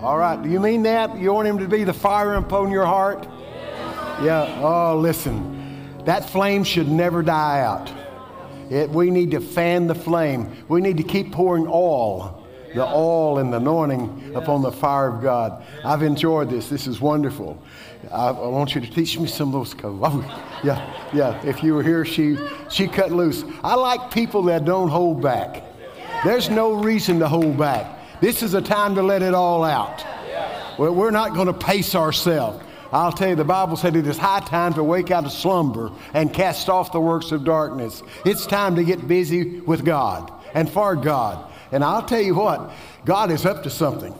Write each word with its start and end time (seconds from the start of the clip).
All 0.00 0.18
right, 0.18 0.42
do 0.42 0.50
you 0.50 0.60
mean 0.60 0.82
that? 0.84 1.16
You 1.18 1.32
want 1.32 1.48
him 1.48 1.58
to 1.58 1.68
be 1.68 1.84
the 1.84 1.94
fire 1.94 2.34
upon 2.34 2.70
your 2.70 2.84
heart? 2.84 3.26
Yeah. 4.22 4.60
Oh, 4.62 4.98
listen, 4.98 6.04
that 6.04 6.28
flame 6.28 6.62
should 6.64 6.88
never 6.88 7.22
die 7.22 7.60
out. 7.60 7.90
It, 8.70 8.90
we 8.90 9.10
need 9.10 9.30
to 9.30 9.40
fan 9.40 9.86
the 9.86 9.94
flame. 9.94 10.64
We 10.68 10.80
need 10.80 10.98
to 10.98 11.02
keep 11.02 11.32
pouring 11.32 11.66
oil, 11.66 12.43
the 12.74 12.84
oil 12.84 13.38
and 13.38 13.52
the 13.52 13.58
anointing 13.58 14.32
upon 14.34 14.62
the 14.62 14.72
fire 14.72 15.08
of 15.08 15.22
God. 15.22 15.62
I've 15.84 16.02
enjoyed 16.02 16.50
this. 16.50 16.68
This 16.68 16.86
is 16.86 17.00
wonderful. 17.00 17.62
I, 18.10 18.28
I 18.28 18.48
want 18.48 18.74
you 18.74 18.80
to 18.80 18.90
teach 18.90 19.18
me 19.18 19.26
some 19.26 19.54
of 19.54 19.70
those. 19.70 19.74
yeah, 20.64 21.10
yeah. 21.12 21.40
If 21.44 21.62
you 21.62 21.74
were 21.74 21.82
here, 21.82 22.04
she 22.04 22.36
she 22.70 22.86
cut 22.86 23.12
loose. 23.12 23.44
I 23.62 23.74
like 23.74 24.10
people 24.10 24.42
that 24.44 24.64
don't 24.64 24.88
hold 24.88 25.22
back. 25.22 25.62
There's 26.24 26.50
no 26.50 26.72
reason 26.72 27.18
to 27.20 27.28
hold 27.28 27.58
back. 27.58 28.20
This 28.20 28.42
is 28.42 28.54
a 28.54 28.62
time 28.62 28.94
to 28.94 29.02
let 29.02 29.22
it 29.22 29.34
all 29.34 29.64
out. 29.64 30.04
We're 30.78 31.10
not 31.10 31.34
going 31.34 31.46
to 31.46 31.52
pace 31.52 31.94
ourselves. 31.94 32.64
I'll 32.92 33.12
tell 33.12 33.28
you, 33.28 33.34
the 33.34 33.44
Bible 33.44 33.76
said 33.76 33.96
it 33.96 34.06
is 34.06 34.16
high 34.16 34.40
time 34.40 34.72
to 34.74 34.84
wake 34.84 35.10
out 35.10 35.24
of 35.24 35.32
slumber 35.32 35.90
and 36.14 36.32
cast 36.32 36.68
off 36.68 36.92
the 36.92 37.00
works 37.00 37.32
of 37.32 37.44
darkness. 37.44 38.02
It's 38.24 38.46
time 38.46 38.76
to 38.76 38.84
get 38.84 39.06
busy 39.08 39.60
with 39.60 39.84
God 39.84 40.32
and 40.54 40.70
for 40.70 40.94
God. 40.94 41.50
And 41.74 41.82
I'll 41.82 42.04
tell 42.04 42.20
you 42.20 42.36
what, 42.36 42.70
God 43.04 43.32
is 43.32 43.44
up 43.44 43.64
to 43.64 43.70
something. 43.70 44.14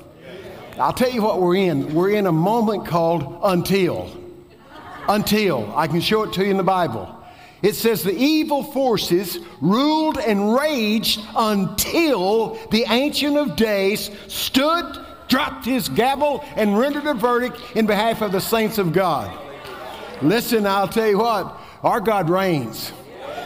I'll 0.76 0.92
tell 0.92 1.10
you 1.10 1.22
what 1.22 1.40
we're 1.40 1.54
in. 1.54 1.94
We're 1.94 2.10
in 2.10 2.26
a 2.26 2.32
moment 2.32 2.84
called 2.84 3.38
until. 3.44 4.10
Until. 5.08 5.72
I 5.76 5.86
can 5.86 6.00
show 6.00 6.24
it 6.24 6.32
to 6.32 6.44
you 6.44 6.50
in 6.50 6.56
the 6.56 6.64
Bible. 6.64 7.16
It 7.62 7.76
says 7.76 8.02
the 8.02 8.12
evil 8.12 8.64
forces 8.64 9.38
ruled 9.60 10.18
and 10.18 10.52
raged 10.52 11.20
until 11.36 12.58
the 12.72 12.86
Ancient 12.88 13.36
of 13.36 13.54
Days 13.54 14.10
stood, 14.26 14.98
dropped 15.28 15.64
his 15.64 15.88
gavel, 15.88 16.44
and 16.56 16.76
rendered 16.76 17.06
a 17.06 17.14
verdict 17.14 17.56
in 17.76 17.86
behalf 17.86 18.20
of 18.20 18.32
the 18.32 18.40
saints 18.40 18.78
of 18.78 18.92
God. 18.92 19.30
Listen, 20.22 20.66
I'll 20.66 20.88
tell 20.88 21.08
you 21.08 21.18
what, 21.18 21.56
our 21.84 22.00
God 22.00 22.28
reigns. 22.30 22.92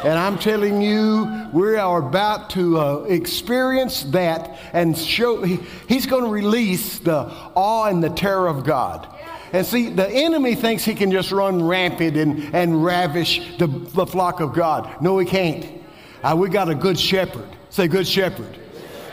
And 0.04 0.16
I'm 0.16 0.38
telling 0.38 0.80
you, 0.80 1.48
we 1.52 1.76
are 1.76 1.98
about 1.98 2.50
to 2.50 2.78
uh, 2.78 2.96
experience 3.08 4.04
that 4.04 4.56
and 4.72 4.96
show, 4.96 5.42
he- 5.42 5.58
He's 5.88 6.06
going 6.06 6.22
to 6.24 6.30
release 6.30 7.00
the 7.00 7.32
awe 7.54 7.86
and 7.86 8.02
the 8.02 8.10
terror 8.10 8.46
of 8.46 8.64
God. 8.64 9.08
And 9.52 9.66
see, 9.66 9.88
the 9.88 10.08
enemy 10.08 10.54
thinks 10.54 10.84
he 10.84 10.94
can 10.94 11.10
just 11.10 11.32
run 11.32 11.64
rampant 11.66 12.16
and, 12.16 12.54
and 12.54 12.84
ravish 12.84 13.56
the, 13.58 13.66
the 13.66 14.06
flock 14.06 14.40
of 14.40 14.54
God. 14.54 15.02
No, 15.02 15.18
he 15.18 15.26
can't. 15.26 15.66
Uh, 16.22 16.36
we 16.38 16.48
got 16.48 16.68
a 16.68 16.74
good 16.74 16.98
shepherd. 16.98 17.48
Say, 17.70 17.88
good 17.88 18.06
shepherd. 18.06 18.56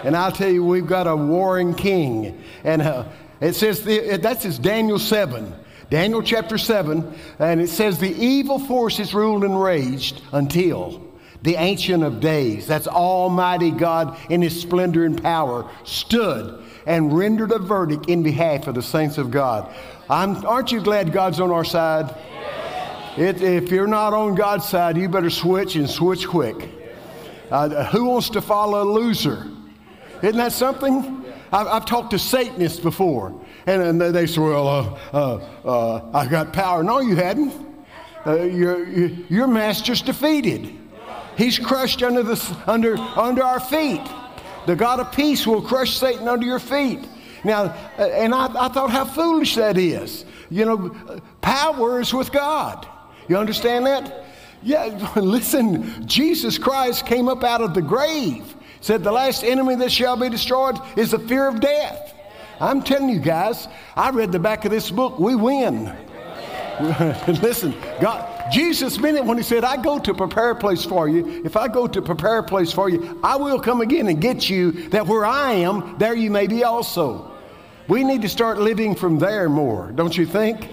And 0.04 0.16
I'll 0.16 0.32
tell 0.32 0.50
you, 0.52 0.64
we've 0.64 0.86
got 0.86 1.08
a 1.08 1.16
warring 1.16 1.74
king. 1.74 2.44
And 2.64 2.82
uh, 2.84 3.06
it 3.42 3.54
says, 3.54 3.84
that's 4.22 4.44
his 4.44 4.60
Daniel 4.60 5.00
7. 5.00 5.54
Daniel 5.90 6.22
chapter 6.22 6.58
7. 6.58 7.14
And 7.40 7.62
it 7.62 7.70
says, 7.70 8.00
the 8.00 8.14
evil 8.14 8.60
forces 8.60 9.14
ruled 9.14 9.44
and 9.44 9.62
raged 9.62 10.22
until 10.32 11.02
the 11.42 11.56
Ancient 11.56 12.04
of 12.04 12.20
Days, 12.20 12.66
that's 12.66 12.88
Almighty 12.88 13.70
God 13.70 14.18
in 14.32 14.42
his 14.42 14.60
splendor 14.60 15.06
and 15.06 15.22
power, 15.22 15.70
stood 15.84 16.64
and 16.88 17.16
rendered 17.16 17.52
a 17.52 17.60
verdict 17.60 18.10
in 18.10 18.24
behalf 18.24 18.68
of 18.68 18.76
the 18.76 18.82
saints 18.82 19.18
of 19.18 19.30
God. 19.30 19.74
I'm, 20.10 20.44
aren't 20.46 20.72
you 20.72 20.82
glad 20.82 21.12
God's 21.12 21.40
on 21.40 21.52
our 21.52 21.66
side? 21.66 22.16
It, 23.18 23.42
if 23.42 23.72
you're 23.72 23.88
not 23.88 24.14
on 24.14 24.36
God's 24.36 24.68
side, 24.68 24.98
you 24.98 25.08
better 25.08 25.30
switch 25.30 25.76
and 25.76 25.90
switch 25.90 26.28
quick. 26.28 26.70
Uh, 27.50 27.86
who 27.86 28.06
wants 28.06 28.30
to 28.32 28.42
follow 28.42 28.84
a 28.84 28.90
loser? 28.92 29.48
Isn't 30.22 30.38
that 30.38 30.52
something? 30.52 31.25
I've, 31.52 31.68
I've 31.68 31.86
talked 31.86 32.12
to 32.12 32.20
Satanists 32.20 32.80
before, 32.80 33.34
and, 33.66 33.82
and 33.82 34.02
they- 34.02 34.12
they 34.12 34.26
say, 34.28 34.42
"Well, 34.42 34.68
uh, 34.68 34.98
uh, 35.14 35.68
uh, 35.68 36.10
I 36.14 36.26
got 36.28 36.54
power." 36.54 36.84
No, 36.84 37.00
you 37.00 37.16
hadn't. 37.16 37.54
Uh, 38.26 38.42
your, 38.42 38.88
your 38.88 39.10
your 39.30 39.48
master's 39.48 40.02
defeated. 40.02 40.74
He's 41.38 41.60
crushed 41.60 42.02
under 42.02 42.24
the 42.24 42.58
under 42.66 42.98
under 42.98 43.44
our 43.44 43.60
feet. 43.60 44.02
The 44.66 44.76
God 44.76 45.00
of 45.00 45.12
peace 45.12 45.46
will 45.46 45.62
crush 45.62 45.96
Satan 45.98 46.28
under 46.28 46.46
your 46.46 46.60
feet. 46.60 47.08
Now, 47.44 47.66
uh, 48.00 48.02
and 48.02 48.34
I, 48.34 48.46
I 48.66 48.68
thought 48.70 48.90
how 48.90 49.06
foolish 49.06 49.54
that 49.56 49.78
is. 49.78 50.26
You 50.50 50.66
know, 50.66 51.22
power 51.42 52.00
is 52.02 52.14
with 52.14 52.32
God. 52.32 52.88
You 53.28 53.38
understand 53.38 53.86
that? 53.86 54.26
Yeah, 54.64 55.12
listen, 55.16 56.08
Jesus 56.08 56.58
Christ 56.58 57.06
came 57.06 57.28
up 57.30 57.44
out 57.44 57.62
of 57.62 57.76
the 57.76 57.82
grave. 57.84 58.55
Said 58.86 59.04
the 59.04 59.12
last 59.12 59.44
enemy 59.44 59.74
that 59.78 59.92
shall 59.92 60.16
be 60.16 60.30
destroyed 60.30 60.78
is 60.96 61.10
the 61.10 61.18
fear 61.18 61.48
of 61.48 61.60
death. 61.60 62.14
I'm 62.60 62.84
telling 62.84 63.10
you 63.10 63.18
guys, 63.18 63.68
I 63.96 64.12
read 64.12 64.32
the 64.32 64.38
back 64.38 64.64
of 64.64 64.70
this 64.70 64.92
book, 64.92 65.18
we 65.18 65.34
win. 65.34 65.86
Listen, 67.42 67.74
God, 68.00 68.52
Jesus 68.52 69.00
meant 69.00 69.18
it 69.18 69.26
when 69.26 69.38
he 69.38 69.44
said, 69.44 69.64
I 69.64 69.82
go 69.82 69.98
to 69.98 70.14
prepare 70.14 70.52
a 70.52 70.56
place 70.56 70.86
for 70.86 71.10
you. 71.10 71.42
If 71.44 71.58
I 71.58 71.68
go 71.68 71.88
to 71.88 72.00
prepare 72.00 72.38
a 72.38 72.44
place 72.44 72.72
for 72.72 72.88
you, 72.88 73.20
I 73.24 73.38
will 73.38 73.60
come 73.60 73.82
again 73.82 74.08
and 74.08 74.22
get 74.22 74.52
you 74.52 74.72
that 74.90 75.08
where 75.08 75.26
I 75.26 75.54
am, 75.54 75.98
there 75.98 76.14
you 76.14 76.30
may 76.30 76.46
be 76.46 76.64
also. 76.64 77.32
We 77.88 78.04
need 78.04 78.22
to 78.22 78.30
start 78.30 78.60
living 78.60 78.94
from 78.94 79.18
there 79.18 79.50
more, 79.50 79.94
don't 79.94 80.16
you 80.16 80.28
think? 80.28 80.70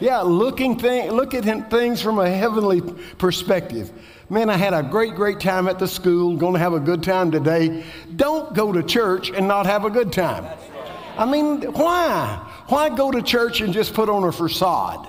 Yeah, 0.00 0.22
looking 0.22 0.76
look 0.76 1.34
at 1.34 1.70
things 1.70 2.02
from 2.02 2.18
a 2.18 2.28
heavenly 2.28 2.80
perspective. 3.16 3.92
Man, 4.34 4.50
I 4.50 4.56
had 4.56 4.74
a 4.74 4.82
great, 4.82 5.14
great 5.14 5.38
time 5.38 5.68
at 5.68 5.78
the 5.78 5.86
school, 5.86 6.36
to 6.36 6.58
have 6.58 6.72
a 6.72 6.80
good 6.80 7.04
time 7.04 7.30
today. 7.30 7.84
Don't 8.16 8.52
go 8.52 8.72
to 8.72 8.82
church 8.82 9.30
and 9.30 9.46
not 9.46 9.64
have 9.64 9.84
a 9.84 9.90
good 9.90 10.12
time. 10.12 10.44
I 11.16 11.24
mean, 11.24 11.62
why? 11.72 12.44
Why 12.66 12.88
go 12.88 13.12
to 13.12 13.22
church 13.22 13.60
and 13.60 13.72
just 13.72 13.94
put 13.94 14.08
on 14.08 14.24
a 14.24 14.32
facade? 14.32 15.08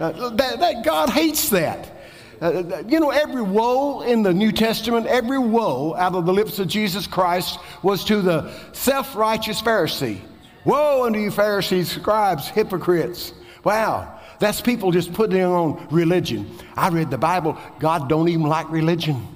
Uh, 0.00 0.30
that, 0.30 0.58
that 0.58 0.84
God 0.84 1.10
hates 1.10 1.48
that. 1.50 1.92
Uh, 2.40 2.82
you 2.88 2.98
know, 2.98 3.10
every 3.10 3.40
woe 3.40 4.00
in 4.00 4.24
the 4.24 4.34
New 4.34 4.50
Testament, 4.50 5.06
every 5.06 5.38
woe 5.38 5.94
out 5.94 6.16
of 6.16 6.26
the 6.26 6.32
lips 6.32 6.58
of 6.58 6.66
Jesus 6.66 7.06
Christ 7.06 7.60
was 7.84 8.02
to 8.06 8.20
the 8.20 8.52
self 8.72 9.14
righteous 9.14 9.62
Pharisee. 9.62 10.18
Woe 10.64 11.06
unto 11.06 11.20
you, 11.20 11.30
Pharisees, 11.30 11.88
scribes, 11.92 12.48
hypocrites. 12.48 13.32
Wow, 13.62 14.15
that's 14.38 14.60
people 14.60 14.90
just 14.90 15.12
putting 15.12 15.42
on 15.42 15.86
religion. 15.90 16.50
I 16.76 16.88
read 16.88 17.10
the 17.10 17.18
Bible, 17.18 17.58
God 17.78 18.08
don't 18.08 18.28
even 18.28 18.46
like 18.46 18.70
religion. 18.70 19.26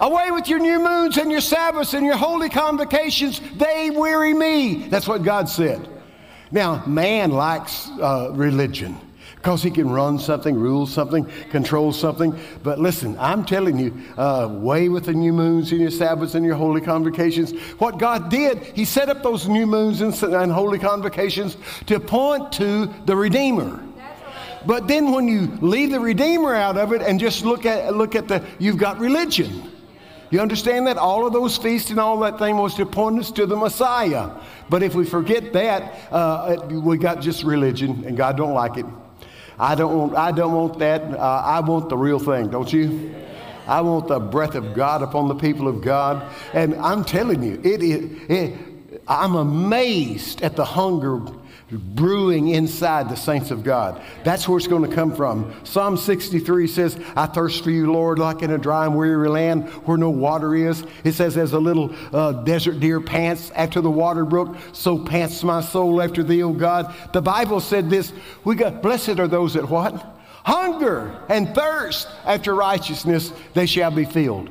Away 0.00 0.32
with 0.32 0.48
your 0.48 0.58
new 0.58 0.80
moons 0.80 1.16
and 1.16 1.30
your 1.30 1.40
Sabbaths 1.40 1.94
and 1.94 2.04
your 2.04 2.16
holy 2.16 2.48
convocations, 2.48 3.40
they 3.56 3.90
weary 3.90 4.34
me. 4.34 4.88
That's 4.88 5.06
what 5.06 5.22
God 5.22 5.48
said. 5.48 5.88
Now, 6.50 6.84
man 6.86 7.30
likes 7.30 7.88
uh, 8.00 8.30
religion 8.32 8.98
because 9.36 9.62
he 9.62 9.70
can 9.70 9.90
run 9.90 10.18
something, 10.18 10.54
rule 10.54 10.86
something, 10.86 11.24
control 11.50 11.92
something. 11.92 12.38
But 12.62 12.78
listen, 12.78 13.16
I'm 13.18 13.44
telling 13.44 13.78
you, 13.78 14.00
uh, 14.16 14.48
away 14.50 14.88
with 14.88 15.06
the 15.06 15.12
new 15.12 15.32
moons 15.32 15.72
and 15.72 15.80
your 15.80 15.90
Sabbaths 15.90 16.36
and 16.36 16.44
your 16.44 16.54
holy 16.54 16.80
convocations. 16.80 17.52
What 17.78 17.98
God 17.98 18.30
did, 18.30 18.58
He 18.58 18.84
set 18.84 19.08
up 19.08 19.22
those 19.22 19.48
new 19.48 19.66
moons 19.66 20.00
and, 20.00 20.14
and 20.34 20.52
holy 20.52 20.78
convocations 20.78 21.56
to 21.86 21.98
point 21.98 22.52
to 22.52 22.92
the 23.06 23.16
Redeemer. 23.16 23.82
But 24.66 24.88
then 24.88 25.12
when 25.12 25.28
you 25.28 25.46
leave 25.60 25.90
the 25.90 26.00
Redeemer 26.00 26.54
out 26.54 26.76
of 26.76 26.92
it 26.92 27.02
and 27.02 27.18
just 27.18 27.44
look 27.44 27.66
at, 27.66 27.94
look 27.94 28.14
at 28.14 28.28
the, 28.28 28.44
you've 28.58 28.78
got 28.78 28.98
religion. 28.98 29.70
You 30.30 30.40
understand 30.40 30.86
that? 30.86 30.96
All 30.96 31.26
of 31.26 31.32
those 31.32 31.58
feasts 31.58 31.90
and 31.90 32.00
all 32.00 32.18
that 32.20 32.38
thing 32.38 32.56
was 32.56 32.74
to 32.76 32.86
point 32.86 33.18
us 33.18 33.30
to 33.32 33.44
the 33.44 33.56
Messiah. 33.56 34.30
But 34.70 34.82
if 34.82 34.94
we 34.94 35.04
forget 35.04 35.52
that, 35.52 36.10
uh, 36.10 36.56
we 36.70 36.96
got 36.96 37.20
just 37.20 37.44
religion, 37.44 38.04
and 38.06 38.16
God 38.16 38.38
don't 38.38 38.54
like 38.54 38.78
it. 38.78 38.86
I 39.58 39.74
don't 39.74 39.96
want, 39.96 40.16
I 40.16 40.32
don't 40.32 40.54
want 40.54 40.78
that. 40.78 41.02
Uh, 41.02 41.18
I 41.18 41.60
want 41.60 41.90
the 41.90 41.98
real 41.98 42.18
thing, 42.18 42.48
don't 42.48 42.72
you? 42.72 43.14
I 43.66 43.80
want 43.82 44.08
the 44.08 44.18
breath 44.18 44.54
of 44.54 44.74
God 44.74 45.02
upon 45.02 45.28
the 45.28 45.34
people 45.34 45.68
of 45.68 45.82
God. 45.82 46.22
And 46.54 46.74
I'm 46.76 47.04
telling 47.04 47.42
you, 47.42 47.60
it 47.62 47.82
is, 47.82 48.20
it, 48.28 48.58
I'm 49.06 49.34
amazed 49.34 50.42
at 50.42 50.56
the 50.56 50.64
hunger 50.64 51.20
brewing 51.72 52.48
inside 52.48 53.08
the 53.08 53.16
saints 53.16 53.50
of 53.50 53.64
God. 53.64 54.00
That's 54.24 54.48
where 54.48 54.58
it's 54.58 54.66
going 54.66 54.88
to 54.88 54.94
come 54.94 55.14
from. 55.14 55.54
Psalm 55.64 55.96
63 55.96 56.66
says, 56.66 56.98
I 57.16 57.26
thirst 57.26 57.64
for 57.64 57.70
you, 57.70 57.92
Lord, 57.92 58.18
like 58.18 58.42
in 58.42 58.50
a 58.50 58.58
dry 58.58 58.86
and 58.86 58.96
weary 58.96 59.28
land 59.28 59.68
where 59.84 59.96
no 59.96 60.10
water 60.10 60.54
is. 60.54 60.84
It 61.04 61.12
says, 61.12 61.36
as 61.36 61.52
a 61.52 61.58
little 61.58 61.94
uh, 62.12 62.32
desert 62.44 62.80
deer 62.80 63.00
pants 63.00 63.50
after 63.54 63.80
the 63.80 63.90
water 63.90 64.24
brook, 64.24 64.56
so 64.72 64.98
pants 64.98 65.42
my 65.42 65.60
soul 65.60 66.02
after 66.02 66.22
thee, 66.22 66.42
O 66.42 66.52
God. 66.52 66.94
The 67.12 67.22
Bible 67.22 67.60
said 67.60 67.90
this, 67.90 68.12
we 68.44 68.54
got, 68.54 68.82
blessed 68.82 69.18
are 69.18 69.28
those 69.28 69.54
that 69.54 69.68
what? 69.68 69.94
Hunger 70.44 71.20
and 71.28 71.54
thirst 71.54 72.08
after 72.24 72.54
righteousness, 72.54 73.32
they 73.54 73.66
shall 73.66 73.90
be 73.90 74.04
filled. 74.04 74.50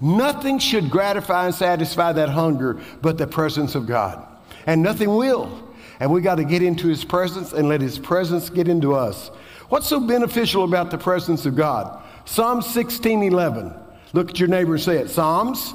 Nothing 0.00 0.58
should 0.58 0.90
gratify 0.90 1.46
and 1.46 1.54
satisfy 1.54 2.12
that 2.12 2.30
hunger 2.30 2.80
but 3.02 3.18
the 3.18 3.26
presence 3.26 3.74
of 3.74 3.86
God. 3.86 4.26
And 4.66 4.82
nothing 4.82 5.14
will. 5.14 5.69
And 6.00 6.10
we 6.10 6.22
got 6.22 6.36
to 6.36 6.44
get 6.44 6.62
into 6.62 6.88
His 6.88 7.04
presence 7.04 7.52
and 7.52 7.68
let 7.68 7.80
His 7.80 7.98
presence 7.98 8.50
get 8.50 8.66
into 8.68 8.94
us. 8.94 9.28
What's 9.68 9.86
so 9.86 10.00
beneficial 10.00 10.64
about 10.64 10.90
the 10.90 10.98
presence 10.98 11.46
of 11.46 11.54
God? 11.54 12.02
Psalm 12.24 12.62
16 12.62 13.22
11. 13.22 13.74
Look 14.12 14.30
at 14.30 14.40
your 14.40 14.48
neighbor 14.48 14.74
and 14.74 14.82
say 14.82 14.96
it. 14.96 15.10
Psalms 15.10 15.74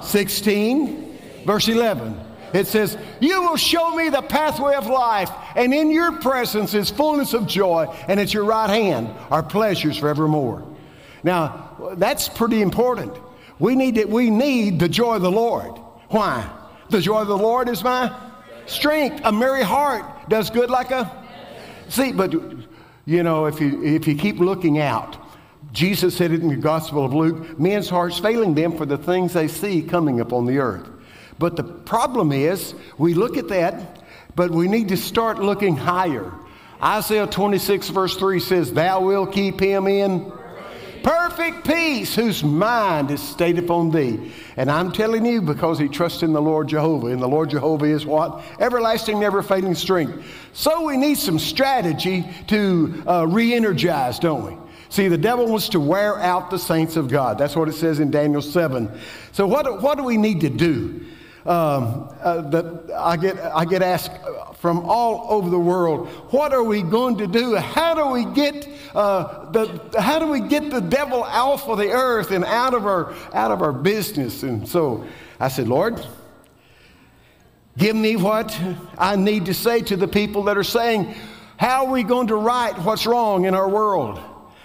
16, 0.00 1.18
verse 1.44 1.68
11. 1.68 2.18
It 2.54 2.66
says, 2.66 2.96
You 3.20 3.42
will 3.42 3.56
show 3.56 3.94
me 3.94 4.08
the 4.08 4.22
pathway 4.22 4.74
of 4.74 4.86
life, 4.86 5.30
and 5.54 5.74
in 5.74 5.90
your 5.90 6.12
presence 6.12 6.72
is 6.72 6.88
fullness 6.88 7.34
of 7.34 7.46
joy, 7.46 7.94
and 8.08 8.18
at 8.18 8.32
your 8.32 8.44
right 8.44 8.70
hand 8.70 9.10
are 9.30 9.42
pleasures 9.42 9.98
forevermore. 9.98 10.64
Now, 11.22 11.94
that's 11.96 12.28
pretty 12.28 12.62
important. 12.62 13.12
We 13.58 13.74
need, 13.74 13.98
it, 13.98 14.08
we 14.08 14.30
need 14.30 14.78
the 14.78 14.88
joy 14.88 15.16
of 15.16 15.22
the 15.22 15.30
Lord. 15.30 15.72
Why? 16.08 16.48
The 16.90 17.00
joy 17.00 17.20
of 17.20 17.28
the 17.28 17.36
Lord 17.36 17.68
is 17.68 17.84
my 17.84 18.27
strength. 18.68 19.20
A 19.24 19.32
merry 19.32 19.62
heart 19.62 20.28
does 20.28 20.50
good 20.50 20.70
like 20.70 20.90
a. 20.90 21.10
See, 21.88 22.12
but 22.12 22.32
you 23.04 23.22
know, 23.22 23.46
if 23.46 23.60
you, 23.60 23.82
if 23.82 24.06
you 24.06 24.14
keep 24.14 24.38
looking 24.38 24.78
out, 24.78 25.16
Jesus 25.72 26.16
said 26.16 26.30
it 26.30 26.42
in 26.42 26.48
the 26.48 26.56
Gospel 26.56 27.04
of 27.04 27.14
Luke 27.14 27.58
men's 27.58 27.88
hearts 27.88 28.18
failing 28.18 28.54
them 28.54 28.76
for 28.76 28.86
the 28.86 28.98
things 28.98 29.32
they 29.32 29.48
see 29.48 29.82
coming 29.82 30.20
upon 30.20 30.46
the 30.46 30.58
earth. 30.58 30.88
But 31.38 31.56
the 31.56 31.64
problem 31.64 32.32
is, 32.32 32.74
we 32.96 33.14
look 33.14 33.36
at 33.36 33.48
that, 33.48 34.02
but 34.34 34.50
we 34.50 34.68
need 34.68 34.88
to 34.88 34.96
start 34.96 35.38
looking 35.38 35.76
higher. 35.76 36.32
Isaiah 36.82 37.26
26, 37.26 37.88
verse 37.90 38.16
3 38.16 38.40
says, 38.40 38.72
Thou 38.72 39.00
wilt 39.00 39.32
keep 39.32 39.60
him 39.60 39.86
in 39.86 40.32
perfect 41.08 41.66
peace 41.66 42.14
whose 42.14 42.44
mind 42.44 43.10
is 43.10 43.22
stayed 43.22 43.58
upon 43.58 43.90
thee. 43.90 44.30
And 44.58 44.70
I'm 44.70 44.92
telling 44.92 45.24
you, 45.24 45.40
because 45.40 45.78
he 45.78 45.88
trusts 45.88 46.22
in 46.22 46.34
the 46.34 46.42
Lord 46.42 46.68
Jehovah, 46.68 47.06
and 47.06 47.22
the 47.22 47.26
Lord 47.26 47.48
Jehovah 47.48 47.86
is 47.86 48.04
what? 48.04 48.44
Everlasting, 48.60 49.18
never 49.18 49.42
failing 49.42 49.74
strength. 49.74 50.22
So 50.52 50.84
we 50.84 50.98
need 50.98 51.16
some 51.16 51.38
strategy 51.38 52.26
to 52.48 53.02
uh, 53.06 53.26
re 53.26 53.54
energize, 53.54 54.18
don't 54.18 54.44
we? 54.44 54.58
See, 54.90 55.08
the 55.08 55.16
devil 55.16 55.46
wants 55.46 55.70
to 55.70 55.80
wear 55.80 56.18
out 56.18 56.50
the 56.50 56.58
saints 56.58 56.96
of 56.96 57.08
God. 57.08 57.38
That's 57.38 57.56
what 57.56 57.70
it 57.70 57.74
says 57.74 58.00
in 58.00 58.10
Daniel 58.10 58.42
7. 58.42 58.90
So, 59.32 59.46
what, 59.46 59.80
what 59.80 59.96
do 59.96 60.04
we 60.04 60.18
need 60.18 60.42
to 60.42 60.50
do? 60.50 61.06
Um, 61.46 62.10
uh, 62.20 62.42
that 62.50 62.92
I 62.94 63.16
get, 63.16 63.38
I 63.38 63.64
get 63.64 63.80
asked 63.80 64.10
from 64.60 64.80
all 64.80 65.26
over 65.28 65.50
the 65.50 65.58
world, 65.58 66.08
what 66.30 66.52
are 66.52 66.64
we 66.64 66.82
going 66.82 67.16
to 67.18 67.26
do? 67.26 67.54
How 67.56 67.94
do 67.94 68.06
we 68.06 68.24
get 68.34 68.68
uh, 68.94 69.50
the, 69.50 70.00
how 70.00 70.18
do 70.18 70.26
we 70.26 70.40
get 70.40 70.70
the 70.70 70.80
devil 70.80 71.22
off 71.22 71.68
of 71.68 71.78
the 71.78 71.90
earth 71.90 72.32
and 72.32 72.44
out 72.44 72.74
of 72.74 72.86
our, 72.86 73.14
out 73.32 73.50
of 73.50 73.62
our 73.62 73.72
business? 73.72 74.42
And 74.42 74.68
so 74.68 75.06
I 75.38 75.48
said, 75.48 75.68
Lord, 75.68 76.04
give 77.76 77.94
me 77.94 78.16
what 78.16 78.58
I 78.98 79.14
need 79.16 79.46
to 79.46 79.54
say 79.54 79.80
to 79.82 79.96
the 79.96 80.08
people 80.08 80.44
that 80.44 80.58
are 80.58 80.64
saying, 80.64 81.14
how 81.58 81.86
are 81.86 81.92
we 81.92 82.04
going 82.04 82.28
to 82.28 82.36
right 82.36 82.76
what's 82.78 83.04
wrong 83.04 83.44
in 83.44 83.54
our 83.54 83.68
world? 83.68 84.20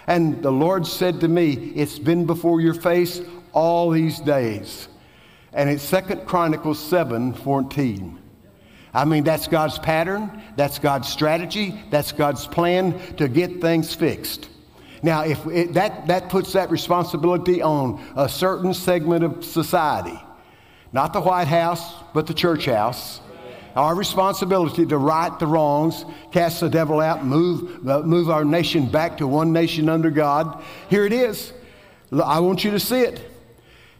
And 0.06 0.42
the 0.42 0.52
Lord 0.52 0.86
said 0.86 1.20
to 1.20 1.28
me, 1.28 1.52
It's 1.74 1.98
been 1.98 2.24
before 2.24 2.60
your 2.60 2.74
face 2.74 3.20
all 3.52 3.90
these 3.90 4.20
days. 4.20 4.88
And 5.52 5.70
it's 5.70 5.82
Second 5.82 6.26
Chronicles 6.26 6.78
7 6.78 7.32
14. 7.34 8.23
I 8.94 9.04
mean, 9.04 9.24
that's 9.24 9.48
God's 9.48 9.78
pattern, 9.78 10.42
that's 10.56 10.78
God's 10.78 11.08
strategy, 11.08 11.82
that's 11.90 12.12
God's 12.12 12.46
plan 12.46 12.98
to 13.16 13.28
get 13.28 13.60
things 13.60 13.92
fixed. 13.92 14.48
Now, 15.02 15.24
if 15.24 15.44
it, 15.46 15.74
that, 15.74 16.06
that 16.06 16.30
puts 16.30 16.52
that 16.52 16.70
responsibility 16.70 17.60
on 17.60 18.02
a 18.16 18.28
certain 18.28 18.72
segment 18.72 19.24
of 19.24 19.44
society, 19.44 20.18
not 20.92 21.12
the 21.12 21.20
White 21.20 21.48
House, 21.48 21.94
but 22.14 22.26
the 22.26 22.34
church 22.34 22.66
house. 22.66 23.20
Our 23.74 23.96
responsibility 23.96 24.86
to 24.86 24.96
right 24.96 25.36
the 25.40 25.48
wrongs, 25.48 26.04
cast 26.30 26.60
the 26.60 26.70
devil 26.70 27.00
out, 27.00 27.24
move, 27.24 27.86
uh, 27.88 28.02
move 28.02 28.30
our 28.30 28.44
nation 28.44 28.86
back 28.86 29.18
to 29.18 29.26
one 29.26 29.52
nation 29.52 29.88
under 29.88 30.10
God. 30.10 30.62
Here 30.88 31.04
it 31.04 31.12
is. 31.12 31.52
I 32.12 32.38
want 32.38 32.62
you 32.62 32.70
to 32.70 32.80
see 32.80 33.00
it. 33.00 33.20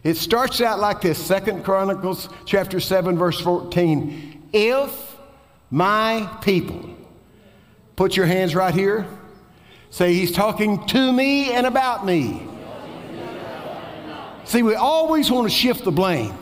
It 0.05 0.15
starts 0.15 0.61
out 0.61 0.79
like 0.79 1.01
this 1.01 1.23
Second 1.23 1.65
Chronicles 1.65 2.29
chapter 2.45 2.79
7, 2.79 3.17
verse 3.17 3.41
14. 3.41 4.34
If 4.57 5.17
my 5.69 6.29
people, 6.41 6.89
put 7.97 8.15
your 8.15 8.25
hands 8.25 8.55
right 8.55 8.73
here, 8.73 9.05
say, 9.89 10.13
He's 10.13 10.31
talking 10.31 10.87
to 10.87 11.11
me 11.11 11.51
and 11.51 11.67
about 11.67 12.05
me. 12.05 12.47
See, 14.45 14.63
we 14.63 14.75
always 14.75 15.29
want 15.29 15.49
to 15.49 15.53
shift 15.53 15.83
the 15.83 15.91
blame. 15.91 16.33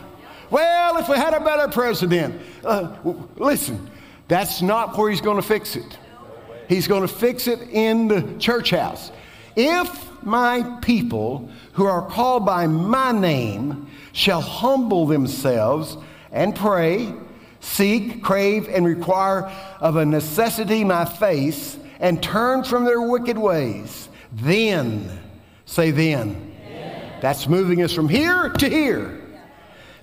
Well, 0.48 0.98
if 0.98 1.08
we 1.08 1.16
had 1.16 1.34
a 1.34 1.40
better 1.40 1.66
president, 1.66 2.40
uh, 2.64 2.94
listen, 3.34 3.90
that's 4.28 4.62
not 4.62 4.96
where 4.96 5.10
he's 5.10 5.20
going 5.20 5.38
to 5.38 5.42
fix 5.42 5.74
it. 5.74 5.98
He's 6.68 6.86
going 6.86 7.02
to 7.02 7.12
fix 7.12 7.48
it 7.48 7.62
in 7.62 8.06
the 8.06 8.38
church 8.38 8.70
house. 8.70 9.10
If 9.56 10.22
my 10.22 10.78
people 10.82 11.50
who 11.72 11.86
are 11.86 12.08
called 12.08 12.46
by 12.46 12.68
my 12.68 13.10
name 13.10 13.88
shall 14.12 14.40
humble 14.40 15.04
themselves 15.06 15.96
and 16.30 16.54
pray, 16.54 17.12
seek, 17.64 18.22
crave, 18.22 18.68
and 18.68 18.84
require 18.84 19.44
of 19.80 19.96
a 19.96 20.04
necessity 20.04 20.84
my 20.84 21.04
face, 21.04 21.78
and 21.98 22.22
turn 22.22 22.62
from 22.62 22.84
their 22.84 23.00
wicked 23.00 23.38
ways, 23.38 24.08
then, 24.32 25.10
say 25.64 25.90
then. 25.90 26.52
That's 27.20 27.48
moving 27.48 27.82
us 27.82 27.92
from 27.92 28.08
here 28.08 28.50
to 28.50 28.68
here. 28.68 29.20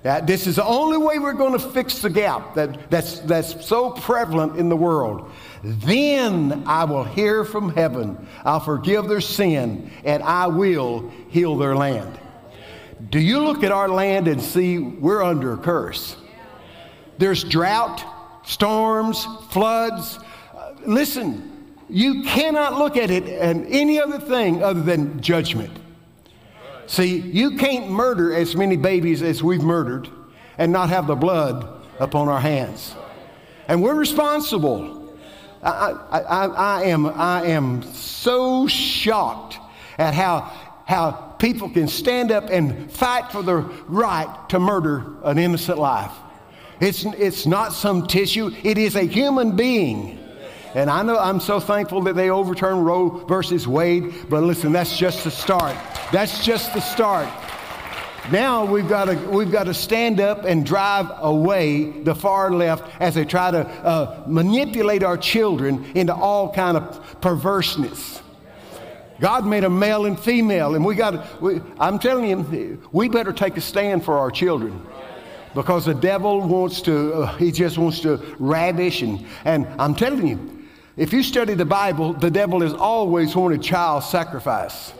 That 0.02 0.26
this 0.26 0.48
is 0.48 0.56
the 0.56 0.66
only 0.66 0.98
way 0.98 1.20
we're 1.20 1.34
going 1.34 1.54
to 1.54 1.60
fix 1.60 2.00
the 2.00 2.10
gap 2.10 2.56
that, 2.56 2.90
that's, 2.90 3.20
that's 3.20 3.64
so 3.64 3.92
prevalent 3.92 4.58
in 4.58 4.68
the 4.68 4.76
world. 4.76 5.32
Then 5.64 6.64
I 6.66 6.86
will 6.86 7.04
hear 7.04 7.46
from 7.46 7.76
heaven. 7.76 8.28
I'll 8.44 8.60
forgive 8.60 9.08
their 9.08 9.22
sin 9.22 9.92
and 10.04 10.24
I 10.24 10.48
will 10.48 11.12
heal 11.30 11.56
their 11.56 11.76
land. 11.76 12.20
Do 13.12 13.20
you 13.20 13.42
look 13.42 13.64
at 13.64 13.72
our 13.72 13.88
land 13.88 14.28
and 14.28 14.42
see 14.42 14.80
we're 14.80 15.22
under 15.22 15.54
a 15.54 15.58
curse? 15.58 16.16
There's 17.22 17.44
drought, 17.44 18.04
storms, 18.48 19.28
floods. 19.52 20.18
Uh, 20.58 20.74
listen, 20.88 21.76
you 21.88 22.24
cannot 22.24 22.80
look 22.80 22.98
at 22.98 23.12
it 23.12 23.26
and 23.26 23.68
any 23.68 24.02
other 24.02 24.18
thing 24.18 24.64
other 24.64 24.82
than 24.82 25.22
judgment. 25.22 25.70
See, 26.88 27.20
you 27.20 27.58
can't 27.58 27.92
murder 27.92 28.34
as 28.34 28.56
many 28.56 28.76
babies 28.76 29.22
as 29.22 29.44
we've 29.44 29.62
murdered 29.62 30.10
and 30.58 30.72
not 30.72 30.90
have 30.90 31.06
the 31.06 31.14
blood 31.14 31.86
upon 32.00 32.28
our 32.28 32.40
hands. 32.40 32.96
And 33.68 33.84
we're 33.84 33.94
responsible. 33.94 35.16
I, 35.62 35.92
I, 35.92 36.20
I, 36.22 36.46
I 36.48 36.84
am, 36.86 37.06
I 37.06 37.46
am 37.46 37.84
so 37.94 38.66
shocked 38.66 39.60
at 40.00 40.16
how, 40.16 40.52
how 40.88 41.12
people 41.38 41.70
can 41.70 41.88
stand 41.88 42.32
up 42.32 42.50
and 42.50 42.92
fight 42.92 43.32
for 43.32 43.44
the 43.44 43.58
right 43.58 44.50
to 44.50 44.60
murder 44.60 45.06
an 45.24 45.38
innocent 45.38 45.78
life. 45.78 46.14
It's, 46.82 47.06
it's 47.06 47.46
not 47.46 47.74
some 47.74 48.08
tissue, 48.08 48.52
it 48.64 48.80
is 48.80 48.96
a 48.96 49.04
human 49.04 49.56
being. 49.56 50.18
And 50.74 50.90
I 50.90 51.04
know 51.04 51.16
I'm 51.16 51.40
so 51.40 51.60
thankful 51.60 52.02
that 52.04 52.16
they 52.16 52.32
overturned 52.32 52.84
Roe 52.84 53.10
versus 53.28 53.68
Wade, 53.68 54.30
but 54.30 54.42
listen, 54.42 54.72
that's 54.72 54.98
just 54.98 55.24
the 55.24 55.30
start. 55.30 55.76
That's 56.12 56.44
just 56.44 56.74
the 56.74 56.80
start. 56.80 57.30
Now 58.32 58.66
we've 58.66 58.88
got 58.88 59.06
to 59.06 59.16
we've 59.30 59.52
got 59.52 59.66
to 59.66 59.74
stand 59.74 60.20
up 60.20 60.46
and 60.46 60.66
drive 60.66 61.12
away 61.18 61.90
the 62.04 62.16
far 62.16 62.52
left 62.52 63.02
as 63.02 63.16
they 63.16 63.26
try 63.26 63.52
to 63.52 63.68
uh, 63.68 64.24
manipulate 64.28 65.04
our 65.04 65.18
children 65.18 65.86
into 65.96 66.14
all 66.14 66.54
kind 66.54 66.78
of 66.78 67.20
perverseness. 67.20 68.22
God 69.20 69.46
made 69.46 69.64
a 69.64 69.70
male 69.70 70.06
and 70.06 70.20
female, 70.20 70.76
and 70.76 70.86
we 70.86 70.96
got. 70.96 71.42
We, 71.42 71.62
I'm 71.80 72.00
telling 72.00 72.30
you, 72.30 72.82
we 72.92 73.10
better 73.10 73.34
take 73.34 73.58
a 73.58 73.62
stand 73.62 74.06
for 74.06 74.18
our 74.20 74.32
children 74.32 74.86
because 75.54 75.86
the 75.86 75.94
devil 75.94 76.42
wants 76.42 76.82
to. 76.84 77.14
Uh, 77.14 77.36
he 77.38 77.52
just 77.52 77.78
wants 77.78 78.00
to 78.02 78.18
ravish 78.40 79.02
and 79.02 79.26
and 79.46 79.68
I'm 79.80 79.96
telling 79.96 80.28
you, 80.28 80.68
if 80.98 81.14
you 81.14 81.24
study 81.24 81.54
the 81.54 81.66
Bible, 81.66 82.14
the 82.14 82.32
devil 82.32 82.62
has 82.62 82.74
always 82.74 83.36
wanted 83.36 83.62
child 83.62 84.04
sacrifice. 84.04 84.94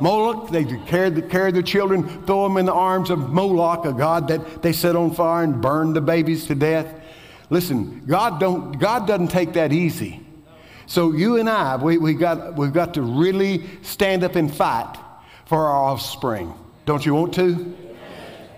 Moloch, 0.00 0.50
they 0.50 0.64
carried, 0.64 1.14
the, 1.14 1.22
carried 1.22 1.54
their 1.54 1.62
children, 1.62 2.24
throw 2.24 2.48
them 2.48 2.56
in 2.56 2.66
the 2.66 2.72
arms 2.72 3.10
of 3.10 3.30
Moloch, 3.30 3.84
a 3.84 3.92
god 3.92 4.26
that 4.28 4.62
they 4.62 4.72
set 4.72 4.96
on 4.96 5.14
fire 5.14 5.44
and 5.44 5.60
burned 5.60 5.94
the 5.94 6.00
babies 6.00 6.46
to 6.46 6.54
death. 6.54 7.00
Listen, 7.50 8.04
God, 8.06 8.40
don't, 8.40 8.78
God 8.78 9.06
doesn't 9.06 9.28
take 9.28 9.52
that 9.54 9.72
easy. 9.72 10.20
So 10.86 11.12
you 11.12 11.36
and 11.36 11.48
I, 11.48 11.76
we, 11.76 11.98
we 11.98 12.14
got, 12.14 12.56
we've 12.56 12.72
got 12.72 12.94
to 12.94 13.02
really 13.02 13.64
stand 13.82 14.24
up 14.24 14.34
and 14.34 14.52
fight 14.52 14.96
for 15.46 15.66
our 15.66 15.84
offspring. 15.84 16.52
Don't 16.84 17.04
you 17.04 17.14
want 17.14 17.34
to? 17.34 17.76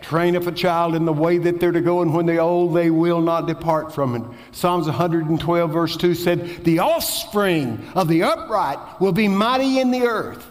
Train 0.02 0.36
up 0.36 0.46
a 0.46 0.52
child 0.52 0.94
in 0.94 1.04
the 1.04 1.12
way 1.12 1.38
that 1.38 1.60
they're 1.60 1.72
to 1.72 1.80
go, 1.80 2.02
and 2.02 2.12
when 2.12 2.26
they're 2.26 2.40
old, 2.40 2.74
they 2.74 2.90
will 2.90 3.20
not 3.20 3.46
depart 3.46 3.94
from 3.94 4.16
it. 4.16 4.22
Psalms 4.50 4.86
112, 4.86 5.72
verse 5.72 5.96
2 5.96 6.14
said, 6.14 6.64
The 6.64 6.80
offspring 6.80 7.82
of 7.94 8.08
the 8.08 8.24
upright 8.24 9.00
will 9.00 9.12
be 9.12 9.28
mighty 9.28 9.78
in 9.78 9.90
the 9.90 10.02
earth. 10.02 10.46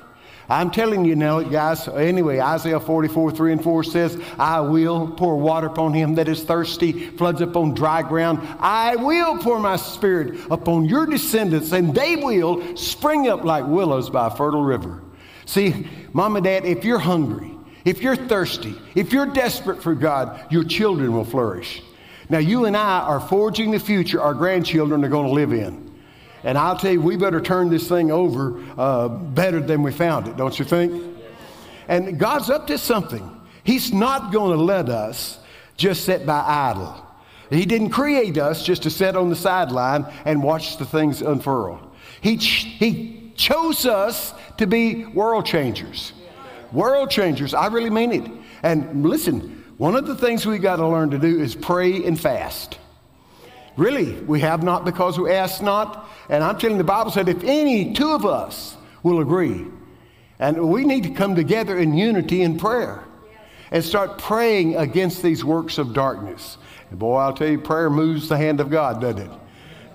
I'm 0.51 0.69
telling 0.69 1.05
you 1.05 1.15
now, 1.15 1.39
guys. 1.41 1.87
Anyway, 1.87 2.39
Isaiah 2.39 2.79
44, 2.79 3.31
3 3.31 3.51
and 3.53 3.63
4 3.63 3.83
says, 3.85 4.21
I 4.37 4.59
will 4.59 5.09
pour 5.11 5.37
water 5.37 5.67
upon 5.67 5.93
him 5.93 6.15
that 6.15 6.27
is 6.27 6.43
thirsty, 6.43 7.09
floods 7.11 7.39
upon 7.39 7.73
dry 7.73 8.01
ground. 8.01 8.39
I 8.59 8.97
will 8.97 9.37
pour 9.37 9.59
my 9.59 9.77
spirit 9.77 10.39
upon 10.51 10.85
your 10.85 11.05
descendants, 11.05 11.71
and 11.71 11.95
they 11.95 12.17
will 12.17 12.75
spring 12.75 13.29
up 13.29 13.45
like 13.45 13.65
willows 13.65 14.09
by 14.09 14.27
a 14.27 14.29
fertile 14.29 14.63
river. 14.63 15.01
See, 15.45 15.87
mom 16.11 16.35
and 16.35 16.43
dad, 16.43 16.65
if 16.65 16.83
you're 16.83 16.99
hungry, 16.99 17.57
if 17.85 18.01
you're 18.01 18.15
thirsty, 18.15 18.75
if 18.95 19.11
you're 19.11 19.25
desperate 19.25 19.81
for 19.81 19.95
God, 19.95 20.51
your 20.51 20.63
children 20.63 21.13
will 21.13 21.25
flourish. 21.25 21.81
Now, 22.29 22.37
you 22.37 22.65
and 22.65 22.77
I 22.77 22.99
are 22.99 23.19
forging 23.19 23.71
the 23.71 23.79
future 23.79 24.21
our 24.21 24.33
grandchildren 24.33 25.03
are 25.03 25.09
going 25.09 25.27
to 25.27 25.33
live 25.33 25.51
in. 25.51 25.91
And 26.43 26.57
I'll 26.57 26.77
tell 26.77 26.93
you, 26.93 27.01
we 27.01 27.17
better 27.17 27.41
turn 27.41 27.69
this 27.69 27.87
thing 27.87 28.11
over 28.11 28.63
uh, 28.77 29.09
better 29.09 29.59
than 29.59 29.83
we 29.83 29.91
found 29.91 30.27
it, 30.27 30.37
don't 30.37 30.57
you 30.57 30.65
think? 30.65 31.17
And 31.87 32.17
God's 32.17 32.49
up 32.49 32.67
to 32.67 32.77
something. 32.77 33.37
He's 33.63 33.91
not 33.93 34.31
going 34.31 34.57
to 34.57 34.63
let 34.63 34.89
us 34.89 35.39
just 35.77 36.05
sit 36.05 36.25
by 36.25 36.39
idle. 36.39 37.05
He 37.49 37.65
didn't 37.65 37.89
create 37.89 38.37
us 38.37 38.63
just 38.63 38.83
to 38.83 38.89
sit 38.89 39.15
on 39.15 39.29
the 39.29 39.35
sideline 39.35 40.05
and 40.23 40.41
watch 40.41 40.77
the 40.77 40.85
things 40.85 41.21
unfurl. 41.21 41.91
He, 42.21 42.37
ch- 42.37 42.63
he 42.79 43.33
chose 43.35 43.85
us 43.85 44.33
to 44.57 44.67
be 44.67 45.05
world 45.05 45.45
changers. 45.45 46.13
World 46.71 47.09
changers. 47.09 47.53
I 47.53 47.67
really 47.67 47.89
mean 47.89 48.11
it. 48.11 48.31
And 48.63 49.03
listen, 49.03 49.63
one 49.77 49.95
of 49.95 50.07
the 50.07 50.15
things 50.15 50.45
we 50.45 50.59
got 50.59 50.77
to 50.77 50.87
learn 50.87 51.09
to 51.11 51.17
do 51.17 51.39
is 51.39 51.55
pray 51.55 52.05
and 52.05 52.19
fast. 52.19 52.77
Really, 53.77 54.13
we 54.21 54.41
have 54.41 54.63
not 54.63 54.85
because 54.85 55.17
we 55.17 55.31
ask 55.31 55.61
not. 55.61 56.07
And 56.29 56.43
I'm 56.43 56.57
telling 56.57 56.75
you, 56.75 56.83
the 56.83 56.83
Bible 56.83 57.11
said 57.11 57.29
if 57.29 57.43
any 57.43 57.93
two 57.93 58.11
of 58.11 58.25
us 58.25 58.77
will 59.03 59.21
agree, 59.21 59.65
and 60.39 60.69
we 60.69 60.85
need 60.85 61.03
to 61.03 61.09
come 61.11 61.35
together 61.35 61.77
in 61.77 61.93
unity 61.93 62.41
in 62.41 62.57
prayer 62.57 63.03
and 63.71 63.83
start 63.83 64.17
praying 64.17 64.75
against 64.75 65.23
these 65.23 65.45
works 65.45 65.77
of 65.77 65.93
darkness. 65.93 66.57
And 66.89 66.99
boy, 66.99 67.17
I'll 67.17 67.33
tell 67.33 67.47
you, 67.47 67.59
prayer 67.59 67.89
moves 67.89 68.27
the 68.27 68.37
hand 68.37 68.59
of 68.59 68.69
God, 68.69 69.01
doesn't 69.01 69.31
it? 69.31 69.39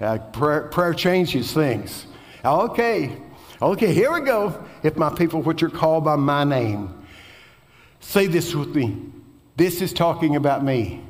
Uh, 0.00 0.18
prayer, 0.18 0.62
prayer 0.68 0.94
changes 0.94 1.52
things. 1.52 2.06
Okay, 2.44 3.16
okay, 3.60 3.92
here 3.92 4.12
we 4.12 4.20
go. 4.20 4.64
If 4.82 4.96
my 4.96 5.10
people, 5.14 5.42
which 5.42 5.62
are 5.62 5.70
called 5.70 6.04
by 6.04 6.16
my 6.16 6.44
name, 6.44 7.06
say 8.00 8.26
this 8.26 8.54
with 8.54 8.74
me. 8.74 8.96
This 9.56 9.80
is 9.80 9.92
talking 9.92 10.36
about 10.36 10.64
me. 10.64 11.02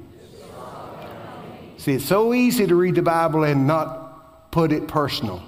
See, 1.79 1.93
it's 1.95 2.05
so 2.05 2.33
easy 2.35 2.67
to 2.67 2.75
read 2.75 2.95
the 2.95 3.03
Bible 3.03 3.45
and 3.45 3.67
not 3.67 4.51
put 4.51 4.73
it 4.73 4.89
personal. 4.89 5.43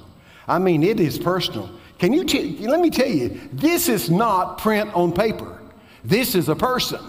I 0.47 0.59
mean, 0.59 0.83
it 0.83 1.01
is 1.01 1.19
personal. 1.19 1.71
Can 1.99 2.13
you 2.13 2.25
t- 2.25 2.67
let 2.67 2.81
me 2.81 2.91
tell 2.91 3.09
you, 3.09 3.41
this 3.53 3.89
is 3.89 4.11
not 4.11 4.59
print 4.59 4.95
on 4.95 5.13
paper. 5.13 5.59
This 6.05 6.35
is 6.35 6.49
a 6.49 6.57
person. 6.57 7.01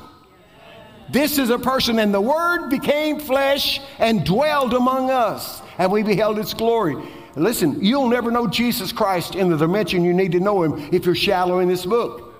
This 1.12 1.38
is 1.38 1.50
a 1.50 1.58
person, 1.58 2.00
and 2.00 2.14
the 2.14 2.22
Word 2.22 2.70
became 2.70 3.20
flesh 3.20 3.82
and 3.98 4.24
dwelled 4.26 4.74
among 4.74 5.10
us, 5.10 5.62
and 5.78 5.92
we 5.92 6.04
beheld 6.04 6.38
its 6.38 6.54
glory. 6.54 6.96
Listen, 7.40 7.84
you'll 7.84 8.10
never 8.10 8.32
know 8.32 8.48
Jesus 8.48 8.92
Christ 8.92 9.36
in 9.36 9.50
the 9.50 9.58
dimension 9.58 10.04
you 10.04 10.14
need 10.14 10.32
to 10.34 10.40
know 10.40 10.64
Him 10.64 10.90
if 10.94 11.06
you're 11.06 11.16
shallow 11.16 11.60
in 11.60 11.68
this 11.68 11.86
book. 11.86 12.34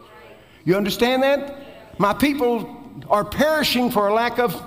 You 0.66 0.76
understand 0.76 1.24
that? 1.24 2.00
My 2.00 2.14
people 2.14 2.76
are 3.10 3.24
perishing 3.24 3.92
for 3.92 4.08
a 4.08 4.14
lack 4.14 4.40
of 4.40 4.62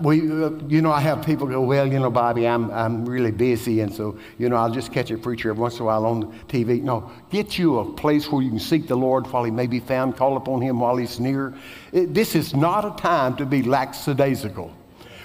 we, 0.00 0.20
uh, 0.20 0.50
you 0.68 0.82
know, 0.82 0.92
I 0.92 1.00
have 1.00 1.24
people 1.24 1.46
go, 1.46 1.62
well, 1.62 1.90
you 1.90 1.98
know, 1.98 2.10
Bobby, 2.10 2.46
I'm, 2.46 2.70
I'm 2.70 3.06
really 3.06 3.30
busy, 3.30 3.80
and 3.80 3.92
so, 3.92 4.18
you 4.38 4.48
know, 4.48 4.56
I'll 4.56 4.70
just 4.70 4.92
catch 4.92 5.10
a 5.10 5.18
preacher 5.18 5.50
every 5.50 5.60
once 5.60 5.76
in 5.76 5.82
a 5.82 5.84
while 5.84 6.06
on 6.06 6.38
TV. 6.48 6.82
No, 6.82 7.10
get 7.30 7.58
you 7.58 7.78
a 7.78 7.92
place 7.92 8.30
where 8.30 8.42
you 8.42 8.50
can 8.50 8.60
seek 8.60 8.86
the 8.86 8.96
Lord 8.96 9.26
while 9.26 9.42
he 9.42 9.50
may 9.50 9.66
be 9.66 9.80
found, 9.80 10.16
call 10.16 10.36
upon 10.36 10.60
him 10.60 10.80
while 10.80 10.96
he's 10.96 11.18
near. 11.18 11.54
It, 11.92 12.14
this 12.14 12.34
is 12.34 12.54
not 12.54 12.84
a 12.84 13.00
time 13.00 13.36
to 13.36 13.46
be 13.46 13.62
lackadaisical. 13.62 14.72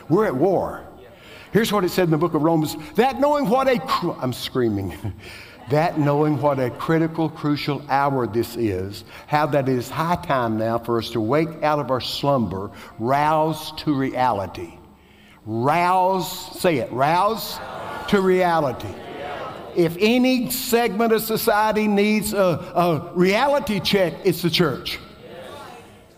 We're 0.10 0.26
at 0.26 0.36
war. 0.36 0.85
Here's 1.56 1.72
what 1.72 1.86
it 1.86 1.90
said 1.90 2.04
in 2.04 2.12
the 2.12 2.18
book 2.18 2.34
of 2.34 2.42
Romans 2.42 2.76
that 2.96 3.22
knowing 3.22 3.48
what 3.48 3.70
a, 3.70 3.82
I'm 4.20 4.34
screaming. 4.34 4.94
That 5.72 5.98
knowing 5.98 6.40
what 6.40 6.60
a 6.60 6.70
critical, 6.70 7.28
crucial 7.28 7.84
hour 7.90 8.28
this 8.28 8.56
is, 8.56 9.04
how 9.26 9.48
that 9.48 9.68
it 9.68 9.76
is 9.76 9.90
high 9.90 10.18
time 10.18 10.60
now 10.60 10.78
for 10.78 11.00
us 11.00 11.10
to 11.12 11.20
wake 11.20 11.64
out 11.64 11.80
of 11.80 11.90
our 11.90 12.00
slumber, 12.02 12.70
rouse 13.00 13.72
to 13.82 13.92
reality. 13.92 14.78
Rouse, 15.48 16.62
say 16.62 16.78
it, 16.78 16.92
rouse 16.92 17.58
to 18.10 18.22
reality. 18.22 18.94
If 19.76 19.98
any 20.00 20.52
segment 20.52 21.14
of 21.14 21.24
society 21.24 21.88
needs 21.88 22.32
a, 22.32 22.38
a 22.38 23.12
reality 23.16 23.80
check, 23.80 24.14
it's 24.24 24.44
the 24.44 24.52
church. 24.52 25.00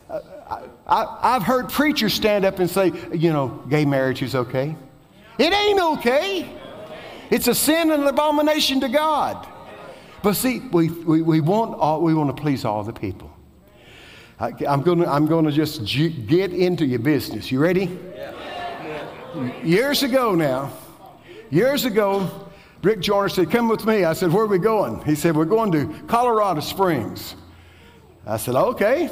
Uh, 0.10 0.20
I, 0.86 1.20
I've 1.22 1.44
heard 1.44 1.70
preachers 1.70 2.14
stand 2.14 2.44
up 2.44 2.60
and 2.60 2.70
say, 2.70 2.92
you 3.14 3.32
know, 3.32 3.64
gay 3.70 3.86
marriage 3.86 4.22
is 4.22 4.36
okay. 4.36 4.76
It 5.38 5.54
ain't 5.54 5.80
okay. 5.80 6.50
It's 7.30 7.48
a 7.48 7.56
sin 7.56 7.92
and 7.92 8.02
an 8.04 8.08
abomination 8.08 8.80
to 8.82 8.90
God. 8.90 9.48
But 10.24 10.34
see, 10.34 10.60
we, 10.60 10.90
we, 10.90 11.22
we, 11.22 11.42
want, 11.42 11.80
all, 11.80 12.02
we 12.02 12.14
want 12.14 12.36
to 12.36 12.42
please 12.42 12.66
all 12.66 12.84
the 12.84 12.94
people. 12.94 13.32
I, 14.40 14.50
am 14.68 14.82
going 14.82 15.00
to 15.00 15.10
I'm 15.10 15.26
gonna 15.26 15.52
just 15.52 15.84
g- 15.84 16.10
get 16.10 16.54
into 16.54 16.86
your 16.86 17.00
business. 17.00 17.52
You 17.52 17.60
ready? 17.60 17.98
Yeah. 18.16 19.64
Years 19.64 20.04
ago 20.04 20.36
now, 20.36 20.72
years 21.50 21.86
ago, 21.86 22.50
Rick 22.84 23.02
Joyner 23.02 23.30
said, 23.30 23.52
Come 23.52 23.68
with 23.68 23.86
me. 23.86 24.04
I 24.04 24.14
said, 24.14 24.32
Where 24.32 24.44
are 24.44 24.48
we 24.48 24.60
going? 24.60 25.04
He 25.04 25.16
said, 25.16 25.36
We're 25.36 25.46
going 25.46 25.72
to 25.74 25.88
Colorado 26.08 26.62
Springs. 26.62 27.36
I 28.26 28.38
said, 28.38 28.56
Okay. 28.56 29.10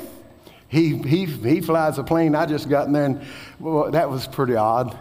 He, 0.67 0.98
he, 0.98 1.25
he 1.25 1.62
flies 1.62 1.98
a 1.98 2.03
plane. 2.03 2.36
I 2.36 2.46
just 2.46 2.70
got 2.70 2.88
in 2.88 2.94
there, 2.94 3.05
and 3.05 3.22
well, 3.60 3.91
that 3.91 4.10
was 4.10 4.27
pretty 4.27 4.55
odd. 4.55 4.98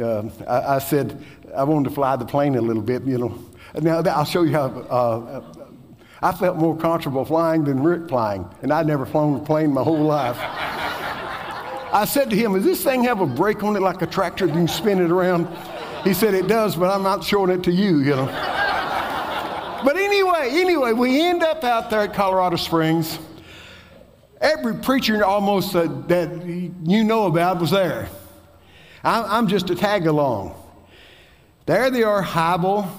Uh, 0.00 0.28
I, 0.46 0.76
I 0.76 0.78
said, 0.78 1.24
I 1.56 1.64
wanted 1.64 1.88
to 1.88 1.94
fly 1.94 2.16
the 2.16 2.24
plane 2.24 2.56
a 2.56 2.60
little 2.60 2.82
bit, 2.82 3.04
you 3.04 3.18
know. 3.18 3.38
Now, 3.80 4.00
I'll 4.00 4.24
show 4.24 4.42
you 4.42 4.52
how 4.52 4.66
uh, 4.66 5.42
I 6.22 6.32
felt 6.32 6.56
more 6.56 6.76
comfortable 6.76 7.24
flying 7.24 7.64
than 7.64 7.82
Rick 7.82 8.08
flying, 8.08 8.48
and 8.62 8.72
I'd 8.72 8.86
never 8.86 9.06
flown 9.06 9.40
a 9.40 9.44
plane 9.44 9.72
my 9.72 9.82
whole 9.82 10.02
life. 10.02 10.38
I 10.38 12.04
said 12.04 12.28
to 12.30 12.36
him, 12.36 12.54
Does 12.54 12.64
this 12.64 12.82
thing 12.82 13.04
have 13.04 13.20
a 13.20 13.26
brake 13.26 13.62
on 13.62 13.76
it 13.76 13.80
like 13.80 14.02
a 14.02 14.06
tractor 14.06 14.46
you 14.46 14.66
spin 14.66 15.00
it 15.00 15.10
around? 15.10 15.48
He 16.04 16.12
said, 16.12 16.34
It 16.34 16.48
does, 16.48 16.76
but 16.76 16.90
I'm 16.90 17.02
not 17.02 17.24
showing 17.24 17.50
it 17.50 17.62
to 17.64 17.72
you, 17.72 17.98
you 17.98 18.16
know. 18.16 18.26
but 19.84 19.96
anyway, 19.96 20.50
anyway, 20.52 20.92
we 20.92 21.20
end 21.20 21.42
up 21.42 21.64
out 21.64 21.88
there 21.88 22.00
at 22.00 22.14
Colorado 22.14 22.56
Springs. 22.56 23.18
Every 24.40 24.74
preacher 24.76 25.24
almost 25.24 25.74
uh, 25.74 25.86
that 26.06 26.44
you 26.46 27.04
know 27.04 27.26
about 27.26 27.60
was 27.60 27.70
there. 27.70 28.08
I'm, 29.04 29.48
just 29.48 29.70
a 29.70 29.74
tag 29.74 30.06
along. 30.06 30.54
There 31.66 31.90
they 31.90 32.02
are, 32.02 32.22
Hybel 32.22 32.90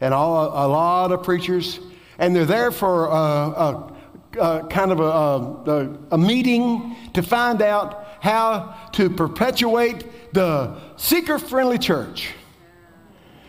and 0.00 0.14
all, 0.14 0.46
a 0.46 0.66
lot 0.68 1.12
of 1.12 1.22
preachers, 1.22 1.80
and 2.18 2.34
they're 2.34 2.44
there 2.44 2.70
for 2.70 3.06
a, 3.06 3.12
a, 3.12 3.96
a 4.40 4.66
kind 4.68 4.92
of 4.92 5.00
a, 5.00 5.98
a 6.12 6.18
meeting 6.18 6.96
to 7.14 7.22
find 7.22 7.62
out 7.62 8.06
how 8.20 8.74
to 8.92 9.10
perpetuate 9.10 10.32
the 10.32 10.76
seeker 10.96 11.38
friendly 11.38 11.78
church. 11.78 12.32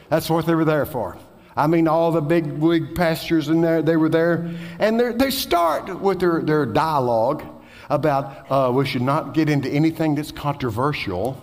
That's 0.09 0.29
what 0.29 0.45
they 0.45 0.55
were 0.55 0.65
there 0.65 0.85
for. 0.85 1.17
I 1.57 1.67
mean, 1.67 1.87
all 1.87 2.11
the 2.11 2.21
big 2.21 2.45
wig 2.45 2.95
pastors 2.95 3.47
in 3.47 3.61
there, 3.61 3.81
they 3.81 3.95
were 3.95 4.09
there. 4.09 4.51
And 4.77 4.99
they 4.99 5.31
start 5.31 6.01
with 6.01 6.19
their, 6.19 6.41
their 6.41 6.65
dialogue 6.65 7.43
about 7.89 8.51
uh, 8.51 8.71
we 8.71 8.85
should 8.85 9.01
not 9.01 9.33
get 9.33 9.49
into 9.49 9.69
anything 9.69 10.15
that's 10.15 10.31
controversial. 10.31 11.41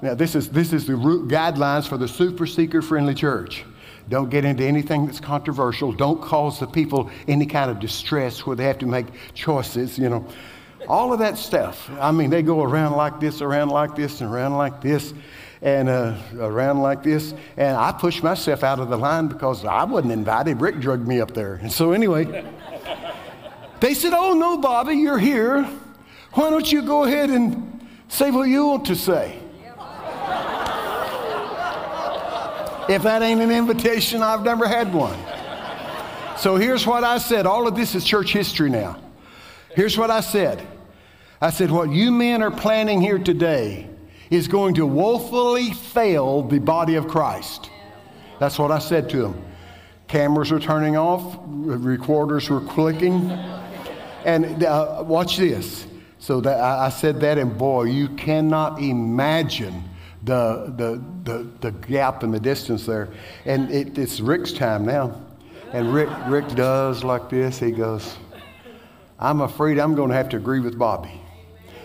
Now, 0.00 0.14
this 0.14 0.34
is, 0.34 0.48
this 0.48 0.72
is 0.72 0.86
the 0.86 0.94
root 0.94 1.28
guidelines 1.28 1.88
for 1.88 1.96
the 1.96 2.06
super 2.06 2.46
seeker 2.46 2.82
friendly 2.82 3.14
church. 3.14 3.64
Don't 4.08 4.30
get 4.30 4.44
into 4.44 4.64
anything 4.64 5.06
that's 5.06 5.20
controversial. 5.20 5.92
Don't 5.92 6.22
cause 6.22 6.60
the 6.60 6.66
people 6.66 7.10
any 7.26 7.46
kind 7.46 7.70
of 7.70 7.80
distress 7.80 8.46
where 8.46 8.56
they 8.56 8.64
have 8.64 8.78
to 8.78 8.86
make 8.86 9.06
choices, 9.34 9.98
you 9.98 10.08
know. 10.08 10.26
All 10.88 11.12
of 11.12 11.18
that 11.18 11.36
stuff. 11.36 11.90
I 12.00 12.12
mean, 12.12 12.30
they 12.30 12.42
go 12.42 12.62
around 12.62 12.96
like 12.96 13.20
this, 13.20 13.42
around 13.42 13.68
like 13.68 13.96
this, 13.96 14.20
and 14.20 14.32
around 14.32 14.56
like 14.56 14.80
this, 14.80 15.12
and 15.60 15.88
uh, 15.88 16.16
around 16.38 16.80
like 16.80 17.02
this. 17.02 17.34
And 17.56 17.76
I 17.76 17.92
pushed 17.92 18.22
myself 18.22 18.62
out 18.62 18.78
of 18.78 18.88
the 18.88 18.96
line 18.96 19.26
because 19.26 19.64
I 19.64 19.84
wasn't 19.84 20.12
invited. 20.12 20.60
Rick 20.60 20.78
drugged 20.80 21.06
me 21.06 21.20
up 21.20 21.34
there. 21.34 21.54
And 21.56 21.70
so, 21.70 21.92
anyway, 21.92 22.46
they 23.80 23.92
said, 23.92 24.12
Oh, 24.14 24.32
no, 24.32 24.56
Bobby, 24.56 24.94
you're 24.94 25.18
here. 25.18 25.64
Why 26.32 26.48
don't 26.48 26.70
you 26.70 26.82
go 26.82 27.04
ahead 27.04 27.28
and 27.28 27.86
say 28.08 28.30
what 28.30 28.44
you 28.44 28.68
want 28.68 28.86
to 28.86 28.94
say? 28.94 29.40
If 32.88 33.02
that 33.02 33.22
ain't 33.22 33.42
an 33.42 33.50
invitation, 33.50 34.22
I've 34.22 34.42
never 34.42 34.66
had 34.66 34.94
one. 34.94 35.18
So 36.38 36.56
here's 36.56 36.86
what 36.86 37.04
I 37.04 37.18
said. 37.18 37.44
All 37.46 37.68
of 37.68 37.74
this 37.74 37.94
is 37.94 38.04
church 38.04 38.32
history 38.32 38.70
now. 38.70 38.96
Here's 39.74 39.98
what 39.98 40.10
I 40.10 40.20
said 40.20 40.66
I 41.40 41.50
said, 41.50 41.70
What 41.70 41.90
you 41.90 42.10
men 42.10 42.42
are 42.42 42.50
planning 42.50 43.00
here 43.00 43.18
today 43.18 43.88
is 44.30 44.48
going 44.48 44.74
to 44.74 44.86
woefully 44.86 45.72
fail 45.72 46.42
the 46.42 46.58
body 46.58 46.94
of 46.94 47.08
Christ. 47.08 47.70
That's 48.40 48.58
what 48.58 48.70
I 48.70 48.78
said 48.78 49.10
to 49.10 49.22
them. 49.22 49.44
Cameras 50.06 50.50
were 50.50 50.60
turning 50.60 50.96
off, 50.96 51.38
recorders 51.44 52.48
were 52.48 52.60
clicking. 52.60 53.30
And 54.24 54.64
uh, 54.64 55.04
watch 55.06 55.36
this. 55.36 55.86
So 56.18 56.40
that, 56.40 56.60
I, 56.60 56.86
I 56.86 56.88
said 56.88 57.20
that, 57.20 57.38
and 57.38 57.56
boy, 57.56 57.84
you 57.84 58.08
cannot 58.08 58.80
imagine 58.80 59.87
the, 60.24 60.72
the, 60.76 61.02
the, 61.24 61.48
the 61.60 61.70
gap 61.86 62.22
and 62.22 62.32
the 62.32 62.40
distance 62.40 62.86
there. 62.86 63.08
And 63.44 63.70
it, 63.70 63.98
it's 63.98 64.20
Rick's 64.20 64.52
time 64.52 64.84
now. 64.84 65.20
And 65.72 65.92
Rick, 65.92 66.08
Rick 66.28 66.48
does 66.54 67.04
like 67.04 67.28
this. 67.28 67.58
He 67.58 67.70
goes, 67.70 68.16
I'm 69.18 69.40
afraid 69.42 69.78
I'm 69.78 69.94
going 69.94 70.10
to 70.10 70.14
have 70.14 70.28
to 70.30 70.36
agree 70.36 70.60
with 70.60 70.78
Bobby. 70.78 71.20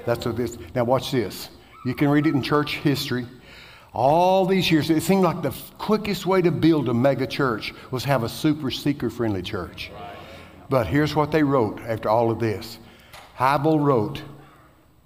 That's 0.06 0.26
what 0.26 0.38
this. 0.38 0.58
Now, 0.76 0.84
watch 0.84 1.12
this. 1.12 1.50
You 1.86 1.94
can 1.94 2.10
read 2.10 2.28
it 2.28 2.34
in 2.34 2.42
church 2.42 2.78
history. 2.78 3.26
All 3.94 4.46
these 4.46 4.72
years, 4.72 4.90
it 4.90 5.04
seemed 5.04 5.24
like 5.24 5.42
the 5.42 5.54
quickest 5.78 6.26
way 6.26 6.42
to 6.42 6.52
build 6.52 6.90
a 6.90 6.94
mega 6.94 7.28
church 7.28 7.74
was 7.92 8.04
have 8.06 8.24
a 8.24 8.30
super 8.30 8.72
seeker 8.72 9.10
friendly 9.10 9.42
church. 9.42 9.92
But 10.70 10.88
here's 10.88 11.16
what 11.16 11.32
they 11.32 11.44
wrote 11.44 11.80
after 11.82 12.10
all 12.10 12.32
of 12.32 12.40
this 12.40 12.80
Hybel 13.38 13.84
wrote, 13.84 14.24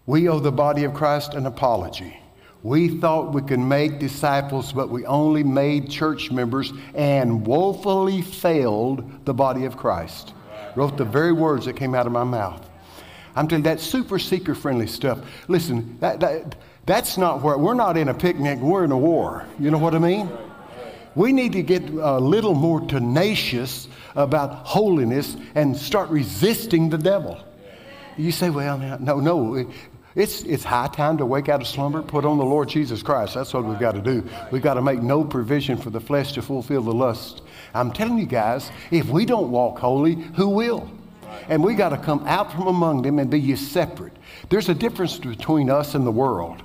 We 0.06 0.30
owe 0.30 0.40
the 0.40 0.52
body 0.52 0.84
of 0.84 0.94
Christ 0.94 1.34
an 1.34 1.46
apology. 1.46 2.18
We 2.64 2.90
thought 3.00 3.34
we 3.34 3.42
could 3.42 3.60
make 3.60 4.00
disciples, 4.00 4.74
but 4.74 4.90
we 4.90 5.06
only 5.06 5.44
made 5.44 5.90
church 5.90 6.32
members 6.32 6.74
and 6.96 7.46
woefully 7.46 8.22
failed 8.22 9.26
the 9.26 9.34
body 9.34 9.66
of 9.66 9.78
Christ. 9.78 10.34
Wrote 10.76 10.98
the 10.98 11.06
very 11.06 11.32
words 11.32 11.66
that 11.66 11.76
came 11.76 11.96
out 11.96 12.06
of 12.06 12.12
my 12.12 12.24
mouth. 12.24 12.68
I'm 13.36 13.48
telling 13.48 13.64
you, 13.64 13.70
that 13.70 13.80
super 13.80 14.18
seeker 14.18 14.56
friendly 14.56 14.88
stuff. 14.88 15.20
Listen, 15.48 15.98
that, 16.00 16.20
that, 16.20 16.56
that's 16.88 17.18
not 17.18 17.42
where 17.44 17.58
we're 17.58 17.76
not 17.76 17.96
in 17.96 18.10
a 18.10 18.14
picnic, 18.14 18.60
we're 18.60 18.84
in 18.84 18.92
a 18.92 18.98
war. 18.98 19.46
You 19.60 19.70
know 19.70 19.78
what 19.78 19.94
I 19.94 20.00
mean? 20.00 20.30
We 21.14 21.34
need 21.34 21.54
to 21.54 21.64
get 21.64 21.84
a 21.90 22.20
little 22.20 22.54
more 22.54 22.82
tenacious 22.82 23.88
about 24.16 24.66
holiness 24.66 25.36
and 25.56 25.76
start 25.76 26.10
resisting 26.10 26.90
the 26.90 26.98
devil. 26.98 27.44
You 28.18 28.32
say, 28.32 28.50
well, 28.50 28.78
no, 29.00 29.20
no. 29.20 29.72
It's, 30.18 30.42
it's 30.42 30.64
high 30.64 30.88
time 30.88 31.20
to 31.20 31.28
wake 31.28 31.48
out 31.48 31.62
of 31.62 31.68
slumber, 31.68 32.02
put 32.02 32.26
on 32.26 32.40
the 32.40 32.44
Lord 32.44 32.70
Jesus 32.70 33.04
Christ. 33.04 33.36
That's 33.36 33.54
what 33.54 33.66
we've 33.66 33.78
got 33.78 33.92
to 33.92 34.02
do. 34.02 34.28
We've 34.50 34.64
got 34.64 34.74
to 34.74 34.82
make 34.82 35.00
no 35.00 35.24
provision 35.24 35.78
for 35.78 35.92
the 35.92 36.02
flesh 36.02 36.32
to 36.32 36.42
fulfill 36.42 36.82
the 36.82 36.92
lust. 36.92 37.44
I'm 37.76 37.92
telling 37.92 38.18
you 38.18 38.26
guys, 38.26 38.72
if 38.90 39.08
we 39.10 39.26
don't 39.26 39.52
walk 39.52 39.78
holy, 39.78 40.16
who 40.16 40.50
will? 40.50 40.90
And 41.50 41.64
we 41.64 41.76
got 41.76 41.90
to 41.90 41.98
come 41.98 42.26
out 42.26 42.52
from 42.52 42.66
among 42.66 43.04
them 43.04 43.20
and 43.20 43.30
be 43.30 43.40
ye 43.40 43.56
separate. 43.56 44.14
There's 44.50 44.70
a 44.70 44.74
difference 44.74 45.20
between 45.20 45.70
us 45.70 45.94
and 45.94 46.04
the 46.04 46.12
world. 46.12 46.64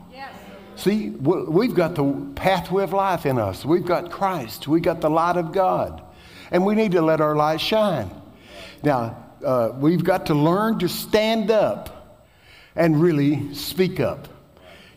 See, 0.74 1.10
we've 1.10 1.74
got 1.74 1.94
the 1.94 2.32
pathway 2.34 2.84
of 2.84 2.94
life 2.94 3.26
in 3.26 3.38
us. 3.38 3.66
We've 3.66 3.84
got 3.84 4.10
Christ. 4.10 4.66
We've 4.66 4.82
got 4.82 5.02
the 5.02 5.10
light 5.10 5.36
of 5.36 5.52
God. 5.52 6.02
And 6.50 6.64
we 6.64 6.74
need 6.74 6.92
to 6.92 7.02
let 7.02 7.20
our 7.20 7.36
light 7.36 7.60
shine. 7.60 8.10
Now, 8.82 9.22
uh, 9.44 9.72
we've 9.76 10.02
got 10.02 10.26
to 10.26 10.34
learn 10.34 10.78
to 10.78 10.88
stand 10.88 11.50
up 11.50 12.01
and 12.76 13.00
really 13.00 13.54
speak 13.54 14.00
up. 14.00 14.28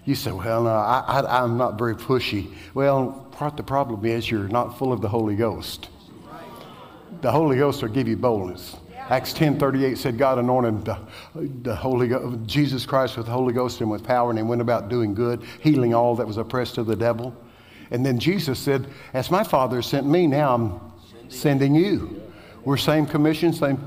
You 0.06 0.16
say, 0.16 0.32
well, 0.32 0.64
no, 0.64 0.70
I, 0.70 1.42
I'm 1.42 1.58
not 1.58 1.78
very 1.78 1.96
pushy. 1.96 2.54
Well, 2.74 3.28
part 3.32 3.58
the 3.58 3.64
problem 3.64 4.06
is 4.06 4.30
you're 4.30 4.48
not 4.48 4.78
full 4.78 4.94
of 4.94 5.02
the 5.02 5.10
Holy 5.10 5.36
Ghost. 5.36 5.90
The 7.22 7.32
Holy 7.32 7.58
Ghost 7.58 7.82
will 7.82 7.90
give 7.90 8.08
you 8.08 8.16
boldness. 8.16 8.76
Acts 9.10 9.34
10:38 9.34 9.98
said 9.98 10.18
God 10.18 10.40
anointed 10.40 10.86
the, 10.86 10.98
the 11.62 11.76
Holy 11.76 12.12
Jesus 12.48 12.86
Christ 12.88 13.18
with 13.18 13.28
the 13.28 13.32
Holy 13.32 13.54
Ghost 13.54 13.82
and 13.82 13.90
with 13.90 14.04
power, 14.04 14.32
and 14.32 14.40
he 14.40 14.44
went 14.44 14.62
about 14.62 14.90
doing 14.90 15.14
good, 15.14 15.44
healing 15.62 15.94
all 15.94 16.16
that 16.16 16.26
was 16.26 16.38
oppressed 16.38 16.80
of 16.80 16.88
the 16.88 16.96
devil. 16.96 17.36
And 17.92 18.04
then 18.04 18.18
Jesus 18.18 18.58
said, 18.58 18.88
"As 19.14 19.30
my 19.30 19.44
Father 19.44 19.84
sent 19.84 20.08
me, 20.08 20.26
now 20.26 20.56
I'm 20.56 20.82
sending 21.30 21.76
you." 21.76 22.20
We're 22.64 22.78
same 22.78 23.06
commission, 23.06 23.54
same. 23.54 23.78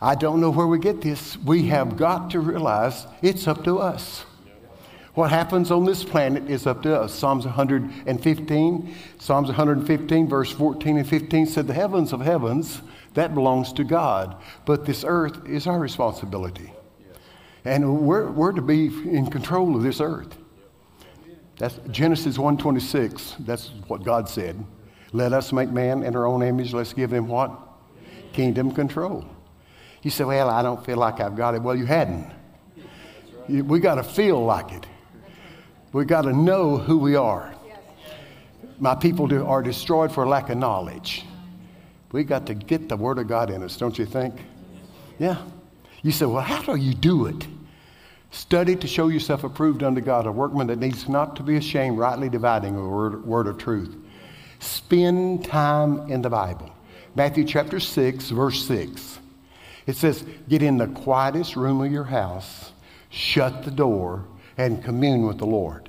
I 0.00 0.14
don't 0.14 0.40
know 0.40 0.50
where 0.50 0.66
we 0.66 0.78
get 0.78 1.00
this. 1.00 1.36
We 1.36 1.66
have 1.68 1.96
got 1.96 2.30
to 2.30 2.40
realize 2.40 3.06
it's 3.20 3.48
up 3.48 3.64
to 3.64 3.78
us. 3.78 4.24
What 5.14 5.30
happens 5.30 5.72
on 5.72 5.84
this 5.84 6.04
planet 6.04 6.48
is 6.48 6.64
up 6.64 6.82
to 6.84 7.00
us. 7.00 7.12
Psalms 7.12 7.44
115, 7.44 8.94
Psalms 9.18 9.48
115, 9.48 10.28
verse 10.28 10.52
14 10.52 10.98
and 10.98 11.08
15 11.08 11.46
said, 11.46 11.66
The 11.66 11.74
heavens 11.74 12.12
of 12.12 12.20
heavens, 12.20 12.80
that 13.14 13.34
belongs 13.34 13.72
to 13.72 13.82
God. 13.84 14.36
But 14.64 14.84
this 14.84 15.04
earth 15.04 15.48
is 15.48 15.66
our 15.66 15.80
responsibility. 15.80 16.72
And 17.64 18.02
we're, 18.02 18.30
we're 18.30 18.52
to 18.52 18.62
be 18.62 18.86
in 18.86 19.28
control 19.28 19.74
of 19.74 19.82
this 19.82 20.00
earth. 20.00 20.38
That's 21.56 21.80
Genesis 21.90 22.38
1:26. 22.38 23.44
That's 23.44 23.72
what 23.88 24.04
God 24.04 24.28
said. 24.28 24.64
Let 25.12 25.32
us 25.32 25.52
make 25.52 25.70
man 25.70 26.04
in 26.04 26.14
our 26.14 26.26
own 26.26 26.42
image. 26.42 26.72
Let's 26.72 26.92
give 26.92 27.12
him 27.12 27.26
what? 27.26 27.50
Kingdom 28.32 28.70
control. 28.70 29.24
You 30.02 30.10
say, 30.10 30.24
well, 30.24 30.48
I 30.48 30.62
don't 30.62 30.84
feel 30.84 30.96
like 30.96 31.20
I've 31.20 31.36
got 31.36 31.54
it. 31.54 31.62
Well, 31.62 31.74
you 31.74 31.86
hadn't. 31.86 32.30
You- 33.48 33.64
we 33.64 33.80
got 33.80 33.96
to 33.96 34.02
feel 34.02 34.44
like 34.44 34.72
it. 34.72 34.86
We 35.92 36.04
got 36.04 36.22
to 36.22 36.32
know 36.32 36.76
who 36.76 36.98
we 36.98 37.16
are. 37.16 37.54
My 38.78 38.94
people 38.94 39.26
do, 39.26 39.44
are 39.44 39.62
destroyed 39.62 40.12
for 40.12 40.26
lack 40.26 40.50
of 40.50 40.58
knowledge. 40.58 41.24
We 42.12 42.24
got 42.24 42.46
to 42.46 42.54
get 42.54 42.88
the 42.88 42.96
Word 42.96 43.18
of 43.18 43.26
God 43.26 43.50
in 43.50 43.62
us, 43.62 43.76
don't 43.76 43.98
you 43.98 44.06
think? 44.06 44.34
Yeah. 45.18 45.42
You 46.02 46.12
say, 46.12 46.26
well, 46.26 46.42
how 46.42 46.62
do 46.62 46.76
you 46.76 46.94
do 46.94 47.26
it? 47.26 47.46
Study 48.30 48.76
to 48.76 48.86
show 48.86 49.08
yourself 49.08 49.42
approved 49.42 49.82
unto 49.82 50.00
God, 50.00 50.26
a 50.26 50.32
workman 50.32 50.66
that 50.68 50.78
needs 50.78 51.08
not 51.08 51.34
to 51.36 51.42
be 51.42 51.56
ashamed, 51.56 51.98
rightly 51.98 52.28
dividing 52.28 52.76
the 52.76 52.82
word, 52.82 53.24
word 53.24 53.46
of 53.46 53.58
truth. 53.58 53.96
Spend 54.60 55.44
time 55.44 56.10
in 56.10 56.22
the 56.22 56.30
Bible. 56.30 56.70
Matthew 57.14 57.44
chapter 57.44 57.80
6, 57.80 58.30
verse 58.30 58.64
6. 58.66 59.17
It 59.88 59.96
says, 59.96 60.22
Get 60.50 60.62
in 60.62 60.76
the 60.76 60.86
quietest 60.86 61.56
room 61.56 61.80
of 61.80 61.90
your 61.90 62.04
house, 62.04 62.72
shut 63.08 63.64
the 63.64 63.70
door, 63.70 64.26
and 64.58 64.84
commune 64.84 65.26
with 65.26 65.38
the 65.38 65.46
Lord. 65.46 65.88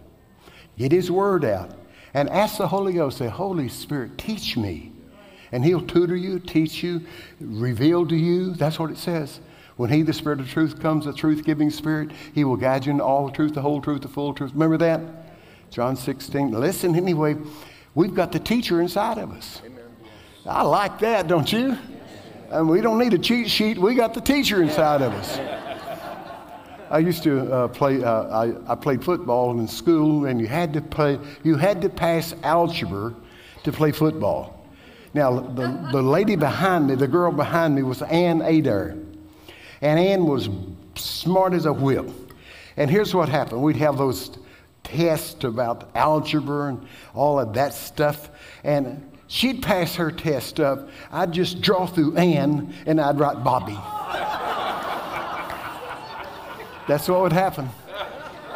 Get 0.78 0.94
His 0.94 1.12
Word 1.12 1.44
out 1.44 1.72
and 2.14 2.30
ask 2.30 2.58
the 2.58 2.68
Holy 2.70 2.94
Ghost, 2.94 3.18
say, 3.18 3.28
Holy 3.28 3.68
Spirit, 3.68 4.18
teach 4.18 4.56
me. 4.56 4.94
And 5.52 5.66
He'll 5.66 5.86
tutor 5.86 6.16
you, 6.16 6.40
teach 6.40 6.82
you, 6.82 7.02
reveal 7.42 8.08
to 8.08 8.16
you. 8.16 8.54
That's 8.54 8.80
what 8.80 8.90
it 8.90 8.98
says. 8.98 9.42
When 9.76 9.90
He, 9.90 10.02
the 10.02 10.14
Spirit 10.14 10.40
of 10.40 10.50
truth, 10.50 10.80
comes, 10.80 11.04
the 11.04 11.12
truth 11.12 11.44
giving 11.44 11.70
Spirit, 11.70 12.12
He 12.34 12.46
will 12.46 12.56
guide 12.56 12.86
you 12.86 12.94
into 12.94 13.04
all 13.04 13.26
the 13.26 13.34
truth, 13.34 13.54
the 13.54 13.62
whole 13.62 13.82
truth, 13.82 14.04
the 14.04 14.08
full 14.08 14.34
truth. 14.34 14.54
Remember 14.54 14.78
that? 14.78 15.02
John 15.72 15.98
16. 15.98 16.52
Listen, 16.52 16.96
anyway, 16.96 17.36
we've 17.96 18.16
got 18.16 18.32
the 18.32 18.40
teacher 18.40 18.80
inside 18.80 19.18
of 19.18 19.32
us. 19.32 19.62
I 20.46 20.62
like 20.62 21.00
that, 21.00 21.28
don't 21.28 21.52
you? 21.52 21.78
And 22.52 22.68
we 22.68 22.82
don't 22.82 22.98
need 22.98 23.14
a 23.14 23.20
cheat 23.20 23.50
sheet. 23.50 23.78
We 23.78 23.94
got 23.94 24.16
the 24.16 24.22
teacher 24.22 24.64
inside 24.64 25.04
of 25.04 25.14
us. 25.14 25.40
I 26.90 26.98
used 26.98 27.22
to 27.24 27.52
uh, 27.54 27.68
play. 27.68 28.04
Uh, 28.04 28.24
I, 28.24 28.72
I 28.72 28.76
played 28.76 29.04
football 29.04 29.60
in 29.60 29.68
school, 29.68 30.26
and 30.26 30.42
you 30.42 30.48
had 30.48 30.74
to 30.74 30.82
play. 30.82 31.20
You 31.44 31.56
had 31.56 31.82
to 31.84 31.90
pass 31.90 32.34
algebra 32.42 33.14
to 33.64 33.72
play 33.72 33.92
football. 33.92 34.66
Now, 35.14 35.40
the, 35.40 35.90
the 35.92 36.02
lady 36.02 36.36
behind 36.36 36.88
me, 36.88 36.96
the 36.96 37.08
girl 37.08 37.32
behind 37.32 37.76
me, 37.76 37.84
was 37.84 38.02
Ann 38.02 38.42
Adair, 38.42 38.98
and 39.82 40.00
Ann 40.00 40.26
was 40.26 40.50
smart 40.96 41.54
as 41.54 41.66
a 41.68 41.74
whip. 41.74 42.10
And 42.78 42.90
here's 42.90 43.14
what 43.14 43.30
happened: 43.30 43.62
we'd 43.62 43.76
have 43.76 44.00
those 44.00 44.40
tests 44.84 45.44
about 45.44 45.92
algebra 45.94 46.70
and 46.70 46.88
all 47.14 47.40
of 47.40 47.54
that 47.54 47.76
stuff, 47.76 48.32
and 48.64 49.06
she'd 49.30 49.64
pass 49.64 49.96
her 49.96 50.12
test 50.12 50.60
up. 50.60 50.90
I'd 51.10 51.32
just 51.32 51.62
draw 51.62 51.86
through 51.86 52.18
Ann, 52.18 52.74
and 52.86 53.00
I'd 53.00 53.18
write 53.18 53.42
Bobby. 53.42 53.78
That's 56.90 57.08
what 57.08 57.22
would 57.22 57.32
happen. 57.32 57.70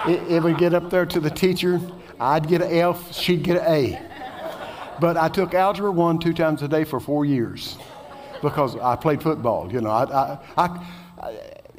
It, 0.06 0.22
it 0.30 0.44
would 0.44 0.58
get 0.58 0.74
up 0.74 0.90
there 0.90 1.06
to 1.06 1.20
the 1.22 1.30
teacher. 1.30 1.80
I'd 2.20 2.48
get 2.48 2.62
an 2.62 2.74
F, 2.74 3.14
she'd 3.14 3.44
get 3.44 3.58
an 3.58 3.72
A. 3.72 4.02
But 5.00 5.18
I 5.18 5.30
took 5.30 5.54
algebra 5.54 5.92
one, 5.92 6.20
two 6.20 6.34
times 6.34 6.62
a 6.62 6.68
day 6.68 6.84
for 6.84 7.00
four 7.00 7.26
years 7.26 7.78
because 8.42 8.76
I 8.76 8.96
played 8.96 9.22
football. 9.22 9.72
You 9.72 9.82
know, 9.82 9.90
I, 9.90 10.04
I, 10.04 10.40
I, 10.58 10.88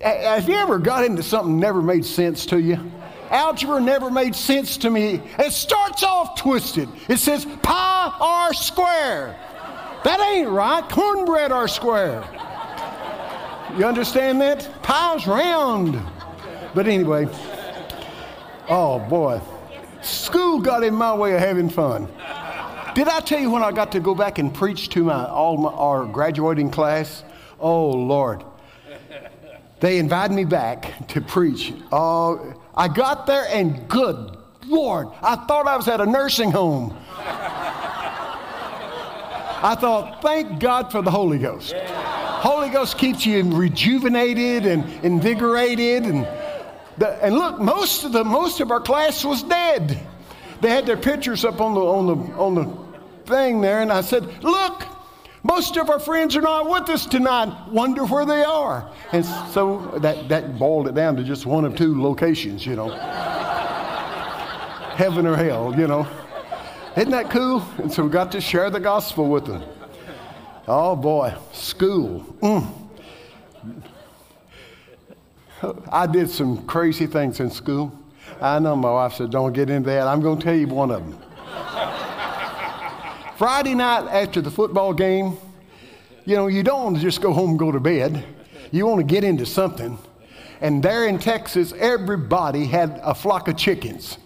I, 0.04 0.10
have 0.10 0.48
you 0.48 0.54
ever 0.54 0.78
got 0.78 1.04
into 1.04 1.22
something 1.22 1.58
that 1.58 1.66
never 1.66 1.82
made 1.82 2.04
sense 2.04 2.46
to 2.46 2.60
you? 2.60 2.78
Algebra 3.30 3.80
never 3.80 4.10
made 4.10 4.34
sense 4.34 4.76
to 4.78 4.90
me. 4.90 5.20
It 5.38 5.52
starts 5.52 6.02
off 6.02 6.38
twisted. 6.38 6.88
It 7.08 7.18
says 7.18 7.46
pi 7.62 8.16
r 8.20 8.54
square. 8.54 9.38
That 10.04 10.20
ain't 10.20 10.50
right. 10.50 10.86
Cornbread 10.88 11.50
r 11.50 11.66
square. 11.68 12.22
You 13.76 13.86
understand 13.86 14.40
that? 14.40 14.68
Pi's 14.82 15.26
round. 15.26 16.00
But 16.74 16.86
anyway, 16.86 17.28
oh 18.68 18.98
boy, 19.08 19.40
school 20.02 20.60
got 20.60 20.84
in 20.84 20.94
my 20.94 21.14
way 21.14 21.34
of 21.34 21.40
having 21.40 21.68
fun. 21.68 22.08
Did 22.94 23.08
I 23.08 23.20
tell 23.20 23.40
you 23.40 23.50
when 23.50 23.62
I 23.62 23.72
got 23.72 23.90
to 23.92 24.00
go 24.00 24.14
back 24.14 24.38
and 24.38 24.54
preach 24.54 24.88
to 24.90 25.04
my 25.04 25.26
all 25.26 25.56
my, 25.56 25.70
our 25.70 26.04
graduating 26.04 26.70
class? 26.70 27.24
Oh 27.58 27.90
Lord, 27.90 28.44
they 29.80 29.98
invited 29.98 30.34
me 30.34 30.44
back 30.44 31.08
to 31.08 31.20
preach. 31.20 31.72
Oh, 31.90 32.54
I 32.76 32.88
got 32.88 33.26
there 33.26 33.46
and 33.48 33.88
good 33.88 34.34
Lord, 34.68 35.08
I 35.22 35.36
thought 35.36 35.66
I 35.66 35.76
was 35.76 35.88
at 35.88 36.00
a 36.00 36.06
nursing 36.06 36.50
home. 36.50 36.96
I 39.66 39.74
thought, 39.78 40.20
thank 40.22 40.60
God 40.60 40.92
for 40.92 41.00
the 41.02 41.10
Holy 41.10 41.38
Ghost. 41.38 41.74
Holy 41.74 42.68
Ghost 42.68 42.98
keeps 42.98 43.24
you 43.24 43.42
rejuvenated 43.42 44.66
and 44.66 44.84
invigorated. 45.04 46.04
And, 46.04 46.26
the, 46.98 47.18
and 47.22 47.34
look, 47.34 47.58
most 47.60 48.04
of, 48.04 48.12
the, 48.12 48.24
most 48.24 48.60
of 48.60 48.70
our 48.70 48.80
class 48.80 49.24
was 49.24 49.42
dead. 49.42 49.98
They 50.60 50.68
had 50.70 50.86
their 50.86 50.96
pictures 50.96 51.44
up 51.44 51.60
on 51.60 51.74
the, 51.74 51.80
on, 51.80 52.06
the, 52.06 52.14
on 52.34 52.54
the 52.54 52.66
thing 53.30 53.60
there, 53.60 53.80
and 53.80 53.92
I 53.92 54.02
said, 54.02 54.42
look, 54.42 54.84
most 55.44 55.76
of 55.76 55.88
our 55.88 56.00
friends 56.00 56.34
are 56.34 56.42
not 56.42 56.68
with 56.68 56.88
us 56.88 57.06
tonight. 57.06 57.68
Wonder 57.68 58.04
where 58.04 58.26
they 58.26 58.42
are. 58.42 58.90
And 59.12 59.24
so 59.24 59.96
that, 59.98 60.28
that 60.28 60.58
boiled 60.58 60.88
it 60.88 60.94
down 60.94 61.14
to 61.16 61.22
just 61.22 61.46
one 61.46 61.64
of 61.64 61.76
two 61.76 62.02
locations, 62.02 62.66
you 62.66 62.74
know 62.74 62.90
heaven 64.94 65.26
or 65.26 65.36
hell, 65.36 65.74
you 65.76 65.86
know. 65.86 66.06
Isn't 66.96 67.10
that 67.10 67.30
cool? 67.30 67.66
And 67.78 67.92
so 67.92 68.04
we 68.04 68.10
got 68.10 68.30
to 68.32 68.40
share 68.40 68.70
the 68.70 68.80
gospel 68.80 69.28
with 69.28 69.46
them. 69.46 69.64
Oh 70.66 70.96
boy, 70.96 71.34
school. 71.52 72.20
Mm. 72.40 72.80
I 75.90 76.06
did 76.06 76.30
some 76.30 76.64
crazy 76.66 77.06
things 77.06 77.40
in 77.40 77.50
school. 77.50 77.92
I 78.40 78.58
know 78.58 78.76
my 78.76 78.90
wife 78.90 79.14
said, 79.14 79.30
don't 79.30 79.52
get 79.52 79.70
into 79.70 79.90
that. 79.90 80.06
I'm 80.06 80.20
going 80.20 80.38
to 80.38 80.44
tell 80.44 80.54
you 80.54 80.68
one 80.68 80.90
of 80.90 81.08
them. 81.08 81.18
Friday 83.36 83.74
night 83.74 84.08
after 84.10 84.40
the 84.40 84.50
football 84.50 84.92
game, 84.92 85.36
you 86.24 86.36
know, 86.36 86.46
you 86.46 86.62
don't 86.62 86.84
want 86.84 86.96
to 86.96 87.02
just 87.02 87.20
go 87.20 87.32
home 87.32 87.50
and 87.50 87.58
go 87.58 87.72
to 87.72 87.80
bed. 87.80 88.24
You 88.70 88.86
want 88.86 89.00
to 89.00 89.04
get 89.04 89.24
into 89.24 89.44
something. 89.44 89.98
And 90.60 90.82
there 90.82 91.06
in 91.08 91.18
Texas, 91.18 91.72
everybody 91.76 92.64
had 92.64 93.00
a 93.02 93.12
flock 93.12 93.48
of 93.48 93.56
chickens. 93.56 94.18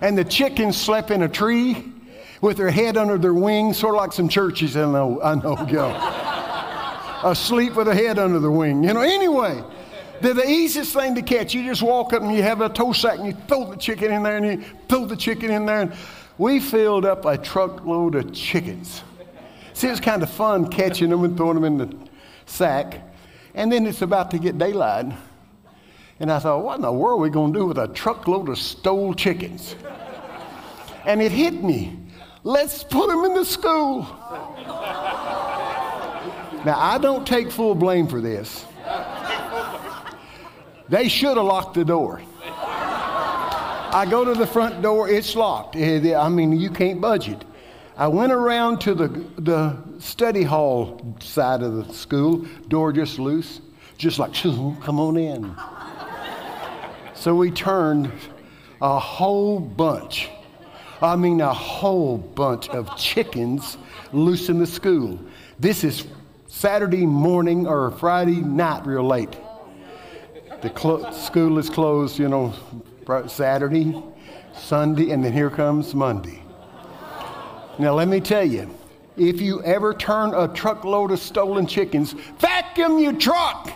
And 0.00 0.16
the 0.16 0.24
chickens 0.24 0.76
slept 0.76 1.10
in 1.10 1.22
a 1.22 1.28
tree 1.28 1.92
with 2.40 2.56
their 2.56 2.70
head 2.70 2.96
under 2.96 3.18
their 3.18 3.34
wings, 3.34 3.78
sort 3.78 3.96
of 3.96 4.00
like 4.00 4.12
some 4.12 4.28
churches 4.28 4.76
I 4.76 4.82
know, 4.82 5.20
I 5.20 5.34
know 5.34 5.56
go. 5.70 7.28
Asleep 7.28 7.74
with 7.74 7.88
a 7.88 7.94
head 7.94 8.18
under 8.18 8.38
the 8.38 8.50
wing. 8.50 8.84
You 8.84 8.94
know, 8.94 9.00
anyway, 9.00 9.60
they're 10.20 10.34
the 10.34 10.48
easiest 10.48 10.94
thing 10.94 11.16
to 11.16 11.22
catch. 11.22 11.52
You 11.52 11.64
just 11.64 11.82
walk 11.82 12.12
up 12.12 12.22
and 12.22 12.32
you 12.32 12.42
have 12.42 12.60
a 12.60 12.68
toe 12.68 12.92
sack 12.92 13.18
and 13.18 13.26
you 13.26 13.36
throw 13.48 13.68
the 13.70 13.76
chicken 13.76 14.12
in 14.12 14.22
there 14.22 14.36
and 14.36 14.46
you 14.46 14.64
throw 14.88 15.04
the 15.04 15.16
chicken 15.16 15.50
in 15.50 15.66
there. 15.66 15.80
And 15.82 15.92
we 16.38 16.60
filled 16.60 17.04
up 17.04 17.24
a 17.24 17.38
truckload 17.38 18.14
of 18.14 18.32
chickens. 18.32 19.02
See, 19.72 19.88
it's 19.88 20.00
kind 20.00 20.22
of 20.22 20.30
fun 20.30 20.68
catching 20.68 21.10
them 21.10 21.24
and 21.24 21.36
throwing 21.36 21.60
them 21.60 21.64
in 21.64 21.78
the 21.78 21.96
sack. 22.46 23.00
And 23.54 23.70
then 23.70 23.86
it's 23.86 24.02
about 24.02 24.30
to 24.32 24.38
get 24.38 24.58
daylight. 24.58 25.12
And 26.18 26.32
I 26.32 26.38
thought, 26.38 26.62
what 26.64 26.76
in 26.76 26.82
the 26.82 26.92
world 26.92 27.20
are 27.20 27.22
we 27.22 27.30
going 27.30 27.52
to 27.52 27.58
do 27.58 27.66
with 27.66 27.78
a 27.78 27.88
truckload 27.88 28.48
of 28.48 28.58
stole 28.58 29.12
chickens? 29.12 29.76
And 31.04 31.20
it 31.20 31.30
hit 31.30 31.62
me. 31.62 31.98
Let's 32.42 32.84
put 32.84 33.08
them 33.08 33.24
in 33.24 33.34
the 33.34 33.44
school. 33.44 34.02
Now, 36.64 36.78
I 36.78 36.98
don't 37.00 37.26
take 37.26 37.50
full 37.50 37.74
blame 37.74 38.06
for 38.08 38.20
this. 38.20 38.64
They 40.88 41.08
should 41.08 41.36
have 41.36 41.46
locked 41.46 41.74
the 41.74 41.84
door. 41.84 42.22
I 43.92 44.06
go 44.08 44.24
to 44.24 44.34
the 44.34 44.46
front 44.46 44.82
door, 44.82 45.08
it's 45.08 45.34
locked. 45.34 45.76
Eh, 45.76 46.14
I 46.14 46.28
mean, 46.28 46.52
you 46.52 46.70
can't 46.70 47.00
budge 47.00 47.28
it. 47.28 47.44
I 47.96 48.08
went 48.08 48.32
around 48.32 48.80
to 48.82 48.94
the, 48.94 49.08
the 49.38 49.76
study 49.98 50.42
hall 50.42 51.16
side 51.20 51.62
of 51.62 51.74
the 51.74 51.94
school, 51.94 52.46
door 52.68 52.92
just 52.92 53.18
loose, 53.18 53.60
just 53.96 54.18
like, 54.18 54.34
come 54.34 55.00
on 55.00 55.16
in. 55.16 55.56
So 57.14 57.34
we 57.34 57.50
turned 57.50 58.12
a 58.82 58.98
whole 58.98 59.58
bunch, 59.58 60.28
I 61.00 61.16
mean, 61.16 61.40
a 61.40 61.54
whole 61.54 62.18
bunch 62.18 62.68
of 62.68 62.94
chickens 62.98 63.78
loose 64.12 64.50
in 64.50 64.58
the 64.58 64.66
school. 64.66 65.18
This 65.58 65.82
is 65.84 66.06
Saturday 66.48 67.06
morning 67.06 67.66
or 67.66 67.90
Friday 67.92 68.42
night, 68.42 68.86
real 68.86 69.06
late. 69.06 69.36
The 70.60 71.12
school 71.12 71.58
is 71.58 71.70
closed, 71.70 72.18
you 72.18 72.28
know, 72.28 72.52
Saturday, 73.28 74.02
Sunday, 74.54 75.10
and 75.10 75.24
then 75.24 75.32
here 75.32 75.50
comes 75.50 75.94
Monday. 75.94 76.42
Now, 77.78 77.94
let 77.94 78.08
me 78.08 78.20
tell 78.20 78.44
you, 78.44 78.70
if 79.16 79.40
you 79.40 79.62
ever 79.62 79.94
turn 79.94 80.34
a 80.34 80.48
truckload 80.48 81.10
of 81.10 81.18
stolen 81.18 81.66
chickens, 81.66 82.12
vacuum 82.38 82.98
your 82.98 83.12
truck. 83.12 83.70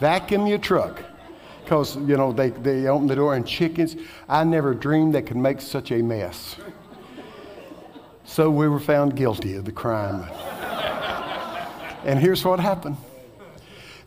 Vacuum 0.00 0.46
your 0.46 0.58
truck 0.58 1.02
because 1.68 1.96
you 1.96 2.16
know 2.16 2.32
they, 2.32 2.48
they 2.48 2.86
opened 2.86 3.10
the 3.10 3.14
door 3.14 3.34
and 3.34 3.46
chickens 3.46 3.94
i 4.26 4.42
never 4.42 4.72
dreamed 4.72 5.14
they 5.14 5.20
could 5.20 5.36
make 5.36 5.60
such 5.60 5.90
a 5.90 6.00
mess 6.00 6.56
so 8.24 8.48
we 8.48 8.66
were 8.66 8.80
found 8.80 9.14
guilty 9.14 9.54
of 9.54 9.66
the 9.66 9.72
crime 9.72 10.26
and 12.06 12.18
here's 12.20 12.42
what 12.42 12.58
happened 12.58 12.96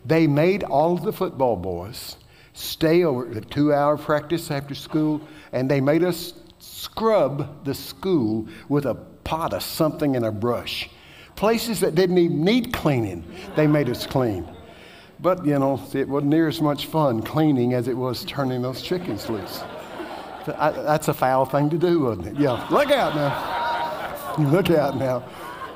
they 0.04 0.26
made 0.26 0.64
all 0.64 0.94
of 0.94 1.04
the 1.04 1.12
football 1.12 1.54
boys 1.54 2.16
stay 2.54 3.04
over 3.04 3.26
the 3.26 3.40
two 3.40 3.72
hour 3.72 3.96
practice 3.96 4.50
after 4.50 4.74
school 4.74 5.20
and 5.52 5.70
they 5.70 5.80
made 5.80 6.04
us 6.04 6.34
scrub 6.58 7.64
the 7.64 7.74
school 7.74 8.46
with 8.68 8.86
a 8.86 8.94
pot 9.24 9.52
of 9.52 9.62
something 9.62 10.16
and 10.16 10.24
a 10.24 10.32
brush 10.32 10.90
places 11.36 11.80
that 11.80 11.94
didn't 11.94 12.18
even 12.18 12.44
need 12.44 12.72
cleaning 12.72 13.24
they 13.56 13.66
made 13.66 13.88
us 13.88 14.06
clean 14.06 14.46
but, 15.22 15.46
you 15.46 15.56
know, 15.56 15.80
it 15.94 16.08
wasn't 16.08 16.30
near 16.30 16.48
as 16.48 16.60
much 16.60 16.86
fun 16.86 17.22
cleaning 17.22 17.74
as 17.74 17.86
it 17.86 17.96
was 17.96 18.24
turning 18.24 18.60
those 18.60 18.82
chickens 18.82 19.30
loose. 19.30 19.62
That's 20.44 21.06
a 21.06 21.14
foul 21.14 21.44
thing 21.44 21.70
to 21.70 21.78
do, 21.78 22.00
wasn't 22.00 22.26
it? 22.26 22.36
Yeah, 22.36 22.66
look 22.72 22.90
out 22.90 23.14
now. 23.14 24.50
Look 24.50 24.70
out 24.70 24.96
now. 24.96 25.24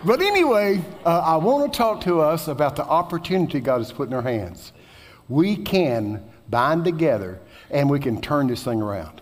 But 0.05 0.21
anyway, 0.21 0.85
uh, 1.05 1.21
I 1.21 1.37
want 1.37 1.73
to 1.73 1.77
talk 1.77 2.01
to 2.03 2.21
us 2.21 2.49
about 2.49 2.75
the 2.75 2.85
opportunity 2.85 3.61
God 3.61 3.79
has 3.79 3.93
put 3.93 4.09
in 4.09 4.15
our 4.15 4.23
hands. 4.23 4.73
We 5.29 5.55
can 5.55 6.25
bind 6.51 6.85
together 6.85 7.39
and 7.71 7.91
we 7.91 8.01
can 8.01 8.21
turn 8.21 8.47
this 8.47 8.63
thing 8.63 8.81
around. 8.81 9.21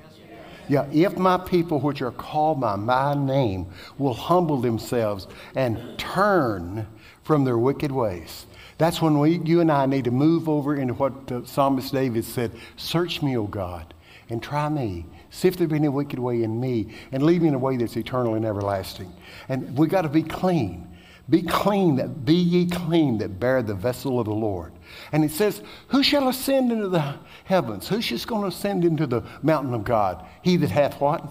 Yeah, 0.67 0.87
if 0.93 1.19
my 1.19 1.37
people, 1.37 1.81
which 1.81 2.01
are 2.01 2.11
called 2.11 2.61
by 2.61 2.77
my 2.77 3.15
name, 3.15 3.67
will 3.99 4.15
humble 4.15 4.61
themselves 4.61 5.27
and 5.55 5.99
turn 5.99 6.87
from 7.23 7.45
their 7.45 7.59
wicked 7.59 7.93
ways, 7.93 8.47
that's 8.79 9.01
when 9.01 9.19
we, 9.19 9.39
you 9.39 9.61
and 9.61 9.71
I 9.71 9.87
need 9.87 10.05
to 10.05 10.11
move 10.11 10.49
over 10.49 10.75
into 10.75 10.95
what 10.95 11.27
the 11.27 11.47
psalmist 11.47 11.93
David 11.93 12.25
said 12.25 12.53
Search 12.77 13.23
me, 13.23 13.37
O 13.37 13.47
God, 13.47 13.95
and 14.31 14.43
try 14.43 14.69
me. 14.69 15.07
See 15.31 15.49
if 15.49 15.57
there 15.57 15.67
be 15.67 15.77
any 15.77 15.89
wicked 15.89 16.19
way 16.19 16.43
in 16.43 16.61
me, 16.61 16.95
and 17.13 17.23
lead 17.23 17.43
me 17.43 17.49
in 17.49 17.55
a 17.55 17.59
way 17.59 17.77
that's 17.77 17.97
eternal 17.97 18.35
and 18.35 18.45
everlasting. 18.45 19.13
And 19.49 19.77
we 19.77 19.87
got 19.87 20.03
to 20.03 20.09
be 20.09 20.23
clean. 20.23 20.89
Be 21.29 21.43
clean, 21.43 21.97
that 21.97 22.25
be 22.25 22.35
ye 22.35 22.67
clean 22.67 23.19
that 23.19 23.41
bear 23.41 23.63
the 23.63 23.75
vessel 23.75 24.21
of 24.21 24.27
the 24.27 24.35
Lord. 24.35 24.73
And 25.13 25.25
it 25.25 25.31
says, 25.31 25.63
Who 25.89 26.03
shall 26.03 26.29
ascend 26.29 26.73
into 26.73 26.89
the 26.89 27.17
heavens? 27.45 27.89
Who's 27.89 28.07
just 28.07 28.27
going 28.27 28.43
to 28.43 28.49
ascend 28.49 28.85
into 28.85 29.07
the 29.07 29.23
mountain 29.43 29.75
of 29.75 29.85
God? 29.85 30.25
He 30.43 30.57
that 30.59 30.71
hath 30.71 31.01
what? 31.01 31.27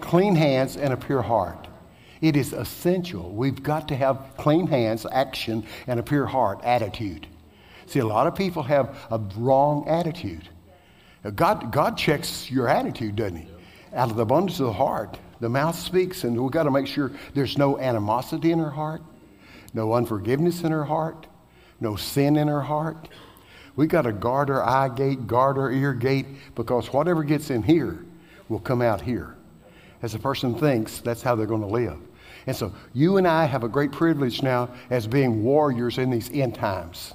Clean 0.00 0.34
hands 0.34 0.76
and 0.76 0.92
a 0.92 0.96
pure 0.96 1.22
heart. 1.22 1.68
It 2.20 2.36
is 2.36 2.52
essential. 2.52 3.30
We've 3.30 3.62
got 3.62 3.88
to 3.88 3.96
have 3.96 4.20
clean 4.36 4.66
hands, 4.66 5.06
action, 5.10 5.64
and 5.86 6.00
a 6.00 6.02
pure 6.02 6.26
heart, 6.26 6.60
attitude. 6.64 7.26
See, 7.86 8.00
a 8.00 8.06
lot 8.06 8.26
of 8.26 8.34
people 8.34 8.62
have 8.64 8.96
a 9.10 9.20
wrong 9.36 9.86
attitude. 9.88 10.48
God, 11.34 11.72
God 11.72 11.96
checks 11.96 12.50
your 12.50 12.68
attitude, 12.68 13.16
doesn't 13.16 13.36
He? 13.36 13.48
Out 13.94 14.10
of 14.10 14.16
the 14.16 14.22
abundance 14.22 14.60
of 14.60 14.66
the 14.66 14.72
heart, 14.72 15.18
the 15.40 15.48
mouth 15.48 15.78
speaks, 15.78 16.24
and 16.24 16.40
we've 16.40 16.50
got 16.50 16.64
to 16.64 16.70
make 16.70 16.86
sure 16.86 17.12
there's 17.34 17.58
no 17.58 17.78
animosity 17.78 18.52
in 18.52 18.60
our 18.60 18.70
heart, 18.70 19.02
no 19.74 19.92
unforgiveness 19.92 20.62
in 20.62 20.72
our 20.72 20.84
heart, 20.84 21.26
no 21.80 21.96
sin 21.96 22.36
in 22.36 22.48
her 22.48 22.62
heart. 22.62 23.08
We've 23.76 23.88
got 23.88 24.02
to 24.02 24.12
guard 24.12 24.50
our 24.50 24.62
eye 24.62 24.88
gate, 24.88 25.26
guard 25.26 25.58
our 25.58 25.70
ear 25.70 25.92
gate, 25.92 26.26
because 26.54 26.92
whatever 26.92 27.22
gets 27.22 27.50
in 27.50 27.62
here 27.62 28.04
will 28.48 28.60
come 28.60 28.80
out 28.80 29.00
here 29.00 29.36
as 30.02 30.14
a 30.14 30.18
person 30.18 30.54
thinks, 30.54 31.00
that's 31.00 31.22
how 31.22 31.34
they're 31.34 31.46
going 31.46 31.62
to 31.62 31.66
live. 31.66 31.98
And 32.46 32.54
so 32.54 32.72
you 32.94 33.16
and 33.16 33.26
I 33.26 33.44
have 33.44 33.64
a 33.64 33.68
great 33.68 33.92
privilege 33.92 34.42
now 34.42 34.70
as 34.90 35.06
being 35.06 35.42
warriors 35.42 35.98
in 35.98 36.10
these 36.10 36.30
end 36.30 36.54
times. 36.54 37.12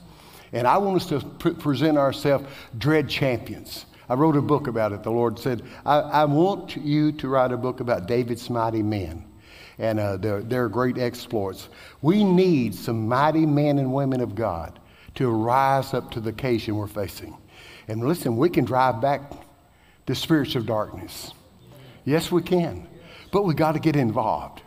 And 0.52 0.68
I 0.68 0.78
want 0.78 0.98
us 0.98 1.08
to 1.08 1.22
pre- 1.22 1.54
present 1.54 1.98
ourselves 1.98 2.46
dread 2.78 3.08
champions. 3.08 3.86
I 4.10 4.16
wrote 4.16 4.36
a 4.36 4.42
book 4.42 4.68
about 4.68 4.92
it. 4.92 5.04
The 5.04 5.12
Lord 5.12 5.40
said, 5.40 5.64
I, 5.86 6.00
I 6.00 6.26
want 6.26 6.76
you 6.76 7.14
to 7.14 7.30
write 7.30 7.54
a 7.54 7.58
book 7.58 7.80
about 7.80 8.08
David's 8.08 8.50
mighty 8.50 8.84
men 8.84 9.24
and 9.82 10.00
uh, 10.00 10.16
their, 10.16 10.42
their 10.42 10.70
great 10.70 11.00
exploits. 11.00 11.68
We 12.04 12.24
need 12.24 12.76
some 12.76 13.08
mighty 13.08 13.48
men 13.48 13.80
and 13.80 13.92
women 13.92 14.22
of 14.22 14.36
God 14.36 14.80
to 15.16 15.28
rise 15.28 15.96
up 15.96 16.12
to 16.12 16.20
the 16.20 16.30
occasion 16.30 16.76
we're 16.76 16.86
facing. 16.86 17.36
And 17.88 18.08
listen, 18.08 18.38
we 18.38 18.48
can 18.48 18.64
drive 18.64 19.02
back 19.02 19.34
the 20.06 20.14
spirits 20.14 20.54
of 20.54 20.68
darkness. 20.68 21.34
Yes, 22.06 22.32
we 22.32 22.44
can. 22.44 22.88
But 23.32 23.44
we 23.44 23.56
got 23.56 23.72
to 23.72 23.80
get 23.80 23.96
involved. 23.96 24.62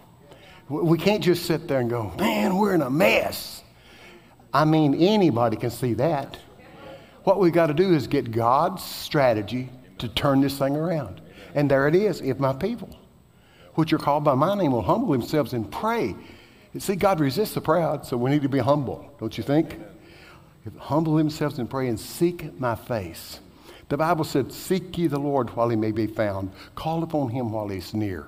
We 0.68 0.98
can't 0.98 1.22
just 1.22 1.46
sit 1.46 1.68
there 1.68 1.79
and 1.79 1.88
go, 1.88 2.12
man, 2.18 2.57
we're 2.57 2.74
in 2.74 2.83
a 2.83 2.90
mess. 2.90 3.62
I 4.53 4.64
mean, 4.64 4.96
anybody 4.96 5.57
can 5.57 5.70
see 5.70 5.94
that. 5.94 6.37
What 7.22 7.38
we 7.38 7.53
got 7.53 7.68
to 7.68 7.74
do 7.74 7.94
is 7.94 8.09
get 8.09 8.33
God's 8.33 8.83
strategy 8.83 9.70
to 9.98 10.09
turn 10.09 10.40
this 10.40 10.59
thing 10.59 10.74
around. 10.74 11.20
And 11.55 11.70
there 11.70 11.87
it 11.87 11.94
is. 11.94 12.20
If 12.20 12.40
my 12.40 12.53
people, 12.53 12.98
which 13.75 13.93
are 13.93 13.99
called 13.99 14.25
by 14.25 14.35
my 14.35 14.55
name, 14.55 14.73
will 14.73 14.83
humble 14.83 15.13
themselves 15.13 15.53
and 15.53 15.71
pray, 15.71 16.15
see, 16.79 16.97
God 16.97 17.21
resists 17.21 17.55
the 17.55 17.61
proud, 17.61 18.07
so 18.07 18.17
we 18.17 18.31
need 18.31 18.43
to 18.43 18.49
be 18.49 18.59
humble, 18.59 19.13
don't 19.19 19.37
you 19.37 19.45
think? 19.45 19.79
Humble 20.79 21.17
themselves 21.17 21.59
and 21.59 21.69
pray 21.69 21.89
and 21.89 21.99
seek 21.99 22.59
my 22.59 22.75
face. 22.75 23.41
The 23.89 23.99
Bible 23.99 24.25
said, 24.25 24.53
Seek 24.53 24.97
ye 24.97 25.07
the 25.07 25.19
Lord 25.19 25.51
while 25.51 25.69
he 25.69 25.77
may 25.77 25.93
be 25.93 26.07
found, 26.07 26.53
call 26.75 27.03
upon 27.03 27.29
him 27.31 27.53
while 27.53 27.69
he's 27.69 27.93
near. 27.93 28.27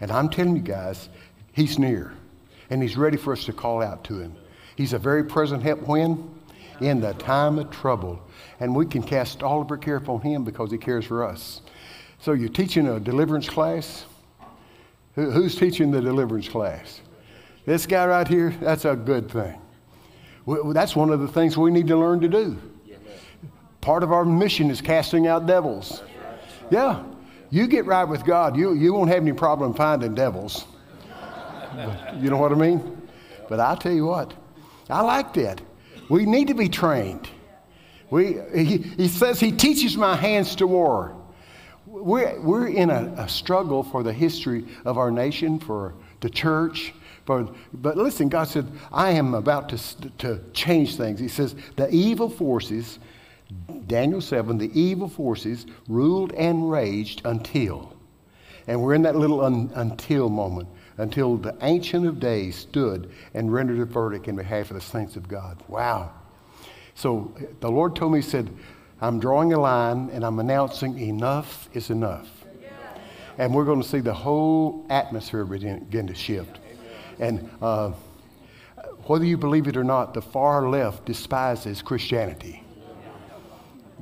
And 0.00 0.10
I'm 0.10 0.28
telling 0.28 0.54
you 0.54 0.62
guys, 0.62 1.08
he's 1.52 1.78
near, 1.78 2.12
and 2.70 2.80
he's 2.80 2.96
ready 2.96 3.16
for 3.16 3.32
us 3.32 3.44
to 3.46 3.52
call 3.52 3.82
out 3.82 4.04
to 4.04 4.20
him. 4.20 4.36
He's 4.76 4.92
a 4.92 4.98
very 4.98 5.24
present 5.24 5.62
help 5.62 5.82
when? 5.82 6.30
In 6.80 7.00
the 7.00 7.12
time 7.14 7.58
of 7.58 7.70
trouble. 7.72 8.22
And 8.60 8.74
we 8.74 8.86
can 8.86 9.02
cast 9.02 9.42
all 9.42 9.60
of 9.60 9.70
our 9.70 9.76
care 9.76 9.96
upon 9.96 10.20
him 10.20 10.44
because 10.44 10.70
he 10.70 10.78
cares 10.78 11.04
for 11.04 11.24
us. 11.24 11.62
So 12.20 12.32
you're 12.32 12.48
teaching 12.48 12.86
a 12.86 13.00
deliverance 13.00 13.48
class? 13.48 14.04
Who- 15.18 15.32
Who's 15.32 15.56
teaching 15.56 15.90
the 15.90 16.00
deliverance 16.00 16.48
class? 16.48 17.00
This 17.66 17.86
guy 17.86 18.06
right 18.06 18.28
here, 18.28 18.54
that's 18.60 18.84
a 18.84 18.94
good 18.94 19.28
thing. 19.28 19.60
That's 20.72 20.94
one 20.94 21.10
of 21.10 21.18
the 21.18 21.26
things 21.26 21.58
we 21.58 21.72
need 21.72 21.88
to 21.88 21.96
learn 21.96 22.20
to 22.20 22.28
do. 22.28 22.56
Part 23.80 24.04
of 24.04 24.12
our 24.12 24.24
mission 24.24 24.70
is 24.70 24.80
casting 24.80 25.26
out 25.26 25.46
devils. 25.46 26.02
Yeah. 26.70 27.02
You 27.50 27.66
get 27.66 27.84
right 27.84 28.04
with 28.04 28.24
God, 28.24 28.56
you, 28.56 28.74
you 28.74 28.92
won't 28.92 29.10
have 29.10 29.22
any 29.22 29.32
problem 29.32 29.74
finding 29.74 30.14
devils. 30.14 30.66
You 32.20 32.30
know 32.30 32.36
what 32.36 32.52
I 32.52 32.54
mean? 32.54 33.02
But 33.48 33.58
I'll 33.58 33.76
tell 33.76 33.92
you 33.92 34.06
what, 34.06 34.32
I 34.88 35.00
like 35.00 35.34
that. 35.34 35.60
We 36.08 36.26
need 36.26 36.46
to 36.46 36.54
be 36.54 36.68
trained. 36.68 37.28
We, 38.10 38.38
he, 38.54 38.76
he 38.78 39.08
says 39.08 39.40
he 39.40 39.50
teaches 39.50 39.96
my 39.96 40.14
hands 40.14 40.54
to 40.56 40.66
war. 40.68 41.16
We're, 42.00 42.40
we're 42.40 42.68
in 42.68 42.90
a, 42.90 43.14
a 43.16 43.28
struggle 43.28 43.82
for 43.82 44.02
the 44.02 44.12
history 44.12 44.64
of 44.84 44.98
our 44.98 45.10
nation, 45.10 45.58
for 45.58 45.94
the 46.20 46.30
church. 46.30 46.94
For, 47.26 47.48
but 47.72 47.96
listen, 47.96 48.28
God 48.28 48.48
said, 48.48 48.66
I 48.92 49.10
am 49.10 49.34
about 49.34 49.68
to, 49.70 50.10
to 50.18 50.40
change 50.52 50.96
things. 50.96 51.20
He 51.20 51.28
says, 51.28 51.54
the 51.76 51.88
evil 51.90 52.30
forces, 52.30 52.98
Daniel 53.86 54.20
7, 54.20 54.58
the 54.58 54.70
evil 54.78 55.08
forces 55.08 55.66
ruled 55.88 56.32
and 56.32 56.70
raged 56.70 57.22
until. 57.24 57.94
And 58.66 58.82
we're 58.82 58.94
in 58.94 59.02
that 59.02 59.16
little 59.16 59.40
un, 59.40 59.70
until 59.74 60.28
moment, 60.28 60.68
until 60.98 61.36
the 61.36 61.56
Ancient 61.62 62.06
of 62.06 62.20
Days 62.20 62.56
stood 62.56 63.10
and 63.34 63.52
rendered 63.52 63.80
a 63.80 63.84
verdict 63.84 64.28
in 64.28 64.36
behalf 64.36 64.70
of 64.70 64.74
the 64.74 64.80
saints 64.80 65.16
of 65.16 65.26
God. 65.26 65.62
Wow. 65.68 66.12
So 66.94 67.32
the 67.60 67.70
Lord 67.70 67.96
told 67.96 68.12
me, 68.12 68.18
He 68.20 68.28
said, 68.28 68.50
I'm 69.00 69.20
drawing 69.20 69.52
a 69.52 69.60
line 69.60 70.10
and 70.12 70.24
I'm 70.24 70.38
announcing 70.38 70.98
enough 70.98 71.68
is 71.72 71.90
enough. 71.90 72.28
And 73.38 73.54
we're 73.54 73.64
going 73.64 73.80
to 73.80 73.88
see 73.88 74.00
the 74.00 74.14
whole 74.14 74.84
atmosphere 74.90 75.44
begin, 75.44 76.06
to 76.06 76.14
shift. 76.14 76.58
And 77.20 77.48
uh, 77.62 77.92
whether 79.04 79.24
you 79.24 79.36
believe 79.36 79.68
it 79.68 79.76
or 79.76 79.84
not, 79.84 80.12
the 80.12 80.22
far 80.22 80.68
left 80.68 81.04
despises 81.04 81.80
Christianity. 81.80 82.64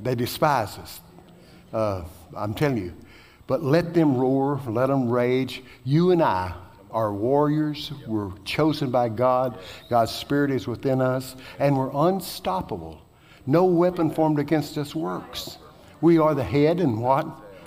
They 0.01 0.15
despise 0.15 0.77
us. 0.77 1.01
Uh, 1.71 2.03
I'm 2.35 2.53
telling 2.53 2.77
you. 2.77 2.93
But 3.45 3.63
let 3.63 3.93
them 3.93 4.17
roar, 4.17 4.59
let 4.67 4.87
them 4.87 5.09
rage. 5.09 5.63
You 5.85 6.11
and 6.11 6.21
I 6.21 6.53
are 6.91 7.13
warriors. 7.13 7.91
We're 8.07 8.31
chosen 8.43 8.91
by 8.91 9.09
God. 9.09 9.59
God's 9.89 10.11
Spirit 10.11 10.51
is 10.51 10.67
within 10.67 10.99
us, 10.99 11.35
and 11.59 11.77
we're 11.77 11.91
unstoppable. 11.93 13.01
No 13.47 13.63
weapon 13.63 14.11
formed 14.11 14.39
against 14.39 14.77
us 14.77 14.93
works. 14.93 15.57
We 16.01 16.19
are 16.19 16.35
the 16.35 16.43
head 16.43 16.79
and 16.81 17.01
what? 17.01 17.25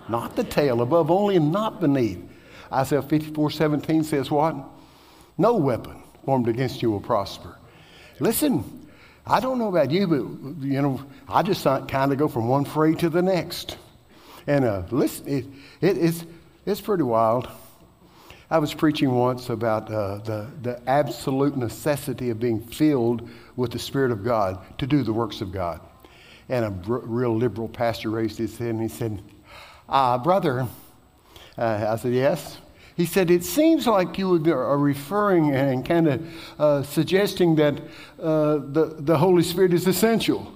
Not 0.08 0.36
the 0.36 0.44
tail, 0.44 0.82
above 0.82 1.10
only 1.10 1.36
and 1.36 1.50
not 1.50 1.80
beneath. 1.80 2.22
Isaiah 2.72 3.02
54 3.02 3.50
17 3.50 4.04
says 4.04 4.30
what? 4.30 4.54
No 5.38 5.56
weapon 5.56 6.02
formed 6.24 6.48
against 6.48 6.82
you 6.82 6.90
will 6.90 7.00
prosper. 7.00 7.56
Listen, 8.20 8.88
I 9.26 9.40
don't 9.40 9.58
know 9.58 9.68
about 9.68 9.90
you, 9.90 10.06
but 10.06 10.66
you 10.66 10.82
know, 10.82 11.02
I 11.28 11.42
just 11.42 11.64
kind 11.64 12.12
of 12.12 12.18
go 12.18 12.28
from 12.28 12.46
one 12.46 12.64
fray 12.64 12.94
to 12.96 13.08
the 13.08 13.22
next. 13.22 13.78
And 14.46 14.64
uh, 14.64 14.82
listen, 14.90 15.28
it, 15.28 15.44
it, 15.80 15.96
it's, 15.96 16.24
it's 16.66 16.80
pretty 16.80 17.04
wild. 17.04 17.48
I 18.52 18.58
was 18.58 18.74
preaching 18.74 19.12
once 19.12 19.48
about 19.48 19.88
uh, 19.92 20.18
the, 20.18 20.50
the 20.62 20.82
absolute 20.88 21.56
necessity 21.56 22.30
of 22.30 22.40
being 22.40 22.60
filled 22.60 23.30
with 23.54 23.70
the 23.70 23.78
Spirit 23.78 24.10
of 24.10 24.24
God 24.24 24.58
to 24.78 24.88
do 24.88 25.04
the 25.04 25.12
works 25.12 25.40
of 25.40 25.52
God. 25.52 25.80
And 26.48 26.64
a 26.64 26.70
br- 26.70 26.98
real 26.98 27.36
liberal 27.36 27.68
pastor 27.68 28.10
raised 28.10 28.38
his 28.38 28.58
hand 28.58 28.80
and 28.80 28.82
he 28.82 28.88
said, 28.88 29.22
uh, 29.88 30.18
Brother, 30.18 30.66
uh, 31.56 31.86
I 31.90 31.96
said, 31.96 32.12
Yes. 32.12 32.58
He 32.96 33.06
said, 33.06 33.30
It 33.30 33.44
seems 33.44 33.86
like 33.86 34.18
you 34.18 34.34
are 34.52 34.78
referring 34.78 35.54
and 35.54 35.86
kind 35.86 36.08
of 36.08 36.34
uh, 36.58 36.82
suggesting 36.82 37.54
that 37.54 37.80
uh, 38.20 38.54
the, 38.56 38.96
the 38.98 39.16
Holy 39.16 39.44
Spirit 39.44 39.72
is 39.72 39.86
essential. 39.86 40.52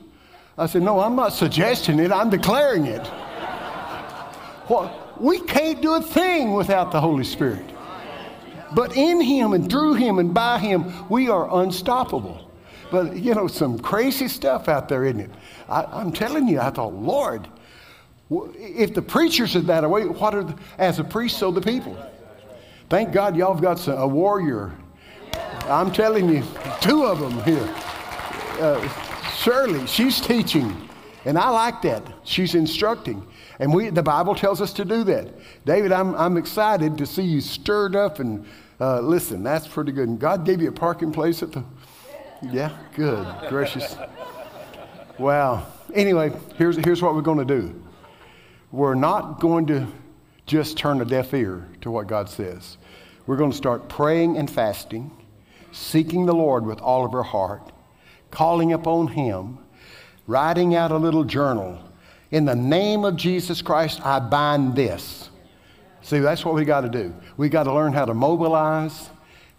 I 0.59 0.67
said, 0.67 0.83
No, 0.83 0.99
I'm 0.99 1.15
not 1.15 1.33
suggesting 1.33 2.01
it, 2.01 2.11
I'm 2.11 2.31
declaring 2.31 2.87
it. 2.87 3.09
Well, 4.67 5.13
we 5.21 5.41
can't 5.41 5.83
do 5.83 5.93
a 5.93 6.01
thing 6.01 6.55
without 6.55 6.91
the 6.91 6.99
Holy 6.99 7.25
Spirit. 7.25 7.74
But 8.75 8.97
in 8.97 9.21
Him 9.21 9.53
and 9.53 9.71
through 9.71 9.95
Him 9.95 10.19
and 10.19 10.35
by 10.35 10.59
Him, 10.59 10.93
we 11.09 11.29
are 11.29 11.63
unstoppable. 11.63 12.51
But, 12.91 13.17
you 13.17 13.35
know, 13.35 13.47
some 13.47 13.79
crazy 13.79 14.29
stuff 14.29 14.69
out 14.69 14.89
there, 14.89 15.05
isn't 15.05 15.21
it? 15.21 15.31
I, 15.69 15.85
I'm 15.85 16.13
telling 16.13 16.47
you, 16.47 16.61
I 16.61 16.71
thought, 16.71 16.95
Lord, 16.95 17.49
if 18.31 18.95
the 18.95 19.03
preachers 19.03 19.57
are 19.57 19.61
that 19.61 19.89
way, 19.89 20.05
what 20.07 20.35
are 20.35 20.45
the, 20.45 20.57
as 20.79 20.99
a 20.99 21.05
priest, 21.05 21.39
so 21.39 21.51
the 21.51 21.61
people. 21.61 21.97
Thank 22.89 23.13
God 23.13 23.37
y'all 23.37 23.53
have 23.53 23.63
got 23.63 23.79
some, 23.79 23.99
a 23.99 24.07
warrior. 24.07 24.73
I'm 25.65 25.91
telling 25.93 26.29
you, 26.29 26.43
two 26.81 27.05
of 27.05 27.19
them 27.19 27.43
here. 27.43 27.75
Uh, 28.61 28.87
Shirley, 29.31 29.87
she's 29.87 30.21
teaching, 30.21 30.89
and 31.25 31.39
I 31.39 31.49
like 31.49 31.83
that. 31.83 32.03
She's 32.25 32.55
instructing. 32.55 33.27
And 33.59 33.73
we, 33.73 33.91
the 33.91 34.03
Bible 34.03 34.35
tells 34.35 34.61
us 34.61 34.73
to 34.75 34.85
do 34.85 35.05
that. 35.05 35.29
David, 35.65 35.93
I'm, 35.93 36.15
I'm 36.15 36.37
excited 36.37 36.99
to 36.99 37.07
see 37.07 37.23
you 37.23 37.41
stirred 37.41 37.97
up 37.97 38.21
and 38.21 38.47
uh, 38.85 39.01
listen, 39.01 39.43
that's 39.43 39.67
pretty 39.67 39.93
good. 39.93 40.09
And 40.09 40.19
God 40.19 40.45
gave 40.45 40.61
you 40.61 40.69
a 40.69 40.73
parking 40.73 41.11
place 41.11 41.43
at 41.43 41.53
the. 41.53 41.65
Yeah, 42.43 42.77
good, 42.95 43.27
gracious. 43.49 43.97
Wow. 45.19 45.67
Anyway, 45.95 46.33
here's, 46.57 46.77
here's 46.77 47.01
what 47.01 47.15
we're 47.15 47.23
going 47.23 47.47
to 47.47 47.61
do 47.61 47.83
we're 48.73 48.95
not 48.95 49.41
going 49.41 49.67
to 49.67 49.87
just 50.45 50.77
turn 50.77 51.01
a 51.01 51.05
deaf 51.07 51.33
ear 51.33 51.67
to 51.81 51.91
what 51.91 52.09
God 52.09 52.29
says. 52.29 52.77
We're 53.27 53.39
going 53.39 53.53
to 53.53 53.57
start 53.57 53.89
praying 53.89 54.37
and 54.37 54.51
fasting, 54.51 55.11
seeking 55.73 56.27
the 56.27 56.35
Lord 56.35 56.67
with 56.67 56.81
all 56.81 57.07
of 57.07 57.15
our 57.15 57.23
heart, 57.23 57.73
calling 58.31 58.75
upon 58.75 59.09
Him, 59.09 59.59
writing 60.27 60.75
out 60.75 60.91
a 60.91 60.99
little 60.99 61.25
journal. 61.25 61.81
In 62.31 62.45
the 62.45 62.57
name 62.57 63.07
of 63.07 63.17
Jesus 63.17 63.63
Christ, 63.63 64.05
I 64.05 64.19
bind 64.19 64.77
this. 64.77 65.31
See, 66.05 66.19
that's 66.19 66.45
what 66.45 66.55
we 66.55 66.67
got 66.67 66.83
to 66.83 66.91
do. 66.91 67.15
We 67.39 67.49
got 67.49 67.63
to 67.63 67.73
learn 67.73 67.95
how 67.95 68.05
to 68.05 68.13
mobilize. 68.13 69.09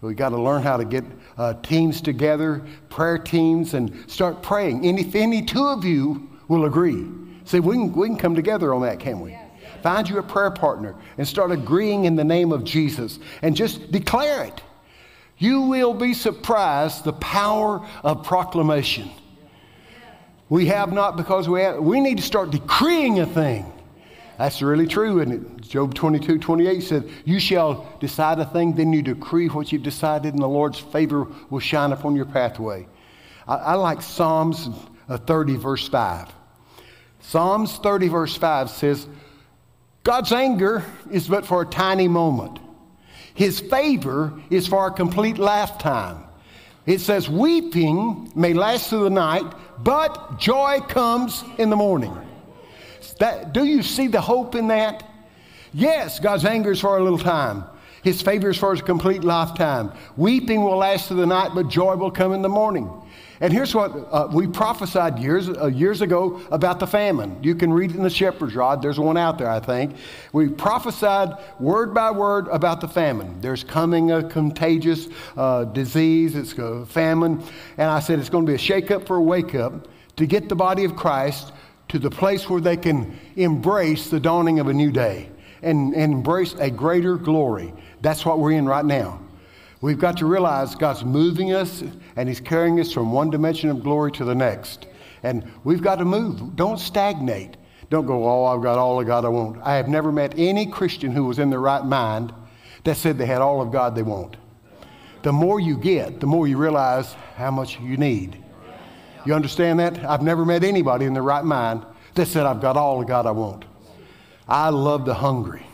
We 0.02 0.14
got 0.14 0.30
to 0.30 0.40
learn 0.40 0.62
how 0.62 0.78
to 0.78 0.86
get 0.86 1.04
uh, 1.40 1.56
teams 1.56 2.02
together, 2.02 2.64
prayer 2.90 3.18
teams, 3.18 3.74
and 3.74 4.10
start 4.10 4.44
praying. 4.44 4.86
And 4.86 5.00
if 5.00 5.16
any 5.16 5.44
two 5.44 5.66
of 5.66 5.84
you 5.84 6.30
will 6.48 6.66
agree, 6.66 7.04
see, 7.46 7.60
we 7.60 7.74
can, 7.74 7.94
we 7.94 8.08
can 8.10 8.18
come 8.18 8.36
together 8.36 8.76
on 8.76 8.84
that, 8.84 9.00
can 9.00 9.22
we? 9.22 9.36
Find 9.82 10.08
you 10.08 10.20
a 10.20 10.24
prayer 10.24 10.52
partner 10.52 10.94
and 11.18 11.28
start 11.28 11.52
agreeing 11.52 12.06
in 12.06 12.16
the 12.16 12.24
name 12.24 12.52
of 12.52 12.64
Jesus 12.64 13.18
and 13.42 13.56
just 13.56 13.92
declare 13.92 14.44
it. 14.44 14.62
You 15.40 15.62
will 15.62 15.96
be 15.96 16.14
surprised 16.14 17.06
the 17.06 17.14
power 17.14 17.84
of 18.04 18.24
proclamation. 18.24 19.10
We 20.50 20.68
have 20.68 20.94
not 20.94 21.18
because 21.18 21.50
we 21.50 21.62
have, 21.62 21.80
we 21.80 22.00
need 22.02 22.18
to 22.18 22.24
start 22.24 22.52
decreeing 22.52 23.20
a 23.20 23.26
thing. 23.26 23.72
That's 24.38 24.62
really 24.62 24.88
true, 24.88 25.22
isn't 25.22 25.32
it? 25.32 25.62
Job 25.62 25.94
22, 25.94 26.40
28 26.40 26.84
said, 26.84 27.10
You 27.24 27.40
shall 27.40 27.88
decide 28.00 28.40
a 28.40 28.46
thing, 28.46 28.74
then 28.74 28.92
you 28.92 29.02
decree 29.02 29.48
what 29.48 29.72
you've 29.72 29.84
decided, 29.84 30.34
and 30.34 30.42
the 30.42 30.48
Lord's 30.48 30.80
favor 30.80 31.28
will 31.50 31.60
shine 31.60 31.94
upon 31.94 32.16
your 32.16 32.26
pathway. 32.26 32.88
I, 33.48 33.56
I 33.56 33.74
like 33.76 34.02
Psalms 34.02 34.70
uh, 35.08 35.18
30, 35.18 35.56
verse 35.56 35.88
5. 35.88 36.34
Psalms 37.22 37.78
30, 37.78 38.08
verse 38.10 38.36
5 38.36 38.70
says, 38.70 39.08
God's 40.04 40.32
anger 40.32 40.84
is 41.12 41.28
but 41.28 41.46
for 41.46 41.62
a 41.62 41.66
tiny 41.66 42.08
moment. 42.08 42.60
His 43.34 43.60
favor 43.60 44.40
is 44.50 44.68
for 44.68 44.88
a 44.88 44.92
complete 44.92 45.38
lifetime. 45.38 46.24
It 46.86 47.00
says, 47.00 47.28
Weeping 47.30 48.32
may 48.36 48.54
last 48.54 48.90
through 48.90 49.06
the 49.06 49.10
night, 49.10 49.52
but 49.80 50.38
joy 50.40 50.80
comes 50.88 51.44
in 51.58 51.70
the 51.70 51.76
morning. 51.76 52.16
That, 53.14 53.54
do 53.54 53.64
you 53.64 53.84
see 53.84 54.08
the 54.08 54.22
hope 54.22 54.56
in 54.56 54.68
that? 54.68 55.04
Yes, 55.74 56.20
God's 56.20 56.46
anger 56.46 56.72
is 56.72 56.80
for 56.80 56.98
a 56.98 57.04
little 57.04 57.20
time. 57.20 57.66
His 58.04 58.22
favor 58.22 58.52
is 58.52 58.58
for 58.58 58.72
a 58.72 58.78
complete 58.80 59.24
lifetime. 59.24 59.92
Weeping 60.16 60.64
will 60.64 60.78
last 60.78 61.08
through 61.08 61.18
the 61.18 61.26
night, 61.26 61.52
but 61.56 61.70
joy 61.70 61.96
will 61.96 62.12
come 62.12 62.34
in 62.34 62.42
the 62.42 62.50
morning. 62.50 62.90
And 63.42 63.52
here's 63.52 63.76
what 63.76 63.92
uh, 64.12 64.30
we 64.32 64.48
prophesied 64.48 65.20
years, 65.20 65.50
uh, 65.50 65.66
years 65.66 66.02
ago 66.02 66.40
about 66.52 66.80
the 66.80 66.88
famine. 66.88 67.38
You 67.44 67.56
can 67.56 67.74
read 67.74 67.92
it 67.92 67.98
in 67.98 68.04
the 68.04 68.10
shepherd's 68.10 68.56
rod. 68.56 68.82
There's 68.82 69.00
one 69.00 69.18
out 69.18 69.38
there, 69.38 69.50
I 69.50 69.60
think. 69.60 69.96
We 70.32 70.48
prophesied 70.48 71.38
word 71.60 71.94
by 71.94 72.12
word 72.12 72.48
about 72.48 72.80
the 72.80 72.88
famine. 72.88 73.42
There's 73.42 73.64
coming 73.64 74.12
a 74.12 74.24
contagious 74.24 75.10
uh, 75.36 75.66
disease, 75.66 76.36
it's 76.36 76.54
a 76.54 76.86
famine. 76.86 77.44
And 77.78 77.90
I 77.90 78.00
said 78.00 78.20
it's 78.20 78.30
going 78.30 78.46
to 78.46 78.50
be 78.50 78.56
a 78.56 78.60
shake 78.60 78.92
up 78.92 79.06
for 79.06 79.18
a 79.18 79.22
wake 79.22 79.54
up 79.54 79.88
to 80.16 80.26
get 80.26 80.48
the 80.48 80.56
body 80.56 80.86
of 80.86 80.96
Christ 80.96 81.52
to 81.96 82.00
the 82.00 82.10
place 82.10 82.50
where 82.50 82.60
they 82.60 82.76
can 82.76 83.18
embrace 83.38 84.10
the 84.10 84.20
dawning 84.20 84.60
of 84.60 84.68
a 84.68 84.74
new 84.74 84.92
day 84.92 85.30
and, 85.62 85.96
and 85.96 86.12
embrace 86.12 86.54
a 86.56 86.70
greater 86.70 87.16
glory. 87.16 87.74
That's 88.02 88.26
what 88.26 88.38
we're 88.38 88.52
in 88.52 88.66
right 88.66 88.84
now. 88.84 89.22
We've 89.80 89.98
got 89.98 90.18
to 90.18 90.26
realize 90.26 90.76
God's 90.76 91.06
moving 91.06 91.54
us 91.54 91.86
and 92.18 92.28
He's 92.28 92.42
carrying 92.42 92.82
us 92.82 92.92
from 92.92 93.14
one 93.14 93.30
dimension 93.30 93.70
of 93.70 93.82
glory 93.82 94.12
to 94.12 94.26
the 94.26 94.36
next. 94.36 94.88
And 95.24 95.50
we've 95.64 95.82
got 95.82 96.00
to 96.00 96.06
move. 96.06 96.58
Don't 96.58 96.78
stagnate. 96.78 97.56
Don't 97.90 98.06
go, 98.06 98.28
oh, 98.28 98.44
I've 98.44 98.62
got 98.62 98.78
all 98.78 99.00
of 99.00 99.08
God 99.08 99.24
I 99.24 99.30
want. 99.30 99.62
I 99.64 99.78
have 99.78 99.88
never 99.88 100.12
met 100.12 100.34
any 100.38 100.66
Christian 100.66 101.14
who 101.14 101.24
was 101.24 101.40
in 101.40 101.50
their 101.50 101.62
right 101.62 101.86
mind 101.86 102.34
that 102.84 102.98
said 102.98 103.18
they 103.18 103.26
had 103.26 103.40
all 103.40 103.62
of 103.62 103.72
God 103.72 103.96
they 103.96 104.04
want. 104.04 104.36
The 105.24 105.32
more 105.32 105.62
you 105.62 105.78
get, 105.78 106.20
the 106.20 106.28
more 106.28 106.46
you 106.46 106.58
realize 106.58 107.14
how 107.38 107.52
much 107.52 107.80
you 107.80 107.96
need. 107.96 108.44
You 109.26 109.34
understand 109.34 109.80
that? 109.80 110.04
I've 110.06 110.22
never 110.22 110.46
met 110.46 110.64
anybody 110.64 111.06
in 111.06 111.14
their 111.14 111.24
right 111.24 111.44
mind 111.44 111.86
that 112.14 112.28
said, 112.28 112.46
I've 112.46 112.62
got 112.62 112.78
all 112.78 113.00
the 113.00 113.06
God 113.06 113.26
I 113.26 113.32
want. 113.32 113.66
I 114.48 114.70
love 114.70 115.06
the 115.06 115.14
hungry. 115.14 115.66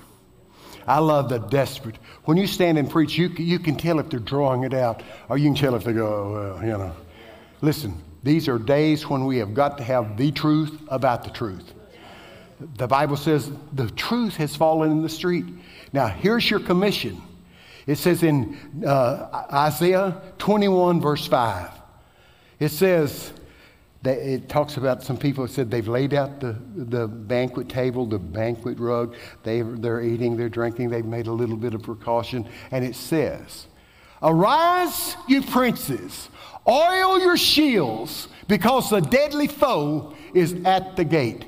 I 0.87 0.99
love 0.99 1.29
the 1.29 1.37
desperate. 1.37 1.97
When 2.25 2.37
you 2.37 2.47
stand 2.47 2.77
and 2.77 2.89
preach, 2.89 3.17
you, 3.17 3.27
you 3.29 3.59
can 3.59 3.75
tell 3.75 3.99
if 3.99 4.09
they're 4.09 4.19
drawing 4.19 4.63
it 4.63 4.73
out, 4.73 5.03
or 5.29 5.37
you 5.37 5.49
can 5.49 5.55
tell 5.55 5.75
if 5.75 5.83
they 5.83 5.93
go, 5.93 6.07
oh, 6.07 6.33
well, 6.33 6.63
you 6.63 6.71
know. 6.71 6.95
Listen, 7.61 8.01
these 8.23 8.47
are 8.47 8.57
days 8.57 9.07
when 9.07 9.25
we 9.25 9.37
have 9.37 9.53
got 9.53 9.77
to 9.77 9.83
have 9.83 10.17
the 10.17 10.31
truth 10.31 10.81
about 10.87 11.23
the 11.23 11.29
truth. 11.29 11.73
The 12.77 12.87
Bible 12.87 13.17
says 13.17 13.51
the 13.73 13.89
truth 13.91 14.35
has 14.37 14.55
fallen 14.55 14.91
in 14.91 15.01
the 15.01 15.09
street. 15.09 15.45
Now, 15.93 16.07
here's 16.07 16.49
your 16.49 16.59
commission. 16.59 17.21
It 17.87 17.97
says 17.97 18.23
in 18.23 18.57
uh, 18.85 19.45
Isaiah 19.51 20.21
21, 20.37 21.01
verse 21.01 21.27
5, 21.27 21.69
it 22.59 22.69
says, 22.69 23.33
that 24.03 24.17
it 24.17 24.49
talks 24.49 24.77
about 24.77 25.03
some 25.03 25.17
people 25.17 25.45
who 25.45 25.51
said 25.51 25.69
they've 25.69 25.87
laid 25.87 26.13
out 26.13 26.39
the, 26.39 26.57
the 26.75 27.07
banquet 27.07 27.69
table, 27.69 28.05
the 28.05 28.17
banquet 28.17 28.79
rug. 28.79 29.15
They, 29.43 29.61
they're 29.61 30.01
eating, 30.01 30.37
they're 30.37 30.49
drinking, 30.49 30.89
they've 30.89 31.05
made 31.05 31.27
a 31.27 31.31
little 31.31 31.57
bit 31.57 31.73
of 31.73 31.83
precaution. 31.83 32.47
And 32.71 32.83
it 32.83 32.95
says, 32.95 33.67
Arise, 34.23 35.15
you 35.27 35.41
princes, 35.41 36.29
oil 36.67 37.19
your 37.19 37.37
shields, 37.37 38.27
because 38.47 38.89
the 38.89 38.99
deadly 38.99 39.47
foe 39.47 40.15
is 40.33 40.53
at 40.65 40.95
the 40.95 41.03
gate. 41.03 41.45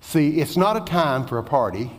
See, 0.00 0.40
it's 0.40 0.56
not 0.56 0.76
a 0.76 0.80
time 0.80 1.26
for 1.26 1.38
a 1.38 1.42
party, 1.42 1.90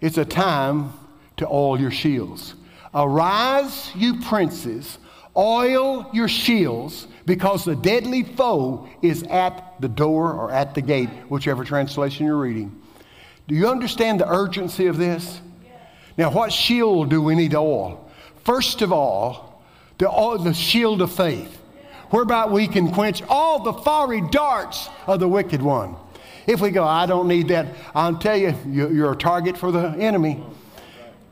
it's 0.00 0.18
a 0.18 0.24
time 0.24 0.92
to 1.38 1.46
oil 1.46 1.80
your 1.80 1.90
shields. 1.90 2.54
Arise, 2.94 3.90
you 3.94 4.20
princes, 4.20 4.98
oil 5.34 6.10
your 6.12 6.28
shields, 6.28 7.06
because 7.24 7.64
the 7.64 7.76
deadly 7.76 8.22
foe 8.22 8.88
is 9.00 9.22
at 9.24 9.80
the 9.80 9.88
door 9.88 10.32
or 10.32 10.50
at 10.50 10.74
the 10.74 10.82
gate, 10.82 11.08
whichever 11.28 11.64
translation 11.64 12.26
you're 12.26 12.36
reading. 12.36 12.80
Do 13.48 13.54
you 13.54 13.68
understand 13.68 14.20
the 14.20 14.28
urgency 14.28 14.86
of 14.86 14.96
this? 14.96 15.40
Now, 16.16 16.30
what 16.30 16.52
shield 16.52 17.10
do 17.10 17.22
we 17.22 17.34
need 17.34 17.52
to 17.52 17.58
oil? 17.58 18.10
First 18.44 18.82
of 18.82 18.92
all, 18.92 19.62
the, 19.98 20.08
the 20.42 20.52
shield 20.52 21.00
of 21.00 21.12
faith, 21.12 21.58
whereby 22.10 22.46
we 22.46 22.66
can 22.66 22.92
quench 22.92 23.22
all 23.28 23.62
the 23.62 23.72
fiery 23.72 24.22
darts 24.30 24.88
of 25.06 25.20
the 25.20 25.28
wicked 25.28 25.62
one. 25.62 25.96
If 26.46 26.60
we 26.60 26.70
go, 26.70 26.84
I 26.84 27.06
don't 27.06 27.28
need 27.28 27.48
that, 27.48 27.66
I'll 27.94 28.16
tell 28.16 28.36
you, 28.36 28.54
you're 28.66 29.12
a 29.12 29.16
target 29.16 29.56
for 29.56 29.70
the 29.70 29.88
enemy. 29.90 30.42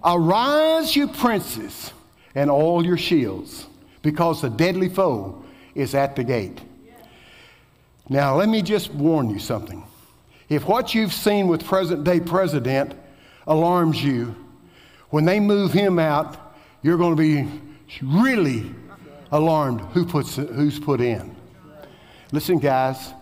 Arise, 0.04 0.94
you 0.94 1.08
princes, 1.08 1.92
and 2.34 2.48
all 2.48 2.86
your 2.86 2.96
shields, 2.96 3.66
because 4.02 4.40
the 4.40 4.48
deadly 4.48 4.88
foe 4.88 5.44
is 5.74 5.94
at 5.94 6.16
the 6.16 6.24
gate. 6.24 6.60
Now, 8.08 8.34
let 8.36 8.48
me 8.48 8.60
just 8.62 8.92
warn 8.92 9.30
you 9.30 9.38
something. 9.38 9.84
If 10.48 10.66
what 10.66 10.94
you've 10.94 11.12
seen 11.12 11.46
with 11.46 11.64
present 11.64 12.02
day 12.02 12.18
president 12.18 12.94
alarms 13.46 14.02
you, 14.02 14.34
when 15.10 15.24
they 15.24 15.38
move 15.38 15.72
him 15.72 15.98
out, 15.98 16.36
you're 16.82 16.98
going 16.98 17.16
to 17.16 17.22
be 17.22 17.48
really 18.02 18.74
alarmed 19.30 19.80
who 19.92 20.04
puts, 20.04 20.36
who's 20.36 20.78
put 20.80 21.00
in. 21.00 21.36
Listen, 22.32 22.58
guys, 22.58 23.12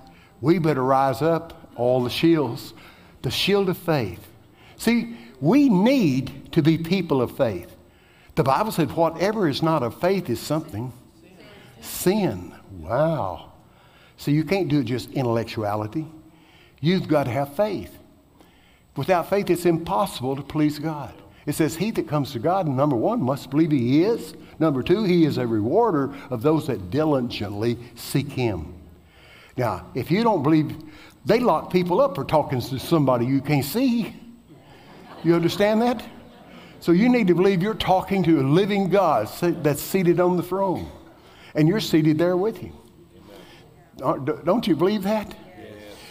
we 0.41 0.59
better 0.59 0.83
rise 0.83 1.23
up 1.23 1.71
all 1.77 2.03
the 2.03 2.11
shields, 2.11 2.75
the 3.23 3.31
shield 3.31 3.69
of 3.69 3.77
faith. 3.77 4.27
See, 4.77 5.17
we 5.41 5.69
need 5.69 6.53
to 6.53 6.63
be 6.63 6.79
people 6.79 7.21
of 7.21 7.37
faith. 7.37 7.75
The 8.35 8.43
Bible 8.43 8.73
said, 8.73 8.93
whatever 8.93 9.49
is 9.49 9.63
not 9.63 9.83
of 9.83 10.01
faith 10.01 10.31
is 10.31 10.41
something 10.41 10.93
sin. 11.81 12.55
Wow. 12.71 13.53
So 14.17 14.31
you 14.31 14.45
can't 14.45 14.69
do 14.69 14.81
it 14.81 14.85
just 14.85 15.11
intellectuality. 15.13 16.07
You've 16.81 17.09
got 17.09 17.25
to 17.25 17.31
have 17.31 17.55
faith. 17.55 17.97
Without 18.97 19.31
faith, 19.31 19.49
it's 19.49 19.65
impossible 19.65 20.37
to 20.37 20.43
please 20.43 20.79
God. 20.79 21.15
It 21.47 21.55
says, 21.55 21.77
He 21.77 21.93
that 21.93 22.09
comes 22.09 22.33
to 22.33 22.41
God, 22.41 22.67
number 22.67 22.97
one, 22.97 23.23
must 23.23 23.51
believe 23.51 23.71
He 23.71 24.03
is. 24.03 24.35
Number 24.59 24.83
two, 24.83 25.05
He 25.05 25.25
is 25.25 25.39
a 25.39 25.47
rewarder 25.47 26.15
of 26.31 26.43
those 26.43 26.67
that 26.67 26.91
diligently 26.91 27.79
seek 27.95 28.33
Him. 28.33 28.75
Now, 29.57 29.87
if 29.95 30.11
you 30.11 30.25
don't 30.25 30.43
believe, 30.43 30.77
they 31.25 31.39
lock 31.39 31.73
people 31.73 32.01
up 32.01 32.17
for 32.17 32.25
talking 32.25 32.61
to 32.61 32.79
somebody 32.79 33.27
you 33.27 33.41
can't 33.41 33.65
see. 33.65 34.17
You 35.23 35.35
understand 35.35 35.81
that? 35.83 36.05
So 36.81 36.93
you 36.93 37.09
need 37.09 37.27
to 37.29 37.35
believe 37.35 37.63
you're 37.63 37.75
talking 37.75 38.23
to 38.25 38.41
a 38.41 38.43
living 38.43 38.89
God 38.89 39.29
that's 39.41 39.83
seated 39.83 40.21
on 40.21 40.37
the 40.37 40.43
throne 40.43 40.91
and 41.55 41.69
you're 41.69 41.81
seated 41.81 42.19
there 42.19 42.37
with 42.37 42.57
him. 42.57 42.73
Uh, 44.03 44.17
don't 44.17 44.67
you 44.67 44.77
believe 44.77 45.03
that? 45.03 45.35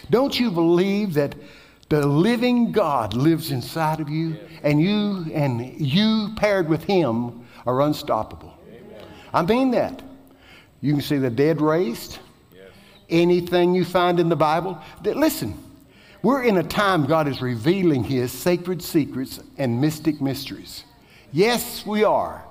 Don't 0.09 0.39
you 0.39 0.51
believe 0.51 1.13
that 1.15 1.35
the 1.89 2.05
living 2.05 2.71
God 2.71 3.13
lives 3.13 3.51
inside 3.51 3.99
of 3.99 4.09
you 4.09 4.37
and 4.63 4.81
you 4.81 5.25
and 5.33 5.79
you 5.79 6.33
paired 6.35 6.67
with 6.67 6.83
him 6.83 7.45
are 7.65 7.81
unstoppable? 7.81 8.53
I 9.33 9.41
mean 9.41 9.71
that. 9.71 10.01
You 10.81 10.93
can 10.93 11.01
see 11.01 11.17
the 11.17 11.29
dead 11.29 11.61
raised. 11.61 12.19
Anything 13.09 13.73
you 13.73 13.85
find 13.85 14.19
in 14.19 14.27
the 14.29 14.35
Bible. 14.35 14.77
Listen, 15.03 15.57
we're 16.21 16.43
in 16.43 16.57
a 16.57 16.63
time 16.63 17.05
God 17.05 17.27
is 17.27 17.41
revealing 17.41 18.03
his 18.03 18.31
sacred 18.31 18.81
secrets 18.81 19.39
and 19.57 19.79
mystic 19.79 20.19
mysteries. 20.21 20.83
Yes, 21.31 21.85
we 21.85 22.03
are. 22.03 22.43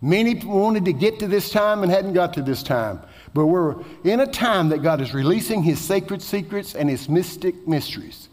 Many 0.00 0.34
wanted 0.36 0.84
to 0.84 0.92
get 0.92 1.18
to 1.18 1.26
this 1.26 1.50
time 1.50 1.82
and 1.82 1.90
hadn't 1.90 2.12
got 2.12 2.34
to 2.34 2.42
this 2.42 2.62
time. 2.62 3.00
But 3.34 3.46
we're 3.46 3.76
in 4.04 4.20
a 4.20 4.26
time 4.26 4.68
that 4.68 4.82
God 4.82 5.00
is 5.00 5.12
releasing 5.12 5.62
his 5.62 5.80
sacred 5.80 6.22
secrets 6.22 6.74
and 6.74 6.88
his 6.88 7.08
mystic 7.08 7.66
mysteries. 7.66 8.28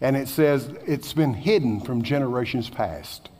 And 0.00 0.16
it 0.16 0.28
says 0.28 0.70
it's 0.86 1.12
been 1.12 1.34
hidden 1.34 1.80
from 1.80 2.02
generations 2.02 2.68
past. 2.68 3.30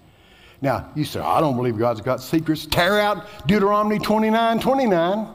Now, 0.61 0.91
you 0.97 1.05
say, 1.05 1.21
I 1.21 1.41
don't 1.41 1.57
believe 1.57 1.79
God's 1.79 2.01
got 2.01 2.21
secrets. 2.21 2.67
Tear 2.67 2.99
out 2.99 3.27
Deuteronomy 3.47 3.99
29 3.99 4.59
29. 4.59 5.35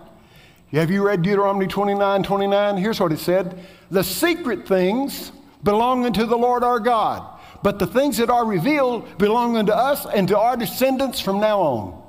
Have 0.73 0.89
you 0.89 1.05
read 1.05 1.21
Deuteronomy 1.21 1.67
29 1.67 2.23
29? 2.23 2.77
Here's 2.77 2.99
what 2.99 3.11
it 3.11 3.19
said 3.19 3.57
The 3.91 4.03
secret 4.03 4.67
things 4.67 5.31
belong 5.63 6.05
unto 6.05 6.25
the 6.25 6.37
Lord 6.37 6.63
our 6.63 6.79
God, 6.79 7.39
but 7.61 7.79
the 7.79 7.87
things 7.87 8.17
that 8.17 8.29
are 8.29 8.45
revealed 8.45 9.17
belong 9.17 9.55
unto 9.55 9.71
us 9.71 10.05
and 10.07 10.27
to 10.27 10.37
our 10.37 10.57
descendants 10.57 11.21
from 11.21 11.39
now 11.39 11.61
on. 11.61 12.02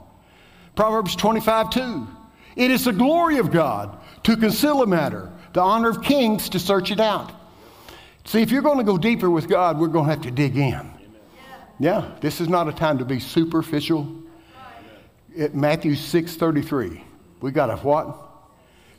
Proverbs 0.74 1.14
25, 1.16 1.70
2. 1.70 2.06
It 2.56 2.70
is 2.70 2.84
the 2.84 2.92
glory 2.92 3.38
of 3.38 3.50
God 3.50 3.98
to 4.24 4.36
conceal 4.36 4.82
a 4.82 4.86
matter, 4.86 5.30
the 5.52 5.60
honor 5.60 5.90
of 5.90 6.02
kings 6.02 6.48
to 6.50 6.58
search 6.58 6.90
it 6.90 7.00
out. 7.00 7.32
See, 8.24 8.40
if 8.40 8.50
you're 8.50 8.62
going 8.62 8.78
to 8.78 8.84
go 8.84 8.96
deeper 8.96 9.30
with 9.30 9.48
God, 9.48 9.78
we're 9.78 9.88
going 9.88 10.06
to 10.06 10.10
have 10.10 10.22
to 10.22 10.30
dig 10.30 10.56
in. 10.56 10.90
Yeah, 11.78 12.12
this 12.20 12.40
is 12.40 12.48
not 12.48 12.68
a 12.68 12.72
time 12.72 12.98
to 12.98 13.04
be 13.04 13.20
superficial. 13.20 14.22
At 15.38 15.54
Matthew 15.54 15.96
6 15.96 16.36
33, 16.36 17.02
we 17.40 17.50
got 17.50 17.66
to 17.66 17.76
what? 17.78 18.16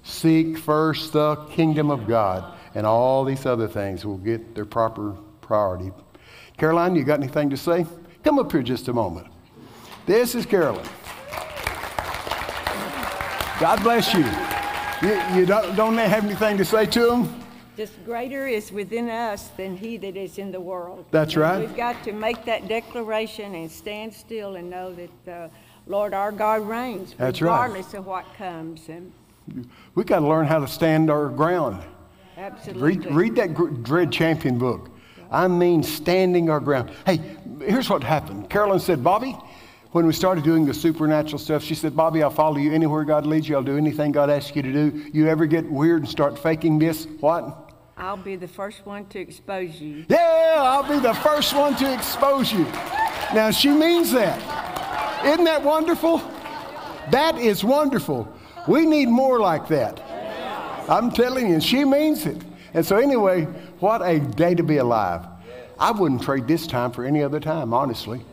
Seek 0.04 0.58
first 0.58 1.14
the 1.14 1.38
kingdom 1.52 1.90
of 1.90 2.08
God, 2.08 2.54
and 2.76 2.86
all 2.86 3.24
these 3.24 3.46
other 3.46 3.68
things 3.68 4.06
will 4.06 4.18
get 4.18 4.54
their 4.54 4.66
proper 4.66 5.16
priority. 5.42 5.92
Carolyn, 6.58 6.96
you 6.96 7.04
got 7.04 7.20
anything 7.20 7.50
to 7.50 7.58
say? 7.58 7.86
Come 8.24 8.38
up 8.38 8.52
here 8.52 8.62
just 8.62 8.88
a 8.90 8.94
moment. 8.94 9.28
This 10.06 10.36
is 10.36 10.46
Carolyn. 10.46 10.86
God 13.60 13.82
bless 13.84 14.14
you. 14.14 14.26
You, 15.08 15.40
you 15.40 15.46
don't, 15.46 15.76
don't 15.76 15.96
they 15.96 16.10
have 16.10 16.26
anything 16.26 16.58
to 16.58 16.66
say 16.66 16.86
to 16.88 17.00
them? 17.08 17.42
Just 17.78 18.04
greater 18.06 18.48
is 18.48 18.72
within 18.72 19.10
us 19.10 19.50
than 19.58 19.76
he 19.78 19.98
that 19.98 20.16
is 20.16 20.38
in 20.38 20.52
the 20.52 20.60
world. 20.60 21.06
That's 21.12 21.34
And 21.34 21.42
right. 21.42 21.60
We've 21.60 21.76
got 21.76 22.04
to 22.06 22.12
make 22.14 22.46
that 22.46 22.68
declaration 22.68 23.56
and 23.56 23.70
stand 23.72 24.14
still 24.14 24.56
and 24.56 24.70
know 24.70 24.94
that 24.96 25.32
uh, 25.32 25.48
Lord, 25.88 26.14
our 26.14 26.32
God 26.32 26.68
reigns 26.68 27.14
That's 27.18 27.42
right. 27.42 27.52
regardless 27.52 27.94
of 27.94 28.06
what 28.06 28.26
comes. 28.38 28.88
And 28.90 29.12
We 29.94 30.04
got 30.04 30.20
to 30.20 30.28
learn 30.28 30.48
how 30.48 30.60
to 30.60 30.68
stand 30.68 31.10
our 31.10 31.30
ground. 31.30 31.82
absolutely. 32.38 32.98
Read, 32.98 33.16
read 33.16 33.36
that 33.36 33.84
Dread 33.84 34.12
Champion 34.12 34.58
book. 34.58 34.90
I 35.32 35.48
mean, 35.48 35.84
standing 35.84 36.50
our 36.50 36.60
ground. 36.60 36.92
Hey, 37.06 37.20
here's 37.60 37.90
what 37.90 38.04
happened. 38.04 38.50
Carolyn 38.50 38.80
said, 38.80 39.04
Bobby, 39.04 39.36
when 39.96 40.06
we 40.06 40.12
started 40.12 40.44
doing 40.44 40.66
the 40.66 40.74
supernatural 40.74 41.40
stuff, 41.40 41.64
she 41.64 41.74
said, 41.74 41.96
Bobby, 41.96 42.22
I'll 42.22 42.30
follow 42.30 42.58
you 42.58 42.74
anywhere 42.74 43.06
God 43.06 43.26
leads 43.26 43.48
you. 43.48 43.56
I'll 43.56 43.64
do 43.64 43.78
anything 43.78 44.12
God 44.12 44.30
asks 44.30 44.54
you 44.54 44.62
to 44.62 44.74
do. 44.74 45.10
You 45.14 45.30
ever 45.30 45.46
get 45.46 45.72
weird 45.72 46.02
and 46.02 46.10
start 46.10 46.38
faking 46.38 46.80
this? 46.80 47.08
What? 47.22 47.72
I'll 47.96 48.18
be 48.18 48.36
the 48.36 48.46
first 48.46 48.86
one 48.86 49.06
to 49.06 49.20
expose 49.22 49.80
you. 49.80 50.06
Yeah, 50.10 50.56
I'll 50.58 50.84
be 50.84 51.00
the 51.00 51.14
first 51.14 51.56
one 51.56 51.78
to 51.78 51.94
expose 51.94 52.52
you. 52.52 52.66
Now, 53.34 53.52
she 53.52 53.70
means 53.70 54.12
that. 54.12 54.38
Isn't 55.26 55.46
that 55.46 55.64
wonderful? 55.64 56.18
That 57.12 57.38
is 57.38 57.64
wonderful. 57.64 58.28
We 58.68 58.86
need 58.86 59.08
more 59.08 59.40
like 59.40 59.70
that. 59.70 60.02
I'm 60.90 61.10
telling 61.10 61.50
you, 61.50 61.62
she 61.62 61.86
means 61.86 62.26
it. 62.26 62.44
And 62.74 62.86
so, 62.86 62.98
anyway, 62.98 63.46
what 63.80 64.02
a 64.02 64.20
day 64.20 64.56
to 64.56 64.64
be 64.64 64.76
alive. 64.76 65.26
I 65.80 65.92
wouldn't 65.92 66.22
trade 66.22 66.50
this 66.50 66.68
time 66.68 66.92
for 66.92 67.06
any 67.06 67.24
other 67.24 67.40
time, 67.40 67.74
honestly. 67.74 68.26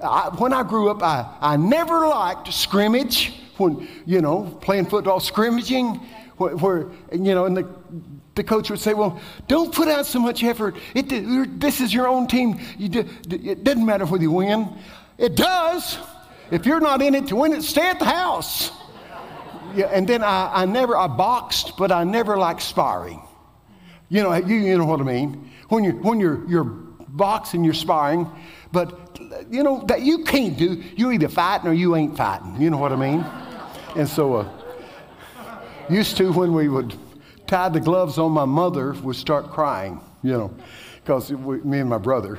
I, 0.00 0.28
when 0.38 0.52
I 0.52 0.62
grew 0.62 0.90
up, 0.90 1.02
I, 1.02 1.26
I 1.40 1.56
never 1.56 2.06
liked 2.06 2.52
scrimmage, 2.52 3.32
when, 3.56 3.88
you 4.04 4.20
know, 4.20 4.58
playing 4.60 4.86
football, 4.86 5.20
scrimmaging, 5.20 5.94
where, 6.36 6.56
where 6.56 6.90
you 7.12 7.34
know, 7.34 7.46
and 7.46 7.56
the, 7.56 7.68
the 8.34 8.44
coach 8.44 8.70
would 8.70 8.80
say, 8.80 8.92
well, 8.92 9.20
don't 9.48 9.74
put 9.74 9.88
out 9.88 10.06
so 10.06 10.20
much 10.20 10.44
effort. 10.44 10.76
It, 10.94 11.08
this 11.58 11.80
is 11.80 11.94
your 11.94 12.06
own 12.06 12.26
team. 12.26 12.60
You 12.76 12.88
do, 12.88 13.08
it 13.30 13.64
doesn't 13.64 13.84
matter 13.84 14.04
whether 14.04 14.22
you 14.22 14.30
win. 14.30 14.68
It 15.16 15.34
does. 15.34 15.98
If 16.50 16.66
you're 16.66 16.80
not 16.80 17.00
in 17.00 17.14
it 17.14 17.28
to 17.28 17.36
win 17.36 17.52
it, 17.52 17.62
stay 17.62 17.88
at 17.88 17.98
the 17.98 18.04
house. 18.04 18.70
Yeah, 19.74 19.86
and 19.86 20.06
then 20.06 20.22
I, 20.22 20.62
I 20.62 20.64
never, 20.66 20.96
I 20.96 21.06
boxed, 21.06 21.76
but 21.76 21.90
I 21.90 22.04
never 22.04 22.36
liked 22.36 22.62
sparring. 22.62 23.20
You 24.08 24.22
know, 24.22 24.34
you, 24.34 24.56
you 24.56 24.78
know 24.78 24.84
what 24.84 25.00
I 25.00 25.04
mean. 25.04 25.50
When 25.68 25.82
you're, 25.82 25.94
when 25.94 26.20
you're, 26.20 26.46
you're 26.48 26.64
boxing, 26.64 27.64
you're 27.64 27.74
sparring, 27.74 28.30
but 28.72 29.05
you 29.50 29.62
know, 29.62 29.84
that 29.86 30.02
you 30.02 30.24
can't 30.24 30.56
do, 30.56 30.82
You're 30.96 31.12
either 31.12 31.28
fighting 31.28 31.68
or 31.68 31.74
you 31.74 31.96
ain't 31.96 32.16
fighting. 32.16 32.60
You 32.60 32.70
know 32.70 32.78
what 32.78 32.92
I 32.92 32.96
mean? 32.96 33.24
And 33.96 34.08
so, 34.08 34.34
uh, 34.36 34.48
used 35.88 36.16
to 36.16 36.32
when 36.32 36.52
we 36.52 36.68
would 36.68 36.94
tie 37.46 37.68
the 37.68 37.80
gloves 37.80 38.18
on 38.18 38.32
my 38.32 38.44
mother 38.44 38.92
would 38.92 39.16
start 39.16 39.50
crying, 39.50 40.00
you 40.22 40.32
know, 40.32 40.54
because 41.02 41.30
me 41.30 41.78
and 41.78 41.88
my 41.88 41.98
brother, 41.98 42.38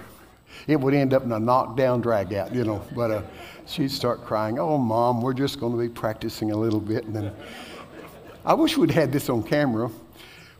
it 0.67 0.79
would 0.79 0.93
end 0.93 1.13
up 1.13 1.23
in 1.23 1.31
a 1.31 1.39
knockdown 1.39 2.01
drag 2.01 2.33
out, 2.33 2.53
you 2.53 2.63
know. 2.63 2.85
But 2.95 3.11
uh, 3.11 3.21
she'd 3.65 3.91
start 3.91 4.25
crying, 4.25 4.59
oh, 4.59 4.77
mom, 4.77 5.21
we're 5.21 5.33
just 5.33 5.59
going 5.59 5.71
to 5.71 5.79
be 5.79 5.89
practicing 5.89 6.51
a 6.51 6.55
little 6.57 6.79
bit. 6.79 7.05
And 7.05 7.15
then 7.15 7.33
I 8.45 8.53
wish 8.53 8.77
we'd 8.77 8.91
had 8.91 9.11
this 9.11 9.29
on 9.29 9.43
camera. 9.43 9.89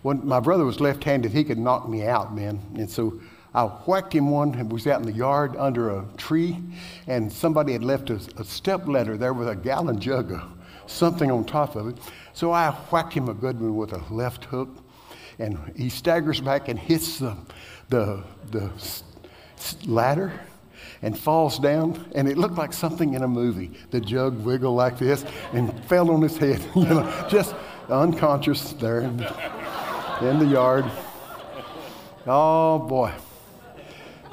When 0.04 0.26
my 0.26 0.40
brother 0.40 0.64
was 0.64 0.80
left 0.80 1.04
handed, 1.04 1.32
he 1.32 1.44
could 1.44 1.58
knock 1.58 1.90
me 1.90 2.06
out, 2.06 2.34
man. 2.34 2.62
And 2.76 2.90
so 2.90 3.20
I 3.54 3.64
whacked 3.64 4.14
him 4.14 4.30
one 4.30 4.54
and 4.56 4.72
was 4.72 4.86
out 4.88 5.00
in 5.00 5.06
the 5.06 5.14
yard 5.14 5.56
under 5.58 5.90
a 5.90 6.06
tree, 6.18 6.60
and 7.08 7.32
somebody 7.32 7.74
had 7.74 7.84
left 7.84 8.10
a, 8.10 8.20
a 8.38 8.44
step 8.44 8.88
ladder 8.88 9.18
there 9.18 9.34
with 9.34 9.48
a 9.48 9.56
gallon 9.56 10.00
jug 10.00 10.32
of 10.32 10.44
something 10.86 11.32
on 11.32 11.46
top 11.46 11.76
of 11.76 11.88
it. 11.88 11.98
So 12.34 12.52
I 12.52 12.72
whacked 12.92 13.14
him 13.14 13.30
a 13.30 13.34
good 13.34 13.60
one 13.60 13.76
with 13.76 13.94
a 13.94 14.14
left 14.14 14.46
hook, 14.46 14.70
and 15.40 15.60
he 15.76 15.90
staggers 15.90 16.42
back 16.42 16.68
and 16.68 16.78
hits 16.78 17.20
the, 17.20 17.38
the, 17.90 18.24
the 18.52 18.72
ladder 19.86 20.34
and 21.02 21.18
falls 21.18 21.60
down, 21.60 22.10
and 22.16 22.28
it 22.28 22.38
looked 22.38 22.56
like 22.56 22.74
something 22.74 23.14
in 23.14 23.24
a 23.24 23.28
movie. 23.28 23.72
The 23.92 24.02
jug 24.02 24.44
wiggled 24.44 24.76
like 24.76 24.98
this 24.98 25.26
and 25.54 25.74
fell 25.86 26.12
on 26.12 26.22
his 26.22 26.38
head, 26.38 26.64
you 26.76 26.86
know, 26.86 27.28
just 27.30 27.56
unconscious 27.90 28.74
there 28.74 29.02
in 29.02 29.18
the 29.18 30.48
yard. 30.50 30.86
Oh 32.26 32.80
boy, 32.80 33.14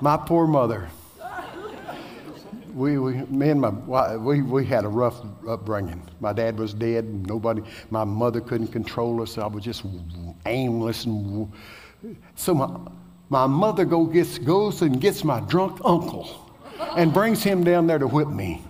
my 0.05 0.19
poor 0.19 0.47
mother. 0.47 0.87
We, 2.75 2.99
we, 2.99 3.15
me 3.15 3.49
and 3.49 3.61
my 3.61 3.71
we, 4.17 4.43
we 4.43 4.67
had 4.67 4.85
a 4.85 4.89
rough 4.89 5.15
upbringing. 5.49 6.03
My 6.21 6.35
dad 6.35 6.59
was 6.59 6.75
dead. 6.75 7.27
Nobody, 7.27 7.63
my 7.89 8.05
mother 8.05 8.43
couldn't 8.43 8.69
control 8.69 9.23
us. 9.23 9.39
I 9.39 9.47
was 9.47 9.65
just 9.65 9.83
aimless. 10.45 11.07
And 11.07 11.51
so 12.35 12.53
my, 12.53 12.79
my 13.31 13.47
mother 13.47 13.87
go 13.87 14.05
gets, 14.05 14.37
goes 14.37 14.83
and 14.83 15.01
gets 15.01 15.25
my 15.25 15.41
drunk 15.41 15.81
uncle 15.83 16.53
and 16.99 17.15
brings 17.15 17.43
him 17.43 17.65
down 17.65 17.87
there 17.87 17.99
to 17.99 18.07
whip 18.07 18.29
me. 18.29 18.63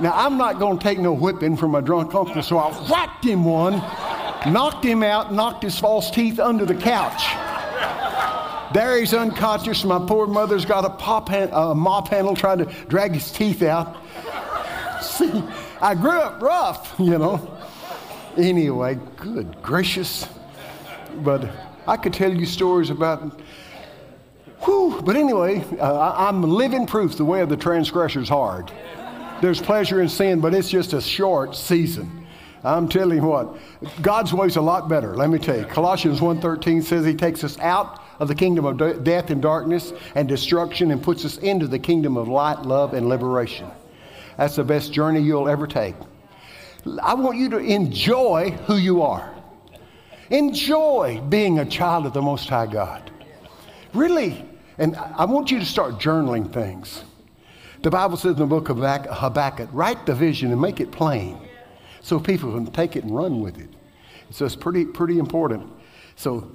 Now, 0.00 0.14
I'm 0.16 0.36
not 0.36 0.58
going 0.58 0.78
to 0.78 0.82
take 0.82 0.98
no 0.98 1.12
whipping 1.12 1.56
from 1.56 1.70
my 1.70 1.80
drunk 1.80 2.12
uncle, 2.12 2.42
so 2.42 2.58
I 2.58 2.72
whacked 2.90 3.24
him 3.24 3.44
one, 3.44 3.74
knocked 4.52 4.84
him 4.84 5.04
out, 5.04 5.32
knocked 5.32 5.62
his 5.62 5.78
false 5.78 6.10
teeth 6.10 6.40
under 6.40 6.64
the 6.64 6.74
couch. 6.74 7.49
He's 8.72 9.14
unconscious. 9.14 9.84
My 9.84 9.98
poor 10.06 10.26
mother's 10.26 10.64
got 10.64 10.84
a, 10.84 10.90
pop 10.90 11.30
a 11.30 11.74
mop 11.74 12.08
handle 12.08 12.36
trying 12.36 12.58
to 12.58 12.66
drag 12.86 13.12
his 13.14 13.32
teeth 13.32 13.62
out. 13.62 13.96
See, 15.02 15.42
I 15.80 15.94
grew 15.94 16.18
up 16.18 16.40
rough, 16.40 16.94
you 16.98 17.18
know. 17.18 17.58
Anyway, 18.36 18.98
good 19.16 19.60
gracious. 19.62 20.28
But 21.16 21.48
I 21.86 21.96
could 21.96 22.12
tell 22.14 22.32
you 22.32 22.46
stories 22.46 22.90
about. 22.90 23.40
Whew, 24.60 25.00
but 25.02 25.16
anyway, 25.16 25.64
uh, 25.80 25.98
I- 25.98 26.28
I'm 26.28 26.42
living 26.42 26.86
proof 26.86 27.16
the 27.16 27.24
way 27.24 27.40
of 27.40 27.48
the 27.48 27.56
transgressor 27.56 28.20
is 28.20 28.28
hard. 28.28 28.70
There's 29.40 29.60
pleasure 29.60 30.02
in 30.02 30.08
sin, 30.08 30.40
but 30.40 30.54
it's 30.54 30.68
just 30.68 30.92
a 30.92 31.00
short 31.00 31.56
season. 31.56 32.26
I'm 32.62 32.88
telling 32.88 33.16
you 33.16 33.24
what, 33.24 33.56
God's 34.02 34.34
way's 34.34 34.56
a 34.56 34.60
lot 34.60 34.86
better. 34.86 35.16
Let 35.16 35.30
me 35.30 35.38
tell 35.38 35.56
you. 35.56 35.64
Colossians 35.64 36.20
1:13 36.20 36.82
says 36.82 37.06
He 37.06 37.14
takes 37.14 37.42
us 37.42 37.58
out 37.58 38.00
of 38.20 38.28
the 38.28 38.34
kingdom 38.34 38.66
of 38.66 38.76
de- 38.76 39.00
death 39.00 39.30
and 39.30 39.42
darkness 39.42 39.92
and 40.14 40.28
destruction 40.28 40.90
and 40.90 41.02
puts 41.02 41.24
us 41.24 41.38
into 41.38 41.66
the 41.66 41.78
kingdom 41.78 42.16
of 42.16 42.28
light, 42.28 42.62
love, 42.62 42.94
and 42.94 43.08
liberation. 43.08 43.68
That's 44.36 44.56
the 44.56 44.64
best 44.64 44.92
journey 44.92 45.20
you'll 45.20 45.48
ever 45.48 45.66
take. 45.66 45.96
I 47.02 47.14
want 47.14 47.38
you 47.38 47.50
to 47.50 47.58
enjoy 47.58 48.50
who 48.66 48.76
you 48.76 49.02
are. 49.02 49.34
Enjoy 50.30 51.20
being 51.28 51.58
a 51.58 51.64
child 51.64 52.06
of 52.06 52.12
the 52.12 52.22
Most 52.22 52.48
High 52.48 52.66
God. 52.66 53.10
Really. 53.92 54.46
And 54.78 54.96
I 54.96 55.24
want 55.24 55.50
you 55.50 55.58
to 55.58 55.66
start 55.66 55.94
journaling 55.94 56.52
things. 56.52 57.02
The 57.82 57.90
Bible 57.90 58.16
says 58.16 58.32
in 58.32 58.38
the 58.38 58.46
book 58.46 58.68
of 58.68 58.78
Habakkuk, 58.78 59.70
write 59.72 60.06
the 60.06 60.14
vision 60.14 60.52
and 60.52 60.60
make 60.60 60.80
it 60.80 60.90
plain 60.92 61.38
so 62.00 62.20
people 62.20 62.52
can 62.52 62.66
take 62.66 62.96
it 62.96 63.04
and 63.04 63.14
run 63.14 63.40
with 63.40 63.58
it. 63.58 63.68
So 64.30 64.46
it's 64.46 64.56
pretty, 64.56 64.84
pretty 64.84 65.18
important. 65.18 65.70
So 66.16 66.50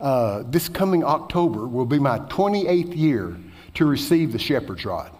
uh, 0.00 0.44
this 0.46 0.68
coming 0.68 1.04
October 1.04 1.66
will 1.66 1.86
be 1.86 1.98
my 1.98 2.18
28th 2.20 2.96
year 2.96 3.36
to 3.74 3.84
receive 3.84 4.32
the 4.32 4.38
shepherd's 4.38 4.84
rod. 4.84 5.10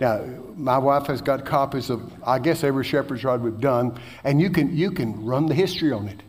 Now, 0.00 0.24
my 0.56 0.78
wife 0.78 1.06
has 1.06 1.20
got 1.20 1.44
copies 1.44 1.90
of, 1.90 2.12
I 2.24 2.38
guess, 2.38 2.64
every 2.64 2.84
shepherd's 2.84 3.22
rod 3.22 3.42
we've 3.42 3.60
done, 3.60 3.98
and 4.24 4.40
you 4.40 4.50
can, 4.50 4.76
you 4.76 4.90
can 4.90 5.24
run 5.24 5.46
the 5.46 5.54
history 5.54 5.92
on 5.92 6.08
it. 6.08 6.20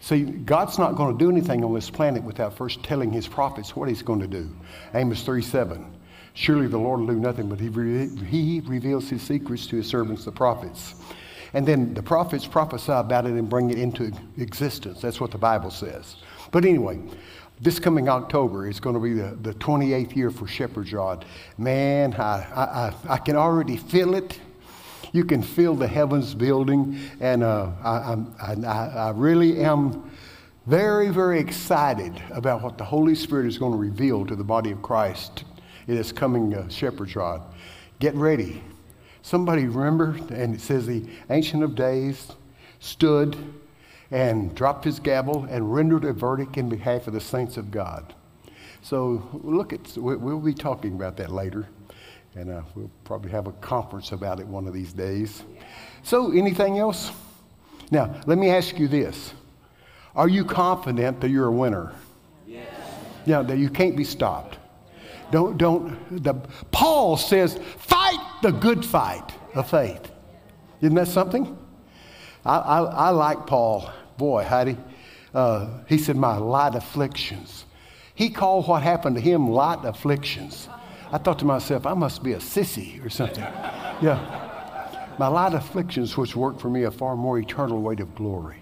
See, 0.00 0.24
God's 0.24 0.78
not 0.78 0.96
going 0.96 1.16
to 1.16 1.24
do 1.24 1.30
anything 1.30 1.64
on 1.64 1.72
this 1.72 1.88
planet 1.88 2.22
without 2.24 2.56
first 2.56 2.82
telling 2.82 3.10
his 3.10 3.26
prophets 3.26 3.74
what 3.74 3.88
he's 3.88 4.02
going 4.02 4.20
to 4.20 4.26
do. 4.26 4.54
Amos 4.94 5.22
3 5.22 5.40
7. 5.42 5.94
Surely 6.34 6.66
the 6.66 6.78
Lord 6.78 7.00
will 7.00 7.06
do 7.06 7.14
nothing, 7.14 7.48
but 7.48 7.60
he, 7.60 7.68
re- 7.68 8.10
he 8.26 8.60
reveals 8.66 9.08
his 9.08 9.22
secrets 9.22 9.66
to 9.68 9.76
his 9.76 9.86
servants, 9.86 10.24
the 10.24 10.32
prophets. 10.32 10.96
And 11.54 11.64
then 11.64 11.94
the 11.94 12.02
prophets 12.02 12.46
prophesy 12.46 12.92
about 12.92 13.26
it 13.26 13.32
and 13.32 13.48
bring 13.48 13.70
it 13.70 13.78
into 13.78 14.12
existence. 14.36 15.00
That's 15.00 15.20
what 15.20 15.30
the 15.30 15.38
Bible 15.38 15.70
says. 15.70 16.16
But 16.54 16.64
anyway, 16.64 17.00
this 17.60 17.80
coming 17.80 18.08
October 18.08 18.68
is 18.68 18.78
going 18.78 18.94
to 18.94 19.00
be 19.00 19.14
the, 19.14 19.36
the 19.42 19.54
28th 19.54 20.14
year 20.14 20.30
for 20.30 20.46
Shepherd's 20.46 20.92
Rod. 20.92 21.24
Man, 21.58 22.14
I, 22.14 22.46
I, 22.54 22.94
I, 23.08 23.18
can 23.18 23.34
already 23.34 23.76
feel 23.76 24.14
it. 24.14 24.38
You 25.10 25.24
can 25.24 25.42
feel 25.42 25.74
the 25.74 25.88
heavens 25.88 26.32
building, 26.32 26.96
and 27.18 27.42
uh, 27.42 27.72
I, 27.82 28.16
I, 28.40 28.52
I 28.68 29.10
really 29.10 29.64
am 29.64 30.08
very, 30.64 31.08
very 31.08 31.40
excited 31.40 32.22
about 32.30 32.62
what 32.62 32.78
the 32.78 32.84
Holy 32.84 33.16
Spirit 33.16 33.46
is 33.46 33.58
going 33.58 33.72
to 33.72 33.78
reveal 33.78 34.24
to 34.24 34.36
the 34.36 34.44
body 34.44 34.70
of 34.70 34.80
Christ 34.80 35.42
in 35.88 35.96
this 35.96 36.12
coming 36.12 36.54
uh, 36.54 36.68
Shepherd's 36.68 37.16
Rod. 37.16 37.42
Get 37.98 38.14
ready. 38.14 38.62
Somebody 39.22 39.66
remember, 39.66 40.16
and 40.30 40.54
it 40.54 40.60
says 40.60 40.86
the 40.86 41.04
Ancient 41.30 41.64
of 41.64 41.74
Days 41.74 42.30
stood 42.78 43.36
and 44.14 44.54
dropped 44.54 44.84
his 44.84 45.00
gavel 45.00 45.44
and 45.50 45.74
rendered 45.74 46.04
a 46.04 46.12
verdict 46.12 46.56
in 46.56 46.68
behalf 46.68 47.08
of 47.08 47.12
the 47.12 47.20
saints 47.20 47.56
of 47.56 47.72
God. 47.72 48.14
So 48.80 49.28
look 49.42 49.72
at, 49.72 49.96
we- 49.96 50.14
we'll 50.14 50.38
be 50.38 50.54
talking 50.54 50.94
about 50.94 51.16
that 51.16 51.32
later, 51.32 51.66
and 52.36 52.48
uh, 52.48 52.62
we'll 52.76 52.92
probably 53.02 53.32
have 53.32 53.48
a 53.48 53.52
conference 53.54 54.12
about 54.12 54.38
it 54.38 54.46
one 54.46 54.68
of 54.68 54.72
these 54.72 54.92
days. 54.92 55.42
So 56.04 56.30
anything 56.30 56.78
else? 56.78 57.10
Now, 57.90 58.14
let 58.26 58.38
me 58.38 58.50
ask 58.50 58.78
you 58.78 58.86
this. 58.86 59.34
Are 60.14 60.28
you 60.28 60.44
confident 60.44 61.20
that 61.20 61.30
you're 61.30 61.46
a 61.46 61.52
winner? 61.52 61.92
Yes. 62.46 62.68
Yeah, 63.26 63.42
that 63.42 63.58
you 63.58 63.68
can't 63.68 63.96
be 63.96 64.04
stopped. 64.04 64.58
Don't, 65.32 65.58
don't, 65.58 66.22
the, 66.22 66.34
Paul 66.70 67.16
says, 67.16 67.58
fight 67.78 68.20
the 68.42 68.52
good 68.52 68.84
fight 68.84 69.32
of 69.56 69.68
faith. 69.68 70.12
Isn't 70.80 70.94
that 70.94 71.08
something? 71.08 71.58
I, 72.44 72.58
I, 72.58 72.78
I 72.82 73.10
like 73.10 73.44
Paul. 73.48 73.90
Boy, 74.16 74.44
Heidi. 74.44 74.76
Uh, 75.32 75.68
he 75.88 75.98
said, 75.98 76.16
My 76.16 76.36
light 76.36 76.74
afflictions. 76.74 77.64
He 78.14 78.30
called 78.30 78.68
what 78.68 78.82
happened 78.82 79.16
to 79.16 79.22
him 79.22 79.50
light 79.50 79.84
afflictions. 79.84 80.68
I 81.10 81.18
thought 81.18 81.38
to 81.40 81.44
myself, 81.44 81.86
I 81.86 81.94
must 81.94 82.22
be 82.22 82.32
a 82.32 82.38
sissy 82.38 83.04
or 83.04 83.10
something. 83.10 83.44
Yeah. 84.02 84.50
My 85.20 85.28
light 85.28 85.54
afflictions, 85.54 86.16
which 86.16 86.34
work 86.34 86.58
for 86.58 86.68
me 86.68 86.82
a 86.82 86.90
far 86.90 87.14
more 87.14 87.38
eternal 87.38 87.80
weight 87.80 88.00
of 88.00 88.12
glory. 88.16 88.56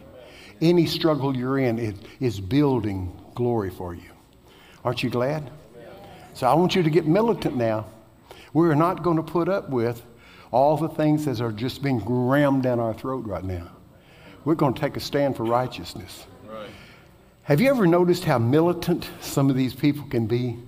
Any 0.61 0.85
struggle 0.85 1.35
you're 1.35 1.59
in 1.59 1.79
is, 1.79 1.95
is 2.21 2.39
building 2.39 3.11
glory 3.35 3.71
for 3.71 3.95
you. 3.95 4.11
Aren't 4.85 5.03
you 5.03 5.09
glad? 5.09 5.51
So 6.35 6.47
I 6.47 6.55
want 6.55 6.75
you 6.75 6.83
to 6.83 6.91
get 6.91 7.07
militant 7.07 7.57
now. 7.57 7.87
We're 8.53 8.75
not 8.75 9.03
going 9.03 9.17
to 9.17 9.23
put 9.23 9.49
up 9.49 9.71
with 9.71 10.03
all 10.51 10.77
the 10.77 10.89
things 10.89 11.25
that 11.25 11.41
are 11.41 11.51
just 11.51 11.83
being 11.83 12.03
rammed 12.05 12.63
down 12.63 12.79
our 12.79 12.93
throat 12.93 13.25
right 13.27 13.45
now. 13.45 13.71
We're 14.45 14.55
going 14.55 14.75
to 14.75 14.81
take 14.81 14.97
a 14.97 15.01
stand 15.01 15.37
for 15.37 15.45
righteousness. 15.45 16.27
Have 17.45 17.61
you 17.61 17.71
ever 17.71 17.87
noticed 17.87 18.25
how 18.25 18.39
militant 18.39 19.09
some 19.21 19.51
of 19.51 19.57
these 19.57 19.75
people 19.75 20.05
can 20.09 20.27
be? 20.27 20.59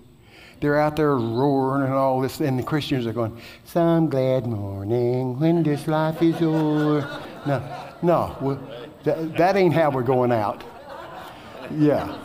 They're 0.60 0.80
out 0.80 0.96
there 0.96 1.14
roaring 1.14 1.84
and 1.84 1.92
all 1.92 2.20
this, 2.20 2.40
and 2.40 2.58
the 2.58 2.62
Christians 2.62 3.06
are 3.06 3.12
going, 3.12 3.40
Some 3.64 4.08
glad 4.08 4.46
morning 4.46 5.38
when 5.38 5.62
this 5.62 5.86
life 5.86 6.20
is 6.22 6.40
o'er. 6.40 7.00
No, 7.46 7.62
no, 8.02 8.36
well, 8.40 8.60
that, 9.04 9.36
that 9.36 9.56
ain't 9.56 9.74
how 9.74 9.90
we're 9.90 10.02
going 10.02 10.32
out. 10.32 10.64
Yeah. 11.70 12.18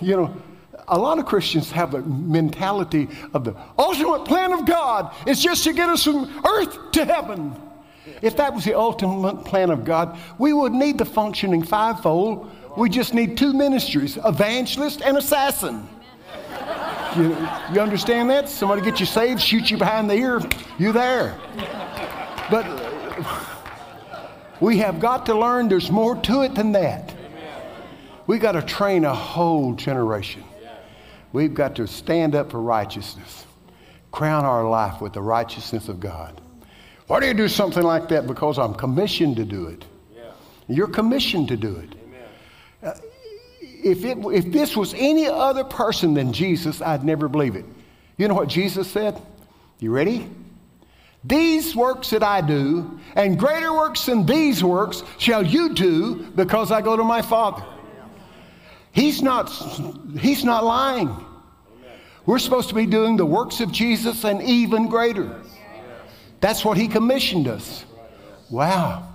You 0.00 0.16
know, 0.16 0.42
a 0.88 0.98
lot 0.98 1.18
of 1.18 1.26
Christians 1.26 1.70
have 1.72 1.92
the 1.92 2.02
mentality 2.02 3.08
of 3.32 3.44
the 3.44 3.56
ultimate 3.78 4.24
plan 4.24 4.52
of 4.52 4.66
God 4.66 5.14
is 5.26 5.42
just 5.42 5.64
to 5.64 5.72
get 5.72 5.88
us 5.88 6.04
from 6.04 6.30
earth 6.46 6.92
to 6.92 7.04
heaven. 7.04 7.54
If 8.22 8.36
that 8.36 8.54
was 8.54 8.64
the 8.64 8.74
ultimate 8.74 9.44
plan 9.44 9.70
of 9.70 9.84
God, 9.84 10.18
we 10.38 10.52
would 10.52 10.72
need 10.72 10.98
the 10.98 11.04
functioning 11.04 11.62
fivefold. 11.62 12.50
We 12.76 12.88
just 12.88 13.14
need 13.14 13.36
two 13.38 13.52
ministries 13.52 14.18
evangelist 14.24 15.02
and 15.02 15.16
assassin. 15.16 15.88
You, 17.16 17.30
you 17.72 17.80
understand 17.80 18.30
that? 18.30 18.48
Somebody 18.48 18.82
get 18.82 18.98
you 18.98 19.06
saved, 19.06 19.40
shoot 19.40 19.70
you 19.70 19.78
behind 19.78 20.10
the 20.10 20.14
ear, 20.14 20.40
you 20.78 20.92
there. 20.92 21.38
But 22.50 22.66
we 24.60 24.78
have 24.78 25.00
got 25.00 25.26
to 25.26 25.38
learn 25.38 25.68
there's 25.68 25.90
more 25.90 26.16
to 26.22 26.42
it 26.42 26.54
than 26.54 26.72
that. 26.72 27.14
We've 28.26 28.40
got 28.40 28.52
to 28.52 28.62
train 28.62 29.04
a 29.04 29.14
whole 29.14 29.74
generation. 29.74 30.42
We've 31.32 31.54
got 31.54 31.76
to 31.76 31.86
stand 31.86 32.34
up 32.34 32.50
for 32.50 32.60
righteousness, 32.60 33.44
crown 34.12 34.44
our 34.44 34.68
life 34.68 35.00
with 35.00 35.12
the 35.12 35.22
righteousness 35.22 35.88
of 35.88 36.00
God. 36.00 36.40
Why 37.06 37.20
do 37.20 37.26
you 37.26 37.34
do 37.34 37.48
something 37.48 37.82
like 37.82 38.08
that? 38.08 38.26
Because 38.26 38.58
I'm 38.58 38.74
commissioned 38.74 39.36
to 39.36 39.44
do 39.44 39.66
it. 39.66 39.84
You're 40.68 40.88
commissioned 40.88 41.48
to 41.48 41.56
do 41.56 41.76
it. 41.76 41.94
Uh, 42.82 42.94
if, 43.60 44.04
it. 44.04 44.18
if 44.32 44.50
this 44.50 44.76
was 44.76 44.94
any 44.94 45.26
other 45.26 45.64
person 45.64 46.14
than 46.14 46.32
Jesus, 46.32 46.80
I'd 46.80 47.04
never 47.04 47.28
believe 47.28 47.56
it. 47.56 47.66
You 48.16 48.28
know 48.28 48.34
what 48.34 48.48
Jesus 48.48 48.90
said? 48.90 49.20
You 49.78 49.90
ready? 49.90 50.28
These 51.24 51.74
works 51.74 52.10
that 52.10 52.22
I 52.22 52.40
do, 52.40 52.98
and 53.16 53.38
greater 53.38 53.72
works 53.72 54.06
than 54.06 54.26
these 54.26 54.62
works, 54.62 55.02
shall 55.18 55.44
you 55.44 55.74
do 55.74 56.30
because 56.34 56.70
I 56.70 56.82
go 56.82 56.96
to 56.96 57.04
my 57.04 57.22
Father. 57.22 57.64
He's 58.92 59.22
not, 59.22 59.50
he's 60.18 60.44
not 60.44 60.64
lying. 60.64 61.14
We're 62.26 62.38
supposed 62.38 62.68
to 62.68 62.74
be 62.74 62.86
doing 62.86 63.16
the 63.16 63.26
works 63.26 63.60
of 63.60 63.72
Jesus 63.72 64.24
and 64.24 64.42
even 64.42 64.88
greater. 64.88 65.42
That's 66.44 66.62
what 66.62 66.76
he 66.76 66.88
commissioned 66.88 67.48
us. 67.48 67.86
Wow. 68.50 69.08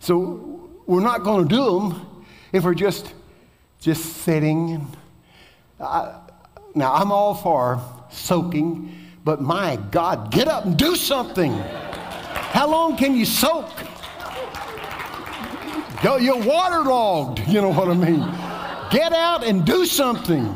So 0.00 0.68
we're 0.84 1.00
not 1.00 1.22
going 1.22 1.46
to 1.46 1.54
do 1.54 1.64
them 1.64 2.24
if 2.50 2.64
we're 2.64 2.74
just 2.74 3.14
just 3.78 4.04
sitting. 4.24 4.84
I, 5.78 6.18
now 6.74 6.92
I'm 6.92 7.12
all 7.12 7.36
for 7.36 7.80
soaking, 8.10 8.92
but 9.22 9.40
my 9.40 9.78
God, 9.92 10.32
get 10.32 10.48
up 10.48 10.64
and 10.64 10.76
do 10.76 10.96
something. 10.96 11.52
How 11.52 12.68
long 12.68 12.96
can 12.96 13.14
you 13.14 13.26
soak? 13.26 13.70
Yo, 16.02 16.16
You're 16.16 16.42
waterlogged. 16.42 17.46
You 17.46 17.60
know 17.60 17.70
what 17.70 17.86
I 17.86 17.94
mean? 17.94 18.28
Get 18.90 19.12
out 19.12 19.44
and 19.44 19.64
do 19.64 19.86
something. 19.86 20.52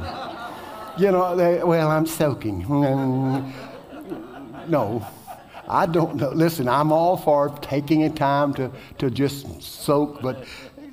You 0.98 1.12
know, 1.12 1.36
they, 1.36 1.62
well, 1.62 1.88
I'm 1.88 2.06
soaking. 2.08 2.64
No, 4.66 5.06
I 5.68 5.86
don't 5.86 6.16
know. 6.16 6.30
Listen, 6.30 6.68
I'm 6.68 6.92
all 6.92 7.16
for 7.16 7.48
taking 7.60 8.04
a 8.04 8.10
time 8.10 8.52
to, 8.54 8.70
to 8.98 9.10
just 9.10 9.62
soak, 9.62 10.20
but 10.20 10.44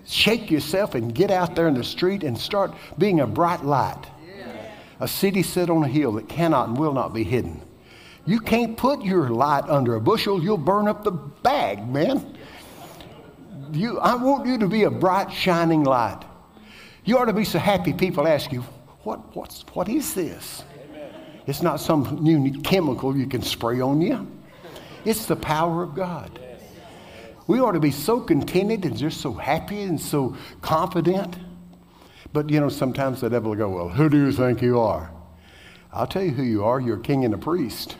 shake 0.05 0.49
yourself 0.49 0.95
and 0.95 1.13
get 1.13 1.31
out 1.31 1.55
there 1.55 1.67
in 1.67 1.73
the 1.73 1.83
street 1.83 2.23
and 2.23 2.37
start 2.37 2.73
being 2.97 3.19
a 3.19 3.27
bright 3.27 3.63
light. 3.63 4.03
A 4.99 5.07
city 5.07 5.41
set 5.41 5.69
on 5.69 5.83
a 5.83 5.87
hill 5.87 6.13
that 6.13 6.29
cannot 6.29 6.69
and 6.69 6.77
will 6.77 6.93
not 6.93 7.13
be 7.13 7.23
hidden. 7.23 7.59
You 8.25 8.39
can't 8.39 8.77
put 8.77 9.03
your 9.03 9.29
light 9.29 9.63
under 9.67 9.95
a 9.95 10.01
bushel, 10.01 10.43
you'll 10.43 10.57
burn 10.57 10.87
up 10.87 11.03
the 11.03 11.11
bag, 11.11 11.87
man. 11.87 12.37
You, 13.71 13.99
I 13.99 14.15
want 14.15 14.45
you 14.45 14.59
to 14.59 14.67
be 14.67 14.83
a 14.83 14.91
bright, 14.91 15.31
shining 15.31 15.83
light. 15.83 16.23
You 17.03 17.17
ought 17.17 17.25
to 17.25 17.33
be 17.33 17.45
so 17.45 17.57
happy 17.57 17.93
people 17.93 18.27
ask 18.27 18.51
you, 18.51 18.61
what, 19.03 19.35
what's, 19.35 19.65
what 19.73 19.89
is 19.89 20.13
this? 20.13 20.63
It's 21.47 21.63
not 21.63 21.79
some 21.79 22.19
new 22.21 22.61
chemical 22.61 23.17
you 23.17 23.25
can 23.25 23.41
spray 23.41 23.81
on 23.81 24.01
you. 24.01 24.27
It's 25.05 25.25
the 25.25 25.35
power 25.35 25.83
of 25.83 25.95
God. 25.95 26.39
We 27.47 27.59
ought 27.59 27.71
to 27.71 27.79
be 27.79 27.91
so 27.91 28.19
contented 28.19 28.85
and 28.85 28.95
just 28.95 29.19
so 29.21 29.33
happy 29.33 29.81
and 29.81 29.99
so 29.99 30.37
confident. 30.61 31.37
But 32.33 32.49
you 32.49 32.59
know, 32.59 32.69
sometimes 32.69 33.21
the 33.21 33.29
devil 33.29 33.49
will 33.49 33.57
go, 33.57 33.69
Well, 33.69 33.89
who 33.89 34.09
do 34.09 34.17
you 34.17 34.31
think 34.31 34.61
you 34.61 34.79
are? 34.79 35.11
I'll 35.91 36.07
tell 36.07 36.23
you 36.23 36.31
who 36.31 36.43
you 36.43 36.63
are. 36.63 36.79
You're 36.79 36.97
a 36.97 37.01
king 37.01 37.25
and 37.25 37.33
a 37.33 37.37
priest. 37.37 37.97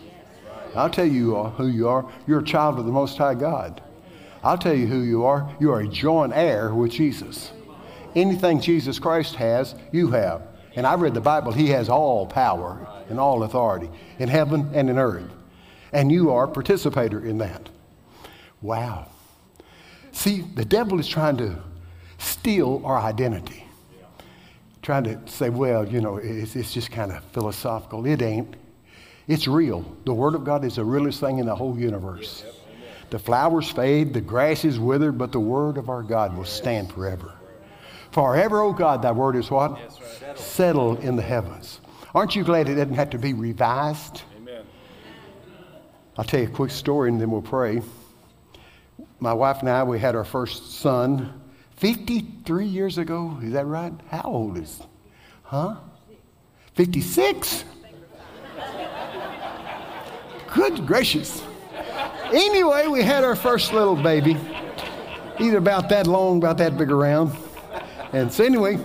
I'll 0.75 0.89
tell 0.89 1.05
you 1.05 1.37
uh, 1.37 1.49
who 1.51 1.67
you 1.67 1.89
are. 1.89 2.09
You're 2.27 2.39
a 2.39 2.45
child 2.45 2.79
of 2.79 2.85
the 2.85 2.91
Most 2.91 3.17
High 3.17 3.35
God. 3.35 3.81
I'll 4.43 4.57
tell 4.57 4.73
you 4.73 4.87
who 4.87 5.01
you 5.01 5.25
are. 5.25 5.53
You 5.59 5.71
are 5.73 5.81
a 5.81 5.87
joint 5.87 6.33
heir 6.33 6.73
with 6.73 6.91
Jesus. 6.91 7.51
Anything 8.15 8.61
Jesus 8.61 8.99
Christ 8.99 9.35
has, 9.35 9.75
you 9.91 10.11
have. 10.11 10.43
And 10.75 10.87
I 10.87 10.95
read 10.95 11.13
the 11.13 11.21
Bible, 11.21 11.51
He 11.51 11.67
has 11.69 11.89
all 11.89 12.25
power 12.25 12.87
and 13.09 13.19
all 13.19 13.43
authority 13.43 13.89
in 14.19 14.29
heaven 14.29 14.69
and 14.73 14.89
in 14.89 14.97
earth. 14.97 15.29
And 15.93 16.11
you 16.11 16.31
are 16.31 16.45
a 16.45 16.47
participator 16.47 17.23
in 17.25 17.37
that. 17.39 17.69
Wow. 18.61 19.07
See, 20.11 20.41
the 20.41 20.65
devil 20.65 20.99
is 20.99 21.07
trying 21.07 21.37
to 21.37 21.57
steal 22.17 22.81
our 22.85 22.97
identity. 22.97 23.65
Trying 24.81 25.03
to 25.03 25.19
say, 25.27 25.49
well, 25.49 25.87
you 25.87 26.01
know, 26.01 26.17
it's, 26.17 26.55
it's 26.55 26.73
just 26.73 26.91
kind 26.91 27.11
of 27.11 27.23
philosophical. 27.25 28.05
It 28.05 28.21
ain't. 28.21 28.55
It's 29.27 29.47
real. 29.47 29.85
The 30.05 30.13
Word 30.13 30.35
of 30.35 30.43
God 30.43 30.65
is 30.65 30.75
the 30.75 30.83
realest 30.83 31.19
thing 31.19 31.37
in 31.39 31.45
the 31.45 31.55
whole 31.55 31.77
universe. 31.77 32.43
The 33.11 33.19
flowers 33.19 33.69
fade, 33.69 34.13
the 34.13 34.21
grass 34.21 34.65
is 34.65 34.79
withered, 34.79 35.17
but 35.17 35.31
the 35.31 35.39
Word 35.39 35.77
of 35.77 35.89
our 35.89 36.01
God 36.01 36.35
will 36.35 36.45
stand 36.45 36.91
forever. 36.91 37.33
Forever, 38.11 38.61
oh 38.61 38.73
God, 38.73 39.01
thy 39.01 39.11
Word 39.11 39.35
is 39.35 39.51
what? 39.51 39.77
Settled 40.35 41.01
in 41.01 41.15
the 41.15 41.21
heavens. 41.21 41.79
Aren't 42.15 42.35
you 42.35 42.43
glad 42.43 42.67
it 42.67 42.75
doesn't 42.75 42.95
have 42.95 43.09
to 43.11 43.17
be 43.17 43.33
revised? 43.33 44.23
I'll 46.17 46.25
tell 46.25 46.41
you 46.41 46.47
a 46.47 46.49
quick 46.49 46.71
story 46.71 47.09
and 47.09 47.19
then 47.19 47.31
we'll 47.31 47.41
pray. 47.41 47.81
My 49.19 49.33
wife 49.33 49.59
and 49.59 49.69
I, 49.69 49.83
we 49.83 49.99
had 49.99 50.15
our 50.15 50.25
first 50.25 50.79
son 50.79 51.41
53 51.77 52.65
years 52.65 52.97
ago. 52.97 53.37
Is 53.41 53.53
that 53.53 53.65
right? 53.65 53.93
How 54.09 54.23
old 54.23 54.57
is? 54.57 54.81
Huh? 55.43 55.75
56? 56.73 57.63
Good 60.53 60.85
gracious. 60.85 61.43
Anyway, 62.33 62.87
we 62.87 63.03
had 63.03 63.23
our 63.23 63.35
first 63.35 63.73
little 63.73 63.95
baby, 63.95 64.37
either 65.39 65.57
about 65.57 65.89
that 65.89 66.07
long, 66.07 66.37
about 66.37 66.57
that 66.57 66.77
big 66.77 66.91
around. 66.91 67.35
And 68.13 68.31
so, 68.31 68.43
anyway, 68.43 68.77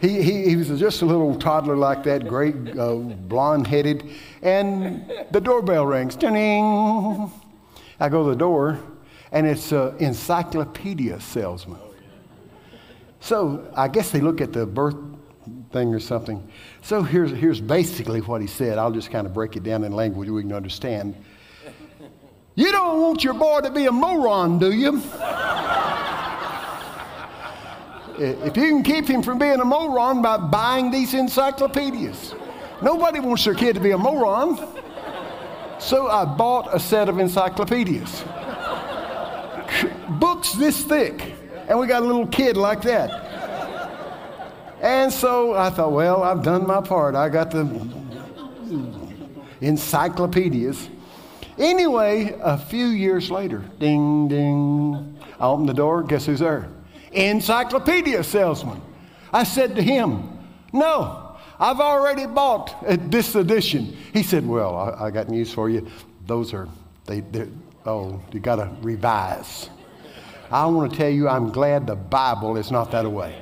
he, 0.00 0.22
he, 0.22 0.48
he 0.48 0.56
was 0.56 0.68
just 0.80 1.02
a 1.02 1.06
little 1.06 1.34
toddler 1.36 1.76
like 1.76 2.02
that, 2.04 2.26
great, 2.26 2.54
uh, 2.78 2.94
blonde 2.94 3.66
headed. 3.66 4.10
And 4.42 5.12
the 5.30 5.40
doorbell 5.40 5.86
rings. 5.86 6.16
Ding! 6.16 7.30
I 8.00 8.08
go 8.08 8.24
to 8.24 8.30
the 8.30 8.36
door, 8.36 8.80
and 9.30 9.46
it's 9.46 9.72
an 9.72 9.96
encyclopedia 9.98 11.20
salesman. 11.20 11.78
So 13.20 13.70
I 13.76 13.88
guess 13.88 14.10
they 14.10 14.20
look 14.20 14.40
at 14.40 14.54
the 14.54 14.64
birth 14.64 14.96
thing 15.72 15.94
or 15.94 16.00
something. 16.00 16.48
So 16.82 17.02
here's, 17.02 17.32
here's 17.32 17.60
basically 17.60 18.22
what 18.22 18.40
he 18.40 18.46
said. 18.46 18.78
I'll 18.78 18.90
just 18.92 19.10
kind 19.10 19.26
of 19.26 19.34
break 19.34 19.56
it 19.56 19.62
down 19.62 19.84
in 19.84 19.92
language 19.92 20.30
we 20.30 20.42
can 20.42 20.52
understand. 20.52 21.14
You 22.54 22.72
don't 22.72 23.00
want 23.00 23.22
your 23.22 23.34
boy 23.34 23.60
to 23.60 23.70
be 23.70 23.86
a 23.86 23.92
moron, 23.92 24.58
do 24.58 24.72
you? 24.72 25.02
Uh, 28.20 28.24
if 28.44 28.54
you 28.54 28.68
can 28.68 28.82
keep 28.82 29.08
him 29.08 29.22
from 29.22 29.38
being 29.38 29.60
a 29.60 29.64
moron 29.64 30.20
by 30.20 30.36
buying 30.36 30.90
these 30.90 31.14
encyclopedias. 31.14 32.34
Nobody 32.82 33.18
wants 33.18 33.46
their 33.46 33.54
kid 33.54 33.76
to 33.76 33.80
be 33.80 33.92
a 33.92 33.98
moron. 33.98 34.58
So 35.78 36.08
I 36.08 36.26
bought 36.26 36.68
a 36.74 36.78
set 36.78 37.08
of 37.08 37.18
encyclopedias. 37.18 38.22
books 40.20 40.52
this 40.52 40.84
thick. 40.84 41.32
And 41.66 41.78
we 41.78 41.86
got 41.86 42.02
a 42.02 42.04
little 42.04 42.26
kid 42.26 42.58
like 42.58 42.82
that. 42.82 43.10
And 44.82 45.10
so 45.10 45.54
I 45.54 45.70
thought, 45.70 45.92
well, 45.92 46.22
I've 46.22 46.42
done 46.42 46.66
my 46.66 46.82
part. 46.82 47.14
I 47.14 47.30
got 47.30 47.50
the 47.50 47.64
encyclopedias. 49.62 50.90
Anyway, 51.56 52.36
a 52.42 52.58
few 52.58 52.86
years 52.86 53.30
later, 53.30 53.64
ding, 53.78 54.28
ding, 54.28 55.18
I 55.38 55.46
opened 55.46 55.70
the 55.70 55.74
door. 55.74 56.02
Guess 56.02 56.26
who's 56.26 56.40
there? 56.40 56.68
Encyclopedia 57.12 58.22
salesman. 58.22 58.80
I 59.32 59.44
said 59.44 59.76
to 59.76 59.82
him, 59.82 60.38
No, 60.72 61.36
I've 61.58 61.80
already 61.80 62.26
bought 62.26 62.74
uh, 62.86 62.96
this 63.00 63.34
edition. 63.34 63.96
He 64.12 64.22
said, 64.22 64.46
Well, 64.46 64.76
I, 64.76 65.06
I 65.06 65.10
got 65.10 65.28
news 65.28 65.52
for 65.52 65.68
you. 65.70 65.86
Those 66.26 66.54
are, 66.54 66.68
they, 67.06 67.22
oh, 67.86 68.20
you 68.32 68.40
got 68.40 68.56
to 68.56 68.70
revise. 68.82 69.70
I 70.50 70.66
want 70.66 70.90
to 70.90 70.96
tell 70.96 71.10
you, 71.10 71.28
I'm 71.28 71.50
glad 71.50 71.86
the 71.86 71.94
Bible 71.96 72.56
is 72.56 72.70
not 72.70 72.90
that 72.90 73.06
way. 73.10 73.40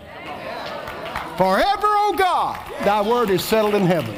Forever, 1.38 1.86
O 1.86 2.14
God, 2.18 2.58
thy 2.84 3.00
word 3.00 3.30
is 3.30 3.44
settled 3.44 3.74
in 3.74 3.86
heaven. 3.86 4.14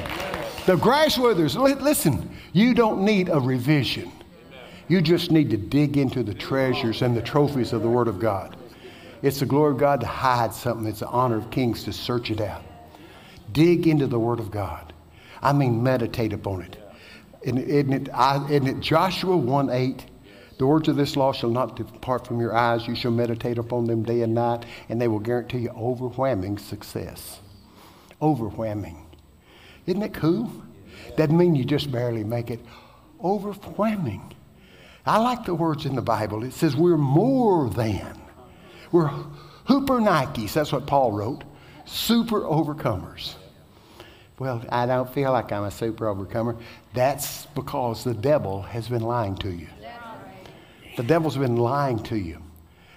The 0.67 0.77
grass 0.77 1.19
withers. 1.19 1.57
Li- 1.57 1.75
Listen, 1.75 2.35
you 2.53 2.75
don't 2.75 3.05
need 3.05 3.29
a 3.29 3.39
revision. 3.39 4.11
You 4.89 5.01
just 5.01 5.31
need 5.31 5.51
to 5.51 5.57
dig 5.57 5.97
into 5.97 6.23
the 6.23 6.35
treasures 6.35 7.03
and 7.03 7.17
the 7.17 7.23
trophies 7.23 7.73
of 7.73 7.83
the 7.83 7.89
Word 7.89 8.09
of 8.09 8.19
God. 8.19 8.57
It's 9.23 9.41
the 9.41 9.47
glory 9.47 9.73
of 9.73 9.79
God 9.79 10.01
to 10.01 10.07
hide 10.07 10.55
something. 10.55 10.87
It's 10.87 11.01
the 11.01 11.09
honor 11.09 11.37
of 11.37 11.51
kings 11.51 11.85
to 11.85 11.93
search 11.93 12.31
it 12.31 12.41
out. 12.41 12.63
Dig 13.53 13.87
into 13.87 14.07
the 14.07 14.19
Word 14.19 14.41
of 14.41 14.51
God. 14.51 14.93
I 15.43 15.53
mean, 15.53 15.83
meditate 15.83 16.33
upon 16.33 16.63
it. 16.63 16.77
Isn't 17.43 17.59
it, 17.59 18.09
isn't 18.51 18.67
it, 18.67 18.81
Joshua 18.81 19.37
1 19.37 19.71
8? 19.71 20.07
The 20.59 20.67
words 20.67 20.89
of 20.89 20.97
this 20.97 21.17
law 21.17 21.33
shall 21.33 21.51
not 21.51 21.77
depart 21.77 22.27
from 22.27 22.39
your 22.39 22.55
eyes. 22.55 22.87
You 22.87 22.95
shall 22.95 23.13
meditate 23.13 23.57
upon 23.57 23.87
them 23.87 24.03
day 24.03 24.21
and 24.21 24.35
night, 24.35 24.67
and 24.91 25.01
they 25.01 25.09
will 25.09 25.19
guarantee 25.19 25.61
you 25.61 25.71
overwhelming 25.71 26.59
success. 26.59 27.41
Overwhelming. 28.21 29.07
Isn't 29.87 30.03
it 30.03 30.13
cool? 30.13 30.53
Doesn't 31.17 31.37
mean 31.37 31.55
you 31.55 31.65
just 31.65 31.91
barely 31.91 32.25
make 32.25 32.51
it. 32.51 32.61
Overwhelming. 33.25 34.35
I 35.07 35.17
like 35.17 35.47
the 35.47 35.55
words 35.55 35.87
in 35.87 35.97
the 35.97 36.03
Bible. 36.03 36.45
It 36.45 36.53
says 36.53 36.77
we're 36.77 36.99
more 36.99 37.71
than. 37.71 38.21
We're 38.93 39.11
hupernikes. 39.67 40.53
That's 40.53 40.73
what 40.73 40.87
Paul 40.87 41.13
wrote. 41.13 41.45
Super 41.85 42.41
overcomers. 42.43 43.35
Well, 44.39 44.65
I 44.71 44.87
don't 44.87 45.13
feel 45.13 45.33
like 45.33 45.53
I'm 45.53 45.65
a 45.65 45.71
super 45.71 46.09
overcomer. 46.09 46.57
That's 46.95 47.47
because 47.47 48.05
the 48.05 48.15
devil 48.15 48.63
has 48.63 48.89
been 48.89 49.03
lying 49.03 49.37
to 49.37 49.51
you. 49.51 49.69
The 50.97 51.03
devil's 51.03 51.37
been 51.37 51.57
lying 51.57 52.03
to 52.05 52.17
you. 52.17 52.43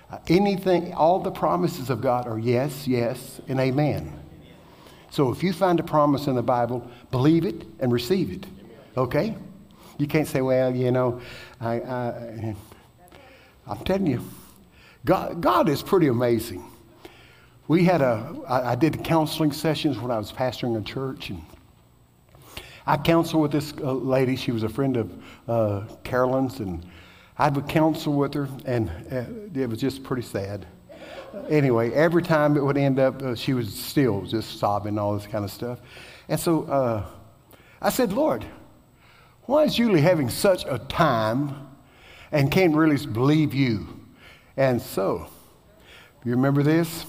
Uh, 0.10 0.20
anything, 0.28 0.94
all 0.94 1.20
the 1.20 1.32
promises 1.32 1.90
of 1.90 2.02
God 2.02 2.28
are 2.28 2.40
yes, 2.40 2.88
yes, 2.88 3.42
and 3.48 3.60
amen. 3.60 4.14
So 5.10 5.32
if 5.32 5.44
you 5.44 5.54
find 5.54 5.80
a 5.80 5.84
promise 5.84 6.28
in 6.28 6.36
the 6.36 6.44
Bible, 6.44 6.90
believe 7.12 7.46
it 7.46 7.66
and 7.80 7.92
receive 7.92 8.32
it. 8.32 8.46
Okay? 8.98 9.36
You 9.98 10.08
can't 10.08 10.28
say, 10.28 10.42
well, 10.42 10.76
you 10.76 10.92
know, 10.92 11.22
I, 11.62 11.82
I, 11.82 12.56
I'm 13.68 13.78
telling 13.86 14.08
you, 14.08 14.24
God, 15.06 15.42
God 15.42 15.68
is 15.68 15.82
pretty 15.82 16.08
amazing. 16.08 16.64
We 17.68 17.84
had 17.84 18.02
a, 18.02 18.36
I, 18.48 18.72
I 18.72 18.76
did 18.76 19.04
counseling 19.04 19.52
sessions 19.52 20.00
when 20.00 20.12
I 20.12 20.18
was 20.18 20.32
pastoring 20.32 20.80
a 20.80 20.84
church, 20.84 21.30
and 21.30 21.42
I 22.86 22.98
counseled 22.98 23.42
with 23.42 23.52
this 23.52 23.74
uh, 23.82 23.92
lady. 23.92 24.36
She 24.36 24.52
was 24.52 24.64
a 24.64 24.70
friend 24.70 24.98
of 24.98 25.24
uh, 25.48 25.84
Carolyn's, 26.04 26.60
and 26.60 26.86
I 27.38 27.50
would 27.50 27.68
counsel 27.68 28.14
with 28.14 28.34
her, 28.34 28.48
and 28.66 28.90
uh, 29.12 29.60
it 29.60 29.70
was 29.70 29.80
just 29.80 30.04
pretty 30.04 30.22
sad. 30.22 30.66
Anyway, 31.50 31.92
every 31.92 32.22
time 32.22 32.56
it 32.56 32.64
would 32.64 32.78
end 32.78 33.00
up, 33.00 33.22
uh, 33.22 33.36
she 33.36 33.54
was 33.54 33.74
still 33.74 34.22
just 34.22 34.60
sobbing, 34.60 34.98
all 34.98 35.18
this 35.18 35.28
kind 35.28 35.44
of 35.44 35.52
stuff. 35.52 35.80
And 36.30 36.40
so 36.40 37.06
I 37.82 37.90
said, 37.90 38.14
Lord, 38.14 38.46
why 39.44 39.64
is 39.64 39.76
Julie 39.76 40.00
having 40.00 40.30
such 40.30 40.64
a 40.66 40.80
time 40.80 41.68
and 42.32 42.50
can't 42.50 42.74
really 42.76 43.06
believe 43.06 43.54
you? 43.54 44.03
And 44.56 44.82
so, 44.82 45.28
you 46.24 46.32
remember 46.32 46.64
this? 46.64 47.06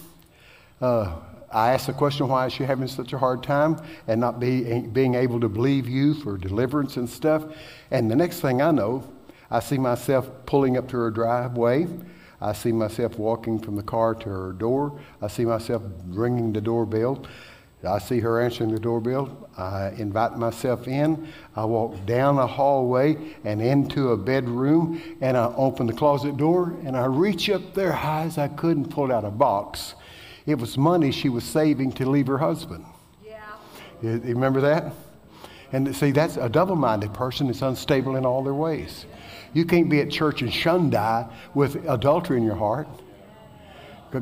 Uh, 0.81 1.17
I 1.53 1.73
asked 1.73 1.87
the 1.87 1.93
question, 1.93 2.27
why 2.27 2.47
is 2.47 2.53
she 2.53 2.65
having 2.65 2.89
such 2.89 3.13
a 3.13 3.19
hard 3.19 3.43
time 3.43 3.81
and 4.09 4.21
not 4.21 4.41
be, 4.41 4.81
being 4.81 5.15
able 5.15 5.39
to 5.41 5.49
believe 5.49 5.89
you 5.89 6.15
for 6.15 6.37
deliverance 6.37 6.97
and 6.97 7.09
stuff? 7.09 7.45
And 7.91 8.11
the 8.11 8.17
next 8.17 8.41
thing 8.41 8.61
I 8.61 8.73
know, 8.73 9.05
I 9.51 9.61
see 9.61 9.79
myself 9.79 10.29
pulling 10.47 10.77
up 10.77 10.89
to 10.89 10.97
her 10.97 11.11
driveway. 11.11 11.87
I 12.41 12.55
see 12.55 12.73
myself 12.73 13.19
walking 13.19 13.61
from 13.61 13.77
the 13.77 13.83
car 13.83 14.15
to 14.15 14.29
her 14.29 14.53
door. 14.53 14.99
I 15.23 15.29
see 15.29 15.45
myself 15.45 15.83
ringing 16.07 16.53
the 16.53 16.61
doorbell. 16.61 17.25
I 17.87 17.99
see 17.99 18.21
her 18.21 18.41
answering 18.41 18.73
the 18.73 18.79
doorbell. 18.79 19.49
I 19.57 19.89
invite 19.99 20.37
myself 20.37 20.89
in. 20.89 21.29
I 21.57 21.65
walk 21.65 22.05
down 22.07 22.39
a 22.39 22.47
hallway 22.47 23.17
and 23.45 23.61
into 23.61 24.11
a 24.11 24.17
bedroom, 24.17 25.01
and 25.21 25.37
I 25.37 25.53
open 25.57 25.87
the 25.87 25.93
closet 25.93 26.37
door 26.37 26.77
and 26.85 26.97
I 26.97 27.07
reach 27.07 27.51
up 27.51 27.75
there 27.75 27.93
high 27.93 28.25
as 28.25 28.39
I 28.39 28.49
could 28.49 28.77
and 28.77 28.91
pull 28.91 29.13
out 29.13 29.25
a 29.25 29.31
box. 29.31 29.95
It 30.47 30.59
was 30.59 30.77
money 30.77 31.11
she 31.11 31.29
was 31.29 31.45
saving 31.45 31.93
to 31.93 32.09
leave 32.09 32.27
her 32.27 32.39
husband. 32.39 32.85
Yeah. 33.25 33.41
You, 34.03 34.11
you 34.11 34.35
remember 34.35 34.61
that? 34.63 34.93
And 35.73 35.95
see, 35.97 36.13
that's 36.13 36.37
a 36.37 36.49
double 36.49 36.77
minded 36.77 37.13
person 37.15 37.49
that's 37.49 37.63
unstable 37.63 38.17
in 38.17 38.25
all 38.25 38.45
their 38.45 38.55
ways. 38.55 39.07
You 39.53 39.65
can't 39.65 39.89
be 39.89 40.01
at 40.01 40.11
church 40.11 40.43
in 40.43 40.49
Shundai 40.49 41.31
with 41.55 41.89
adultery 41.89 42.37
in 42.37 42.45
your 42.45 42.57
heart. 42.57 42.89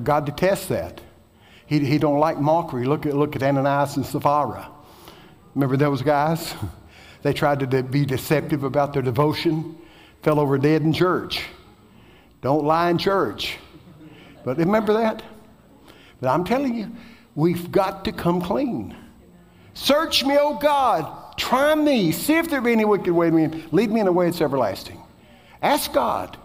God 0.02 0.24
detests 0.24 0.68
that. 0.68 1.00
He, 1.66 1.80
he 1.80 1.98
don't 1.98 2.18
like 2.18 2.38
mockery. 2.38 2.84
Look 2.84 3.06
at, 3.06 3.14
look 3.14 3.36
at 3.36 3.42
Ananias 3.42 3.96
and 3.96 4.04
Sapphira. 4.04 4.68
Remember 5.54 5.76
those 5.76 6.02
guys? 6.02 6.54
They 7.22 7.32
tried 7.32 7.60
to 7.60 7.66
de- 7.66 7.84
be 7.84 8.04
deceptive 8.04 8.64
about 8.64 8.92
their 8.92 9.02
devotion, 9.02 9.78
fell 10.22 10.40
over 10.40 10.58
dead 10.58 10.82
in 10.82 10.92
church. 10.92 11.44
Don't 12.40 12.64
lie 12.64 12.90
in 12.90 12.98
church. 12.98 13.58
But 14.44 14.58
remember 14.58 14.92
that? 14.94 15.22
But 16.20 16.30
I'm 16.30 16.44
telling 16.44 16.74
you, 16.74 16.90
we've 17.36 17.70
got 17.70 18.04
to 18.06 18.12
come 18.12 18.42
clean. 18.42 18.96
Search 19.74 20.24
me, 20.24 20.36
O 20.38 20.58
God. 20.58 21.36
Try 21.36 21.74
me. 21.74 22.12
See 22.12 22.34
if 22.34 22.50
there 22.50 22.60
be 22.60 22.72
any 22.72 22.84
wicked 22.84 23.12
way 23.12 23.28
in 23.28 23.34
me. 23.36 23.64
Lead 23.70 23.90
me 23.90 24.00
in 24.00 24.06
a 24.06 24.12
way 24.12 24.26
that's 24.26 24.40
everlasting. 24.40 25.00
Ask 25.62 25.92
God. 25.92 26.36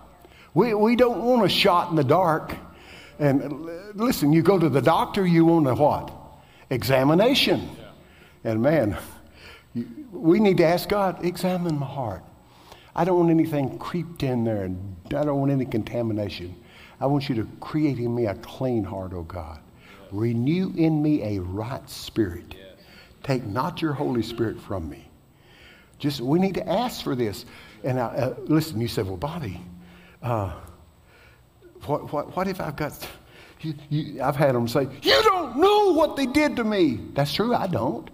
We, 0.53 0.74
we 0.74 0.95
don't 0.95 1.24
want 1.24 1.43
a 1.45 1.49
shot 1.49 1.89
in 1.89 1.95
the 1.95 2.03
dark. 2.03 2.55
And 3.20 3.65
listen, 3.95 4.32
you 4.32 4.41
go 4.41 4.59
to 4.59 4.70
the 4.70 4.82
doctor, 4.82 5.26
you 5.26 5.45
want 5.45 5.68
a 5.68 5.76
what? 5.76 6.11
Examination. 6.70 7.70
And 8.43 8.61
man, 8.61 8.97
you, 9.74 9.88
we 10.11 10.39
need 10.39 10.57
to 10.57 10.65
ask 10.65 10.88
God, 10.88 11.24
examine 11.26 11.80
my 11.80 11.86
heart. 11.86 12.24
I 12.95 13.03
don't 13.03 13.18
want 13.18 13.30
anything 13.30 13.78
creeped 13.78 14.24
in 14.24 14.43
there, 14.43 14.63
and 14.63 14.97
I 15.07 15.24
don't 15.24 15.39
want 15.39 15.51
any 15.51 15.65
contamination. 15.65 16.55
I 16.99 17.05
want 17.05 17.30
you 17.30 17.36
to 17.36 17.47
create 17.59 17.99
in 17.99 18.13
me 18.13 18.26
a 18.26 18.36
clean 18.36 18.84
heart, 18.84 19.13
O 19.13 19.24
God. 19.24 19.59
Renew 20.11 20.74
in 20.76 21.01
me 21.01 21.38
a 21.38 21.41
right 21.41 21.88
spirit. 21.89 22.55
Take 23.24 23.45
not 23.45 23.82
your 23.82 23.93
Holy 23.93 24.24
Spirit 24.24 24.59
from 24.59 24.89
me. 24.89 25.07
Just 25.99 26.22
we 26.22 26.39
need 26.39 26.55
to 26.55 26.68
ask 26.68 27.03
for 27.03 27.15
this. 27.15 27.45
And 27.84 27.99
I, 27.99 28.05
uh, 28.05 28.36
listen, 28.45 28.80
you 28.80 28.88
said, 28.88 29.05
well, 29.05 29.18
Bobby, 29.18 29.61
uh, 30.24 30.53
what, 31.88 32.12
what, 32.12 32.36
what 32.36 32.48
if 32.48 32.60
I've 32.62 32.76
got, 32.76 33.08
you, 33.62 33.74
you, 33.90 34.22
I've 34.22 34.36
had 34.36 34.56
them 34.56 34.68
say, 34.68 34.88
you 35.02 35.24
don't 35.24 35.58
know 35.58 35.94
what 35.94 36.16
they 36.16 36.26
did 36.26 36.56
to 36.58 36.64
me. 36.64 37.00
That's 37.14 37.34
true, 37.34 37.56
I 37.56 37.68
don't. 37.68 38.10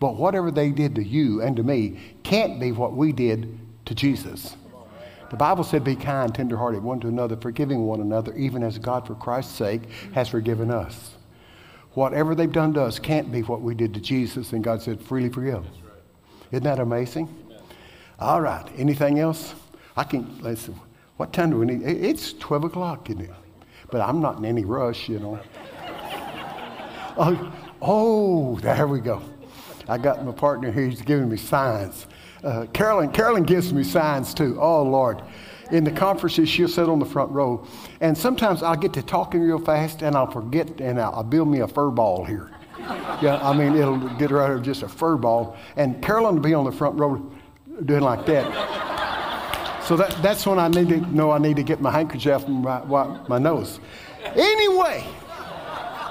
But 0.00 0.16
whatever 0.16 0.50
they 0.50 0.70
did 0.70 0.94
to 0.96 1.04
you 1.04 1.42
and 1.42 1.56
to 1.56 1.62
me 1.62 1.98
can't 2.24 2.58
be 2.58 2.72
what 2.72 2.94
we 2.94 3.12
did 3.12 3.58
to 3.86 3.94
Jesus. 3.94 4.56
The 5.30 5.36
Bible 5.36 5.64
said, 5.64 5.82
be 5.82 5.96
kind, 5.96 6.34
tenderhearted 6.34 6.82
one 6.82 7.00
to 7.00 7.08
another, 7.08 7.36
forgiving 7.36 7.86
one 7.86 8.00
another, 8.00 8.34
even 8.34 8.62
as 8.62 8.78
God, 8.78 9.06
for 9.06 9.14
Christ's 9.14 9.54
sake, 9.54 9.82
has 10.12 10.28
forgiven 10.28 10.70
us. 10.70 11.12
Whatever 11.92 12.34
they've 12.34 12.52
done 12.52 12.74
to 12.74 12.82
us 12.82 12.98
can't 12.98 13.32
be 13.32 13.42
what 13.42 13.62
we 13.62 13.74
did 13.74 13.94
to 13.94 14.00
Jesus, 14.00 14.52
and 14.52 14.62
God 14.62 14.82
said, 14.82 15.00
freely 15.00 15.30
forgive. 15.30 15.64
Isn't 16.50 16.64
that 16.64 16.80
amazing? 16.80 17.34
All 18.18 18.42
right. 18.42 18.66
Anything 18.76 19.20
else? 19.20 19.54
I 19.96 20.04
can, 20.04 20.38
listen, 20.40 20.78
what 21.22 21.32
time 21.32 21.50
do 21.50 21.58
we 21.58 21.66
need? 21.66 21.82
It- 21.82 22.04
It's 22.04 22.32
12 22.32 22.64
o'clock, 22.64 23.08
isn't 23.08 23.22
it? 23.22 23.30
But 23.92 24.00
I'm 24.00 24.20
not 24.20 24.38
in 24.38 24.44
any 24.44 24.64
rush, 24.64 25.08
you 25.08 25.20
know. 25.20 25.38
oh, 27.16 27.52
oh, 27.80 28.56
there 28.58 28.88
we 28.88 28.98
go. 28.98 29.22
I 29.88 29.98
got 29.98 30.24
my 30.26 30.32
partner 30.32 30.72
here. 30.72 30.88
He's 30.88 31.00
giving 31.02 31.28
me 31.28 31.36
signs. 31.36 32.08
Uh, 32.42 32.66
Carolyn, 32.72 33.12
Carolyn 33.12 33.44
gives 33.44 33.72
me 33.72 33.84
signs 33.84 34.34
too. 34.34 34.58
Oh, 34.60 34.82
Lord. 34.82 35.22
In 35.70 35.84
the 35.84 35.92
conferences, 35.92 36.48
she'll 36.48 36.66
sit 36.66 36.88
on 36.88 36.98
the 36.98 37.06
front 37.06 37.30
row. 37.30 37.64
And 38.00 38.18
sometimes 38.18 38.64
I'll 38.64 38.74
get 38.74 38.92
to 38.94 39.02
talking 39.02 39.42
real 39.42 39.60
fast 39.60 40.02
and 40.02 40.16
I'll 40.16 40.28
forget 40.30 40.80
and 40.80 41.00
I'll, 41.00 41.14
I'll 41.14 41.22
build 41.22 41.46
me 41.46 41.60
a 41.60 41.68
fur 41.68 41.90
ball 41.90 42.24
here. 42.24 42.50
Yeah, 43.22 43.38
I 43.48 43.56
mean, 43.56 43.76
it'll 43.76 43.98
get 44.18 44.30
her 44.30 44.42
out 44.42 44.50
of 44.50 44.62
just 44.64 44.82
a 44.82 44.88
fur 44.88 45.16
ball. 45.16 45.56
And 45.76 46.02
Carolyn 46.02 46.34
will 46.34 46.42
be 46.42 46.52
on 46.54 46.64
the 46.64 46.72
front 46.72 46.98
row 46.98 47.24
doing 47.84 48.00
like 48.02 48.26
that. 48.26 49.11
So 49.92 49.98
that, 49.98 50.22
that's 50.22 50.46
when 50.46 50.58
I 50.58 50.68
need 50.68 50.88
to 50.88 51.00
know 51.14 51.32
I 51.32 51.36
need 51.36 51.56
to 51.56 51.62
get 51.62 51.82
my 51.82 51.90
handkerchief 51.90 52.46
and 52.46 52.62
my, 52.62 52.82
my, 52.84 53.28
my 53.28 53.38
nose. 53.38 53.78
Anyway, 54.24 55.02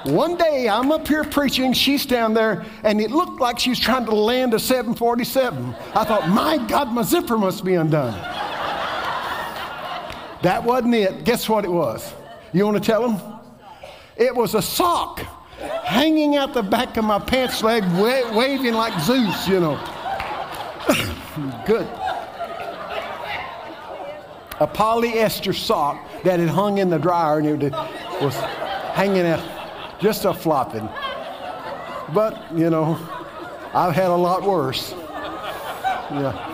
one 0.04 0.36
day 0.36 0.68
I'm 0.68 0.92
up 0.92 1.08
here 1.08 1.24
preaching, 1.24 1.72
she's 1.72 2.06
down 2.06 2.32
there, 2.32 2.64
and 2.84 3.00
it 3.00 3.10
looked 3.10 3.40
like 3.40 3.58
she 3.58 3.70
was 3.70 3.80
trying 3.80 4.04
to 4.04 4.14
land 4.14 4.54
a 4.54 4.60
747. 4.60 5.74
I 5.96 6.04
thought, 6.04 6.28
my 6.28 6.58
God, 6.68 6.92
my 6.92 7.02
zipper 7.02 7.36
must 7.36 7.64
be 7.64 7.74
undone. 7.74 8.12
That 10.42 10.62
wasn't 10.62 10.94
it. 10.94 11.24
Guess 11.24 11.48
what 11.48 11.64
it 11.64 11.72
was? 11.72 12.14
You 12.52 12.64
want 12.64 12.76
to 12.76 12.84
tell 12.88 13.10
them? 13.10 13.40
It 14.16 14.32
was 14.32 14.54
a 14.54 14.62
sock 14.62 15.18
hanging 15.82 16.36
out 16.36 16.54
the 16.54 16.62
back 16.62 16.96
of 16.98 17.04
my 17.04 17.18
pants 17.18 17.64
leg, 17.64 17.82
wa- 17.94 18.32
waving 18.32 18.74
like 18.74 18.96
Zeus, 19.00 19.48
you 19.48 19.58
know. 19.58 19.74
Good. 21.66 21.88
A 24.62 24.66
polyester 24.68 25.52
sock 25.52 26.22
that 26.22 26.38
had 26.38 26.48
hung 26.48 26.78
in 26.78 26.88
the 26.88 26.96
dryer 26.96 27.40
and 27.40 27.64
it 27.64 27.72
was 28.22 28.36
hanging 28.94 29.26
out, 29.26 29.42
just 30.00 30.24
a 30.24 30.32
flopping. 30.32 30.88
But, 32.14 32.56
you 32.56 32.70
know, 32.70 32.96
I've 33.74 33.92
had 33.92 34.06
a 34.06 34.14
lot 34.14 34.44
worse. 34.44 34.92
Yeah. 36.12 36.48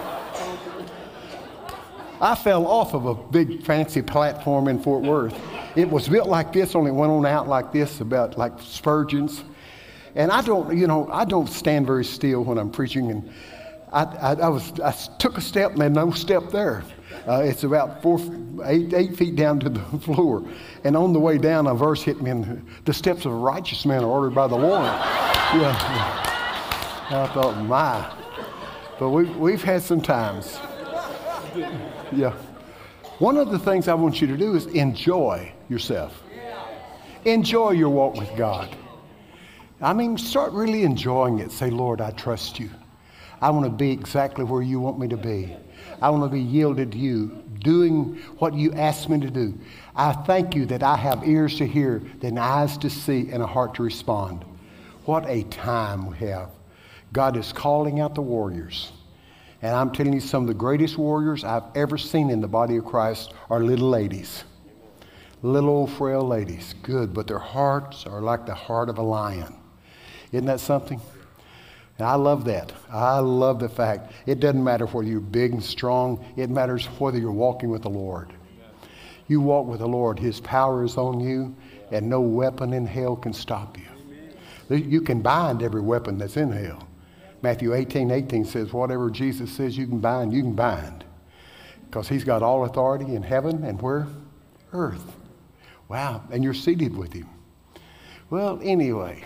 I 2.19 2.35
fell 2.35 2.67
off 2.67 2.95
of 2.95 3.05
a 3.05 3.15
big 3.15 3.63
fancy 3.63 4.01
platform 4.01 4.69
in 4.69 4.83
Fort 4.83 5.03
Worth. 5.03 5.39
It 5.77 5.91
was 5.91 6.09
built 6.09 6.31
like 6.31 6.51
this, 6.51 6.75
only 6.75 6.91
went 6.91 7.13
on 7.13 7.27
out 7.27 7.47
like 7.47 7.73
this, 7.73 8.01
about 8.01 8.39
like 8.39 8.59
Spurgeon's. 8.59 9.45
And 10.15 10.33
I 10.33 10.41
don't, 10.41 10.75
you 10.75 10.87
know, 10.87 11.11
I 11.13 11.27
don't 11.27 11.47
stand 11.47 11.87
very 11.87 12.07
still 12.07 12.43
when 12.43 12.57
I'm 12.57 12.71
preaching. 12.71 13.11
And 13.11 13.31
I, 13.93 14.05
I, 14.05 14.33
I 14.33 14.49
was, 14.49 14.81
I 14.81 14.93
took 15.19 15.37
a 15.37 15.43
step 15.43 15.77
and 15.77 15.95
no 15.95 16.11
step 16.13 16.45
there. 16.51 16.85
Uh, 17.29 17.43
it's 17.43 17.63
about 17.63 18.01
four, 18.01 18.19
eight, 18.65 18.95
eight 18.95 19.15
feet 19.15 19.37
down 19.37 19.61
to 19.61 19.69
the 19.69 19.81
floor. 20.01 20.43
And 20.85 20.97
on 20.97 21.13
the 21.13 21.21
way 21.21 21.37
down, 21.37 21.67
a 21.67 21.75
verse 21.75 22.03
hit 22.03 22.23
me, 22.23 22.31
and 22.31 22.67
the 22.87 22.95
steps 22.95 23.27
of 23.27 23.33
a 23.33 23.37
righteous 23.37 23.85
man 23.85 24.03
are 24.03 24.09
ordered 24.09 24.35
by 24.35 24.47
the 24.47 24.57
Lord. 24.57 24.91
Yeah. 25.49 25.73
I 27.11 27.27
thought, 27.33 27.57
my. 27.63 28.13
But 28.99 29.09
we've, 29.09 29.35
we've 29.37 29.63
had 29.63 29.81
some 29.81 30.03
times. 30.03 30.59
Yeah. 32.13 32.35
One 33.19 33.39
of 33.39 33.51
the 33.51 33.59
things 33.59 33.89
I 33.89 33.95
want 33.95 34.21
you 34.21 34.27
to 34.27 34.37
do 34.37 34.55
is 34.55 34.67
enjoy 34.67 35.51
yourself. 35.71 36.23
Enjoy 37.25 37.71
your 37.71 37.89
walk 37.89 38.17
with 38.17 38.29
God. 38.37 38.77
I 39.81 39.95
mean, 39.95 40.19
start 40.19 40.53
really 40.53 40.83
enjoying 40.83 41.39
it. 41.39 41.51
Say, 41.51 41.71
Lord, 41.71 42.03
I 42.03 42.11
trust 42.11 42.61
you. 42.61 42.69
I 43.41 43.49
want 43.49 43.65
to 43.65 43.71
be 43.71 43.91
exactly 43.91 44.45
where 44.45 44.63
you 44.63 44.79
want 44.79 44.99
me 44.99 45.09
to 45.09 45.17
be. 45.17 45.57
I 46.01 46.11
want 46.11 46.25
to 46.25 46.29
be 46.29 46.41
yielded 46.41 46.93
to 46.93 46.99
you, 46.99 47.43
doing 47.61 48.17
what 48.39 48.55
you 48.55 48.73
ask 48.73 49.09
me 49.09 49.21
to 49.21 49.31
do. 49.31 49.59
I 49.97 50.13
thank 50.13 50.55
you 50.55 50.67
that 50.67 50.83
I 50.83 50.97
have 50.97 51.27
ears 51.27 51.57
to 51.59 51.67
hear, 51.67 52.03
then 52.21 52.39
eyes 52.39 52.79
to 52.79 52.91
see, 52.91 53.31
and 53.31 53.43
a 53.43 53.47
heart 53.47 53.75
to 53.75 53.83
respond. 53.83 54.45
What 55.05 55.29
a 55.29 55.43
time 55.45 56.07
we 56.11 56.17
have. 56.19 56.51
God 57.13 57.37
is 57.37 57.53
calling 57.53 58.01
out 58.01 58.15
the 58.15 58.23
warriors. 58.23 58.93
And 59.61 59.75
I'm 59.75 59.91
telling 59.91 60.13
you, 60.13 60.21
some 60.21 60.43
of 60.43 60.49
the 60.49 60.55
greatest 60.55 60.97
warriors 60.99 61.43
I've 61.43 61.65
ever 61.75 61.99
seen 61.99 62.31
in 62.31 62.41
the 62.41 62.49
body 62.49 62.77
of 62.77 62.85
Christ 62.85 63.33
are 63.51 63.61
little 63.61 63.89
ladies. 63.89 64.45
Little 65.43 65.71
old 65.71 65.91
frail 65.93 66.23
ladies. 66.23 66.75
Good, 66.83 67.13
but 67.13 67.27
their 67.27 67.39
hearts 67.39 68.07
are 68.07 68.21
like 68.21 68.47
the 68.47 68.55
heart 68.55 68.89
of 68.89 68.99
a 68.99 69.03
lion. 69.03 69.57
Isn't 70.31 70.47
that 70.47 70.61
something? 70.61 71.01
And 71.99 72.07
I 72.07 72.15
love 72.15 72.45
that. 72.45 72.73
I 72.91 73.19
love 73.19 73.59
the 73.59 73.69
fact 73.69 74.13
it 74.27 74.39
doesn't 74.41 74.63
matter 74.63 74.87
whether 74.87 75.09
you're 75.09 75.21
big 75.21 75.53
and 75.53 75.63
strong, 75.63 76.25
it 76.37 76.49
matters 76.49 76.87
whether 76.87 77.19
you're 77.19 77.33
walking 77.33 77.71
with 77.71 77.83
the 77.83 77.91
Lord. 77.91 78.33
You 79.27 79.41
walk 79.41 79.67
with 79.67 79.81
the 79.81 79.89
Lord, 79.89 80.19
His 80.19 80.41
power 80.41 80.85
is 80.85 80.97
on 80.97 81.21
you, 81.21 81.55
and 81.91 82.09
no 82.09 82.21
weapon 82.21 82.73
in 82.73 82.87
hell 82.87 83.17
can 83.17 83.33
stop 83.33 83.77
you. 83.77 83.85
You 84.77 85.01
can 85.01 85.23
bind 85.23 85.63
every 85.63 85.81
weapon 85.81 86.19
that's 86.19 86.37
in 86.37 86.53
hell. 86.53 86.87
Matthew 87.43 87.75
18 87.75 88.11
18 88.11 88.45
says, 88.45 88.73
Whatever 88.73 89.11
Jesus 89.11 89.51
says 89.51 89.77
you 89.77 89.87
can 89.87 89.99
bind, 89.99 90.33
you 90.33 90.43
can 90.43 90.55
bind. 90.55 91.05
Because 91.87 92.09
He's 92.09 92.25
got 92.25 92.43
all 92.43 92.65
authority 92.65 93.15
in 93.15 93.23
heaven 93.23 93.65
and 93.65 93.81
where? 93.81 94.07
Earth. 94.73 95.17
Wow. 95.89 96.23
And 96.31 96.45
you're 96.45 96.55
seated 96.55 96.97
with 96.97 97.13
Him. 97.13 97.29
Well, 98.31 98.61
anyway. 98.63 99.25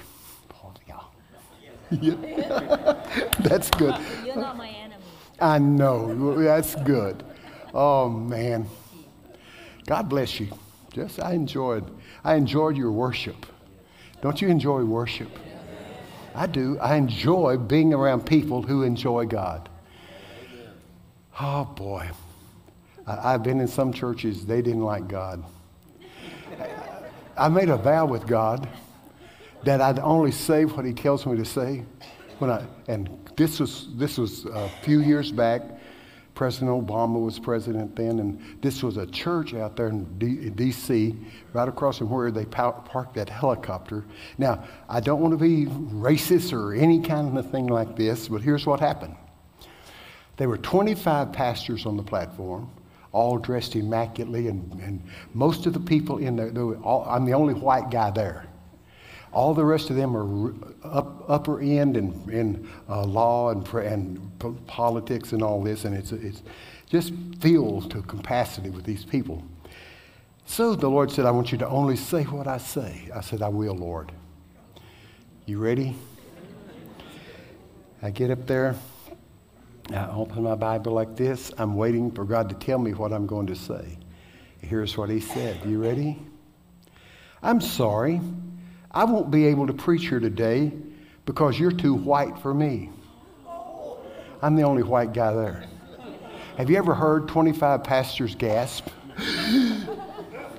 That's 3.41 3.69
good. 3.71 3.95
You're 4.25 4.37
not 4.37 4.57
my 4.57 4.69
enemy. 4.69 5.05
I 5.41 5.59
know. 5.59 6.43
That's 6.43 6.75
good. 6.77 7.23
Oh 7.75 8.09
man. 8.09 8.67
God 9.87 10.09
bless 10.09 10.41
you. 10.41 10.49
Just 10.93 11.21
I 11.21 11.33
enjoyed 11.33 11.85
I 12.25 12.35
enjoyed 12.37 12.77
your 12.77 12.93
worship. 12.93 13.47
Don't 14.23 14.41
you 14.41 14.49
enjoy 14.49 14.85
worship? 14.85 15.29
I 16.35 16.47
do. 16.47 16.79
I 16.79 16.97
enjoy 16.97 17.59
being 17.59 17.93
around 17.93 18.25
people 18.25 18.63
who 18.63 18.85
enjoy 18.85 19.27
God. 19.27 19.69
Oh 21.39 21.65
boy. 21.65 22.11
I, 23.07 23.35
I've 23.35 23.43
been 23.43 23.61
in 23.61 23.69
some 23.69 23.93
churches, 23.93 24.47
they 24.47 24.63
didn't 24.63 24.85
like 24.85 25.09
God. 25.09 25.45
I 27.37 27.49
made 27.49 27.69
a 27.69 27.77
vow 27.77 28.07
with 28.07 28.27
God 28.27 28.69
that 29.65 29.81
I'd 29.81 29.99
only 29.99 30.33
say 30.33 30.65
what 30.65 30.85
he 30.85 30.93
tells 30.93 31.27
me 31.27 31.37
to 31.37 31.45
say. 31.45 31.85
When 32.39 32.51
I, 32.51 32.65
and 32.89 33.09
this 33.37 33.61
was, 33.61 33.89
this 33.95 34.19
was 34.19 34.45
a 34.47 34.69
few 34.83 35.01
years 35.01 35.31
back. 35.31 35.63
President 36.35 36.71
Obama 36.71 37.23
was 37.23 37.39
president 37.39 37.95
then, 37.95 38.19
and 38.19 38.41
this 38.63 38.83
was 38.83 38.97
a 38.97 39.07
church 39.07 39.53
out 39.53 39.77
there 39.77 39.89
in 39.89 40.55
D.C., 40.55 41.15
right 41.53 41.69
across 41.69 41.99
from 41.99 42.09
where 42.09 42.31
they 42.31 42.47
pa- 42.47 42.73
parked 42.73 43.15
that 43.15 43.29
helicopter. 43.29 44.05
Now, 44.39 44.65
I 44.89 45.01
don't 45.01 45.21
want 45.21 45.33
to 45.33 45.37
be 45.37 45.67
racist 45.67 46.55
or 46.55 46.75
any 46.75 47.03
kind 47.03 47.37
of 47.37 47.51
thing 47.51 47.67
like 47.67 47.97
this, 47.97 48.29
but 48.29 48.41
here's 48.41 48.65
what 48.65 48.81
happened. 48.81 49.15
There 50.39 50.49
were 50.49 50.59
25 50.59 51.33
pastors 51.33 51.85
on 51.85 51.99
the 51.99 52.03
platform, 52.03 52.71
all 53.13 53.37
dressed 53.37 53.77
immaculately, 53.77 54.49
and, 54.49 54.73
and 54.81 55.03
most 55.35 55.67
of 55.67 55.75
the 55.75 55.81
people 55.81 56.17
in 56.17 56.37
there, 56.37 56.77
all, 56.77 57.05
I'm 57.07 57.27
the 57.27 57.35
only 57.35 57.55
white 57.55 57.91
guy 57.91 58.11
there. 58.11 58.47
All 59.33 59.55
the 59.55 59.65
rest 59.65 59.89
of 59.89 59.97
them 59.97 60.15
are 60.17 60.55
up, 60.85 61.25
upper 61.29 61.61
end 61.61 61.97
in, 61.97 62.13
in 62.31 62.69
uh, 62.89 63.05
law 63.05 63.51
and, 63.51 63.67
and 63.69 64.67
politics 64.67 65.33
and 65.33 65.43
all 65.43 65.63
this, 65.63 65.85
and 65.85 65.97
it's, 65.97 66.13
it's 66.13 66.43
just 66.87 67.13
filled 67.41 67.91
to 67.93 68.03
capacity 68.03 68.69
with 68.69 68.85
these 68.85 69.05
people. 69.05 69.43
So 70.45 70.75
the 70.75 70.89
Lord 70.89 71.11
said, 71.11 71.25
I 71.25 71.31
want 71.31 71.51
you 71.51 71.59
to 71.59 71.69
only 71.69 71.97
say 71.97 72.25
what 72.25 72.47
I 72.47 72.59
say. 72.59 73.09
I 73.15 73.23
said, 73.23 73.41
I 73.41 73.49
will, 73.49 73.75
Lord. 73.75 74.13
You 75.47 75.59
ready? 75.59 75.97
I 78.03 78.11
get 78.11 78.31
up 78.31 78.47
there. 78.47 78.75
I 79.91 80.09
open 80.11 80.43
my 80.43 80.55
Bible 80.55 80.93
like 80.93 81.17
this. 81.17 81.53
I'm 81.57 81.75
waiting 81.75 82.11
for 82.11 82.25
God 82.25 82.49
to 82.51 82.55
tell 82.55 82.79
me 82.79 82.93
what 82.93 83.13
I'm 83.13 83.27
going 83.27 83.47
to 83.47 83.57
say. 83.57 83.99
Here's 84.61 84.97
what 84.97 85.09
He 85.09 85.21
said. 85.21 85.65
You 85.65 85.83
ready? 85.83 86.19
I'm 87.43 87.61
sorry. 87.61 88.21
I 88.95 89.05
won't 89.05 89.31
be 89.31 89.47
able 89.47 89.67
to 89.67 89.73
preach 89.73 90.09
here 90.09 90.21
today 90.21 90.73
because 91.25 91.59
you're 91.59 91.73
too 91.73 91.95
white 91.95 92.39
for 92.39 92.53
me. 92.53 92.91
I'm 94.43 94.55
the 94.57 94.63
only 94.63 94.83
white 94.83 95.13
guy 95.13 95.33
there. 95.33 95.65
Have 96.59 96.69
you 96.69 96.77
ever 96.77 96.95
heard 96.95 97.29
25 97.29 97.83
pastors 97.85 98.35
gasp? 98.35 98.89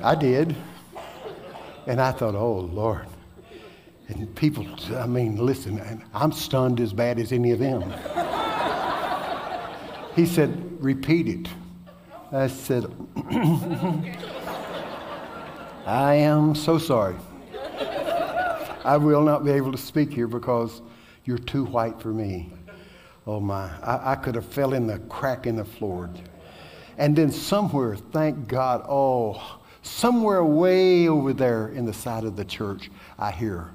I 0.01 0.15
did. 0.19 0.55
And 1.85 2.01
I 2.01 2.11
thought, 2.11 2.33
oh, 2.33 2.61
Lord. 2.61 3.05
And 4.07 4.33
people, 4.35 4.65
I 4.95 5.05
mean, 5.05 5.37
listen, 5.37 6.03
I'm 6.13 6.31
stunned 6.31 6.79
as 6.79 6.91
bad 6.93 7.19
as 7.19 7.31
any 7.31 7.51
of 7.51 7.59
them. 7.59 7.93
He 10.15 10.27
said, 10.27 10.77
repeat 10.79 11.27
it. 11.27 11.47
I 12.31 12.45
said, 12.45 12.85
I 15.87 16.13
am 16.13 16.53
so 16.53 16.77
sorry. 16.77 17.15
I 18.85 18.97
will 18.97 19.23
not 19.23 19.45
be 19.45 19.51
able 19.51 19.71
to 19.71 19.77
speak 19.77 20.13
here 20.13 20.27
because 20.27 20.81
you're 21.25 21.37
too 21.37 21.65
white 21.65 22.01
for 22.01 22.09
me. 22.09 22.51
Oh 23.25 23.39
my, 23.39 23.69
I, 23.81 24.11
I 24.11 24.15
could 24.15 24.35
have 24.35 24.45
fell 24.45 24.73
in 24.73 24.87
the 24.87 24.99
crack 24.99 25.47
in 25.47 25.55
the 25.55 25.63
floor. 25.63 26.09
And 26.97 27.15
then 27.15 27.31
somewhere, 27.31 27.95
thank 27.95 28.47
God, 28.47 28.85
oh, 28.87 29.59
somewhere 29.81 30.43
way 30.43 31.07
over 31.07 31.33
there 31.33 31.69
in 31.69 31.85
the 31.85 31.93
side 31.93 32.25
of 32.25 32.35
the 32.35 32.45
church, 32.45 32.91
I 33.17 33.31
hear 33.31 33.71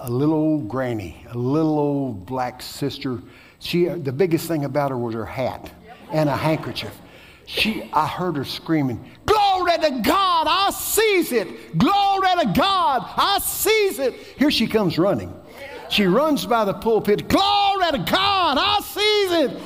a 0.00 0.10
little 0.10 0.36
old 0.36 0.68
granny, 0.68 1.26
a 1.30 1.36
little 1.36 1.78
old 1.78 2.24
black 2.26 2.62
sister. 2.62 3.20
She, 3.58 3.86
the 3.86 4.12
biggest 4.12 4.46
thing 4.46 4.64
about 4.64 4.90
her 4.90 4.98
was 4.98 5.14
her 5.14 5.26
hat 5.26 5.72
and 6.12 6.28
a 6.28 6.36
handkerchief. 6.36 6.96
She, 7.46 7.90
I 7.92 8.06
heard 8.06 8.36
her 8.36 8.44
screaming, 8.44 9.04
to 9.78 10.00
God, 10.02 10.46
I 10.48 10.70
sees 10.70 11.32
it. 11.32 11.78
Glory 11.78 12.28
to 12.40 12.52
God, 12.54 13.04
I 13.16 13.38
sees 13.40 13.98
it. 13.98 14.14
Here 14.36 14.50
she 14.50 14.66
comes 14.66 14.98
running. 14.98 15.32
She 15.90 16.06
runs 16.06 16.46
by 16.46 16.64
the 16.64 16.74
pulpit, 16.74 17.28
Glory 17.28 17.90
to 17.92 17.98
God, 17.98 18.58
I 18.58 18.80
sees 18.80 19.50
it. 19.50 19.62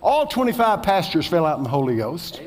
All 0.00 0.26
25 0.26 0.82
pastors 0.82 1.26
fell 1.26 1.44
out 1.44 1.58
in 1.58 1.64
the 1.64 1.70
Holy 1.70 1.96
Ghost. 1.96 2.40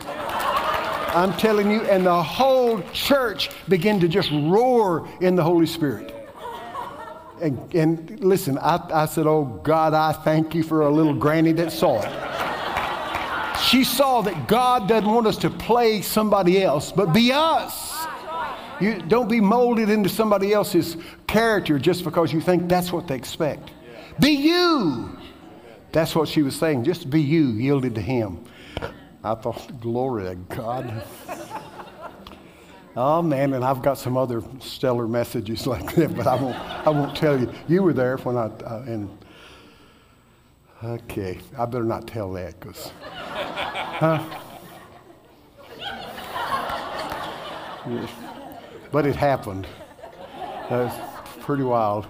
I'm 1.14 1.34
telling 1.34 1.70
you, 1.70 1.82
and 1.82 2.06
the 2.06 2.24
whole 2.24 2.82
church 2.94 3.50
began 3.68 4.00
to 4.00 4.08
just 4.08 4.32
roar 4.32 5.10
in 5.20 5.36
the 5.36 5.44
Holy 5.44 5.66
Spirit. 5.66 6.16
And, 7.42 7.76
and 7.76 8.20
listen, 8.22 8.58
I, 8.60 8.80
I 8.94 9.06
said, 9.08 9.28
Oh 9.28 9.44
God, 9.64 9.94
I 9.94 10.14
thank 10.14 10.56
you 10.56 10.64
for 10.64 10.82
a 10.82 10.90
little 10.90 11.14
granny 11.14 11.52
that 11.54 11.72
saw 11.72 12.02
it. 12.02 12.51
She 13.64 13.84
saw 13.84 14.22
that 14.22 14.48
God 14.48 14.88
doesn't 14.88 15.10
want 15.10 15.28
us 15.28 15.38
to 15.38 15.50
play 15.50 16.02
somebody 16.02 16.64
else, 16.64 16.92
but 16.92 17.14
be 17.14 17.32
us. 17.32 18.06
You 18.80 19.02
don't 19.02 19.30
be 19.30 19.40
molded 19.40 19.90
into 19.90 20.10
somebody 20.10 20.54
else's 20.54 20.98
character 21.28 21.78
just 21.78 22.04
because 22.04 22.34
you 22.34 22.42
think 22.42 22.68
that's 22.68 22.92
what 22.92 23.08
they 23.08 23.16
expect. 23.16 23.72
Be 24.20 24.32
you. 24.32 25.18
That's 25.92 26.16
what 26.16 26.28
she 26.28 26.42
was 26.42 26.56
saying. 26.56 26.84
Just 26.84 27.10
be 27.10 27.22
you, 27.22 27.50
yielded 27.50 27.96
to 27.96 28.02
Him. 28.02 28.44
I 29.24 29.36
thought, 29.36 29.80
glory 29.80 30.24
to 30.24 30.36
God. 30.36 31.04
Oh 32.96 33.22
man, 33.22 33.54
and 33.54 33.64
I've 33.64 33.82
got 33.82 33.98
some 33.98 34.18
other 34.18 34.44
stellar 34.60 35.08
messages 35.08 35.66
like 35.74 35.96
that, 35.96 36.16
but 36.16 36.28
I 36.28 36.36
won't. 36.36 36.58
I 36.58 36.90
won't 36.90 37.16
tell 37.16 37.40
you. 37.40 37.52
You 37.68 37.84
were 37.84 37.94
there 37.94 38.18
when 38.18 38.36
I 38.36 38.48
uh, 38.48 38.84
and. 38.86 39.18
Okay, 40.84 41.38
I 41.58 41.66
better 41.66 41.84
not 41.84 42.08
tell 42.08 42.32
that 42.34 42.60
because. 42.60 42.92
Huh? 43.00 44.24
Yeah. 47.88 48.08
But 48.92 49.06
it 49.06 49.16
happened. 49.16 49.68
That's 50.70 50.96
pretty 51.42 51.64
wild. 51.64 52.08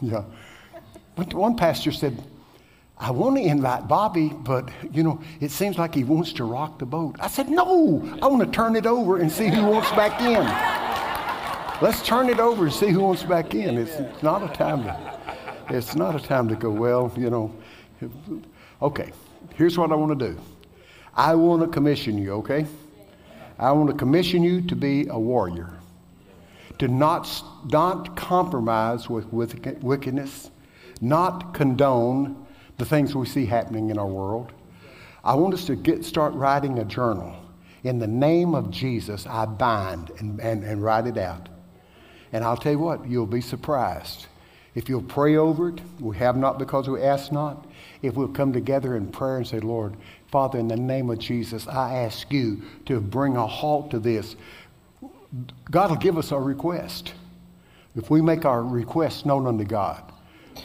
Yeah. 0.00 0.24
But 1.14 1.32
one 1.34 1.56
pastor 1.56 1.92
said, 1.92 2.20
I 2.98 3.12
want 3.12 3.36
to 3.36 3.42
invite 3.42 3.86
Bobby, 3.86 4.30
but 4.30 4.68
you 4.92 5.04
know, 5.04 5.20
it 5.40 5.52
seems 5.52 5.78
like 5.78 5.94
he 5.94 6.02
wants 6.02 6.32
to 6.34 6.44
rock 6.44 6.80
the 6.80 6.86
boat. 6.86 7.16
I 7.20 7.28
said, 7.28 7.48
No, 7.48 8.02
I 8.20 8.26
want 8.26 8.44
to 8.44 8.50
turn 8.50 8.74
it 8.74 8.86
over 8.86 9.18
and 9.18 9.30
see 9.30 9.48
who 9.48 9.66
wants 9.66 9.90
back 9.92 10.20
in. 10.20 10.44
Let's 11.80 12.04
turn 12.04 12.28
it 12.28 12.40
over 12.40 12.64
and 12.64 12.72
see 12.72 12.88
who 12.88 13.00
wants 13.00 13.22
back 13.22 13.54
in. 13.54 13.78
It's 13.78 14.22
not 14.22 14.42
a 14.42 14.52
time 14.52 14.82
to 14.84 15.12
it's 15.70 15.94
not 15.94 16.14
a 16.14 16.20
time 16.20 16.48
to 16.48 16.54
go, 16.54 16.70
well, 16.70 17.12
you 17.16 17.30
know. 17.30 17.54
Okay, 18.80 19.12
here's 19.54 19.78
what 19.78 19.92
I 19.92 19.94
want 19.94 20.18
to 20.18 20.28
do. 20.28 20.40
I 21.14 21.34
want 21.34 21.62
to 21.62 21.68
commission 21.68 22.18
you, 22.18 22.32
okay? 22.34 22.66
I 23.58 23.70
want 23.72 23.90
to 23.90 23.96
commission 23.96 24.42
you 24.42 24.60
to 24.62 24.74
be 24.74 25.06
a 25.08 25.18
warrior. 25.18 25.72
To 26.78 26.88
not, 26.88 27.28
not 27.70 28.16
compromise 28.16 29.08
with, 29.08 29.32
with 29.32 29.64
wickedness, 29.82 30.50
not 31.00 31.54
condone 31.54 32.46
the 32.78 32.84
things 32.84 33.14
we 33.14 33.26
see 33.26 33.46
happening 33.46 33.90
in 33.90 33.98
our 33.98 34.06
world. 34.06 34.52
I 35.22 35.34
want 35.34 35.54
us 35.54 35.66
to 35.66 35.76
get, 35.76 36.04
start 36.04 36.32
writing 36.34 36.78
a 36.78 36.84
journal. 36.84 37.36
In 37.84 37.98
the 37.98 38.06
name 38.06 38.54
of 38.54 38.70
Jesus, 38.70 39.26
I 39.26 39.44
bind 39.44 40.10
and, 40.18 40.40
and, 40.40 40.64
and 40.64 40.82
write 40.82 41.06
it 41.06 41.18
out. 41.18 41.48
And 42.32 42.42
I'll 42.42 42.56
tell 42.56 42.72
you 42.72 42.78
what, 42.78 43.06
you'll 43.06 43.26
be 43.26 43.40
surprised. 43.40 44.26
If 44.74 44.88
you'll 44.88 45.02
pray 45.02 45.36
over 45.36 45.68
it, 45.68 45.80
we 46.00 46.16
have 46.16 46.36
not 46.36 46.58
because 46.58 46.88
we 46.88 47.02
ask 47.02 47.30
not. 47.30 47.66
If 48.00 48.14
we'll 48.14 48.28
come 48.28 48.52
together 48.52 48.96
in 48.96 49.08
prayer 49.08 49.36
and 49.36 49.46
say, 49.46 49.60
Lord, 49.60 49.96
Father, 50.28 50.58
in 50.58 50.68
the 50.68 50.76
name 50.76 51.10
of 51.10 51.18
Jesus, 51.18 51.68
I 51.68 51.98
ask 51.98 52.32
you 52.32 52.62
to 52.86 53.00
bring 53.00 53.36
a 53.36 53.46
halt 53.46 53.90
to 53.90 53.98
this. 53.98 54.34
God 55.70 55.90
will 55.90 55.98
give 55.98 56.16
us 56.16 56.32
our 56.32 56.42
request. 56.42 57.12
If 57.94 58.08
we 58.10 58.22
make 58.22 58.46
our 58.46 58.62
request 58.62 59.26
known 59.26 59.46
unto 59.46 59.64
God. 59.64 60.02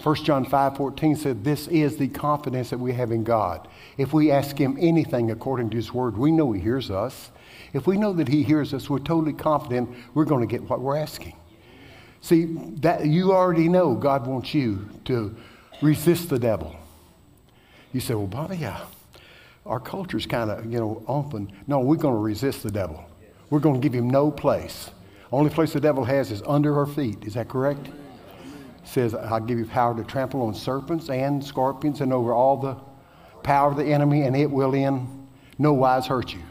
1 0.03 0.15
John 0.23 0.45
5 0.45 0.77
14 0.77 1.15
said, 1.15 1.43
This 1.43 1.67
is 1.67 1.97
the 1.97 2.07
confidence 2.07 2.69
that 2.69 2.77
we 2.77 2.93
have 2.93 3.11
in 3.11 3.23
God. 3.23 3.67
If 3.97 4.13
we 4.13 4.31
ask 4.31 4.57
Him 4.57 4.77
anything 4.79 5.31
according 5.31 5.69
to 5.71 5.77
His 5.77 5.93
word, 5.93 6.17
we 6.17 6.31
know 6.31 6.51
He 6.51 6.61
hears 6.61 6.91
us. 6.91 7.31
If 7.73 7.87
we 7.87 7.97
know 7.97 8.13
that 8.13 8.27
He 8.27 8.43
hears 8.43 8.73
us, 8.73 8.89
we're 8.89 8.99
totally 8.99 9.33
confident 9.33 9.89
we're 10.13 10.25
going 10.25 10.47
to 10.47 10.51
get 10.51 10.69
what 10.69 10.81
we're 10.81 10.97
asking. 10.97 11.35
See, 12.27 12.43
that 12.81 13.05
you 13.05 13.31
already 13.31 13.69
know 13.69 13.95
God 13.95 14.27
wants 14.27 14.53
you 14.53 14.89
to 15.05 15.33
resist 15.81 16.29
the 16.29 16.37
devil. 16.37 16.75
You 17.93 18.01
say, 18.01 18.15
Well, 18.15 18.27
Bobby, 18.27 18.57
yeah, 18.57 18.81
our 19.65 19.79
culture's 19.79 20.25
kind 20.25 20.51
of, 20.51 20.65
you 20.65 20.77
know, 20.77 21.05
open. 21.07 21.49
No, 21.67 21.79
we're 21.79 21.95
going 21.95 22.15
to 22.15 22.19
resist 22.19 22.63
the 22.63 22.69
devil. 22.69 23.01
We're 23.49 23.61
going 23.61 23.79
to 23.79 23.81
give 23.81 23.93
him 23.93 24.09
no 24.09 24.29
place. 24.29 24.89
Only 25.31 25.49
place 25.49 25.71
the 25.71 25.79
devil 25.79 26.03
has 26.03 26.29
is 26.29 26.43
under 26.45 26.77
our 26.77 26.85
feet. 26.85 27.23
Is 27.23 27.35
that 27.35 27.47
correct? 27.47 27.87
says, 28.83 29.15
I'll 29.15 29.39
give 29.39 29.57
you 29.57 29.65
power 29.65 29.95
to 29.95 30.03
trample 30.03 30.41
on 30.41 30.53
serpents 30.53 31.09
and 31.09 31.41
scorpions 31.41 32.01
and 32.01 32.11
over 32.11 32.33
all 32.33 32.57
the 32.57 32.75
power 33.41 33.71
of 33.71 33.77
the 33.77 33.85
enemy, 33.85 34.23
and 34.23 34.35
it 34.35 34.51
will 34.51 34.73
in 34.73 35.29
no 35.57 35.71
wise 35.71 36.07
hurt 36.07 36.33
you. 36.33 36.43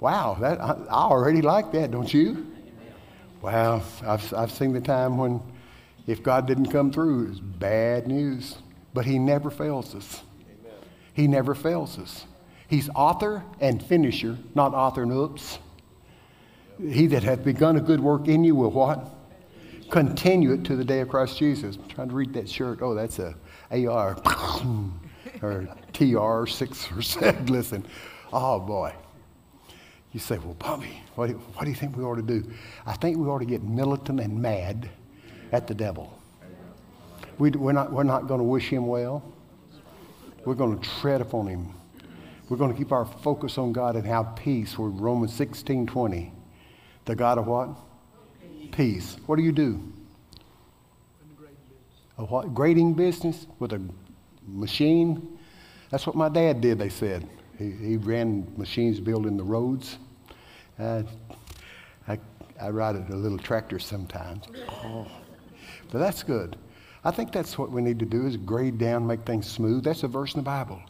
Wow, 0.00 0.38
that, 0.40 0.60
I, 0.60 0.72
I 0.72 1.04
already 1.04 1.40
like 1.40 1.70
that, 1.70 1.92
don't 1.92 2.12
you? 2.12 2.49
Well, 3.42 3.82
I've, 4.02 4.34
I've 4.34 4.50
seen 4.52 4.72
the 4.72 4.80
time 4.80 5.16
when 5.16 5.40
if 6.06 6.22
God 6.22 6.46
didn't 6.46 6.70
come 6.70 6.92
through, 6.92 7.24
it 7.24 7.28
was 7.28 7.40
bad 7.40 8.06
news. 8.06 8.58
But 8.92 9.04
He 9.06 9.18
never 9.18 9.50
fails 9.50 9.94
us. 9.94 10.22
Amen. 10.42 10.78
He 11.14 11.28
never 11.28 11.54
fails 11.54 11.98
us. 11.98 12.26
He's 12.68 12.88
author 12.94 13.44
and 13.60 13.82
finisher, 13.82 14.36
not 14.54 14.74
author 14.74 15.02
and 15.02 15.12
oops. 15.12 15.58
He 16.78 17.06
that 17.08 17.22
hath 17.22 17.44
begun 17.44 17.76
a 17.76 17.80
good 17.80 18.00
work 18.00 18.28
in 18.28 18.44
you 18.44 18.54
will 18.54 18.70
what? 18.70 19.08
Continue 19.90 20.52
it 20.52 20.64
to 20.64 20.76
the 20.76 20.84
day 20.84 21.00
of 21.00 21.08
Christ 21.08 21.36
Jesus. 21.36 21.76
I'm 21.76 21.88
trying 21.88 22.08
to 22.08 22.14
read 22.14 22.32
that 22.34 22.48
shirt. 22.48 22.80
Oh, 22.80 22.94
that's 22.94 23.18
a 23.18 23.34
AR 23.72 24.16
or 25.42 25.68
TR 25.92 26.46
six 26.46 26.90
or 26.92 27.02
seven. 27.02 27.46
Listen, 27.46 27.84
oh 28.32 28.60
boy. 28.60 28.94
You 30.12 30.18
say, 30.18 30.38
well, 30.38 30.54
Bobby, 30.54 31.02
what 31.14 31.28
do, 31.28 31.34
what 31.34 31.64
do 31.64 31.70
you 31.70 31.76
think 31.76 31.96
we 31.96 32.02
ought 32.02 32.16
to 32.16 32.22
do? 32.22 32.50
I 32.84 32.94
think 32.94 33.16
we 33.16 33.26
ought 33.26 33.38
to 33.38 33.44
get 33.44 33.62
militant 33.62 34.20
and 34.20 34.40
mad 34.42 34.90
at 35.52 35.66
the 35.68 35.74
devil. 35.74 36.12
We, 37.38 37.50
we're 37.50 37.72
not, 37.72 37.92
we're 37.92 38.02
not 38.02 38.26
going 38.26 38.38
to 38.38 38.44
wish 38.44 38.68
him 38.68 38.86
well. 38.86 39.22
We're 40.44 40.54
going 40.54 40.78
to 40.78 40.88
tread 41.00 41.20
upon 41.20 41.46
him. 41.46 41.74
We're 42.48 42.56
going 42.56 42.72
to 42.72 42.76
keep 42.76 42.90
our 42.90 43.04
focus 43.04 43.58
on 43.58 43.72
God 43.72 43.94
and 43.94 44.04
have 44.06 44.34
peace. 44.34 44.76
We're 44.76 44.88
Romans 44.88 45.32
16 45.34 45.86
20. 45.86 46.32
The 47.04 47.14
God 47.14 47.38
of 47.38 47.46
what? 47.46 47.70
Peace. 48.72 49.16
What 49.26 49.36
do 49.36 49.42
you 49.42 49.52
do? 49.52 49.80
A 52.18 52.24
what? 52.24 52.52
Grading 52.52 52.94
business 52.94 53.46
with 53.60 53.72
a 53.72 53.80
machine? 54.46 55.38
That's 55.90 56.06
what 56.06 56.16
my 56.16 56.28
dad 56.28 56.60
did, 56.60 56.78
they 56.78 56.88
said. 56.88 57.28
He, 57.60 57.72
he 57.72 57.96
ran 57.98 58.50
machines 58.56 58.98
building 59.00 59.36
the 59.36 59.44
roads. 59.44 59.98
Uh, 60.78 61.02
I, 62.08 62.18
I 62.58 62.70
ride 62.70 62.96
a 62.96 63.14
little 63.14 63.36
tractor 63.36 63.78
sometimes. 63.78 64.46
Oh. 64.82 65.06
But 65.92 65.98
that's 65.98 66.22
good. 66.22 66.56
I 67.04 67.10
think 67.10 67.32
that's 67.32 67.58
what 67.58 67.70
we 67.70 67.82
need 67.82 67.98
to 67.98 68.06
do 68.06 68.26
is 68.26 68.38
grade 68.38 68.78
down, 68.78 69.06
make 69.06 69.26
things 69.26 69.46
smooth. 69.46 69.84
That's 69.84 70.02
a 70.04 70.08
verse 70.08 70.34
in 70.34 70.40
the 70.40 70.44
Bible. 70.44 70.80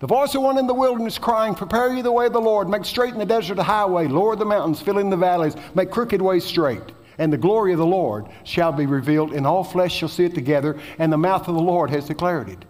The 0.00 0.06
voice 0.06 0.34
of 0.34 0.42
one 0.42 0.58
in 0.58 0.66
the 0.66 0.74
wilderness 0.74 1.18
crying, 1.18 1.54
Prepare 1.54 1.94
you 1.94 2.02
the 2.02 2.12
way 2.12 2.26
of 2.26 2.34
the 2.34 2.40
Lord, 2.40 2.68
make 2.68 2.84
straight 2.84 3.14
in 3.14 3.18
the 3.18 3.26
desert 3.26 3.58
a 3.58 3.62
highway, 3.62 4.06
lower 4.06 4.36
the 4.36 4.44
mountains, 4.44 4.80
fill 4.80 4.98
in 4.98 5.08
the 5.08 5.16
valleys, 5.16 5.54
make 5.74 5.90
crooked 5.90 6.20
ways 6.20 6.44
straight. 6.44 6.82
And 7.16 7.32
the 7.32 7.38
glory 7.38 7.72
of 7.72 7.78
the 7.78 7.86
Lord 7.86 8.26
shall 8.44 8.72
be 8.72 8.86
revealed, 8.86 9.32
and 9.32 9.46
all 9.46 9.64
flesh 9.64 9.94
shall 9.94 10.08
see 10.08 10.24
it 10.24 10.34
together, 10.34 10.78
and 10.98 11.10
the 11.10 11.18
mouth 11.18 11.48
of 11.48 11.54
the 11.54 11.60
Lord 11.60 11.90
has 11.90 12.06
declared 12.06 12.50
it. 12.50 12.64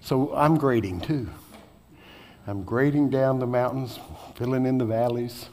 So 0.00 0.34
I'm 0.34 0.56
grading 0.56 1.00
too. 1.02 1.28
I'm 2.48 2.62
grading 2.62 3.10
down 3.10 3.38
the 3.38 3.46
mountains, 3.46 3.98
filling 4.34 4.64
in 4.64 4.78
the 4.78 4.86
valleys. 4.86 5.50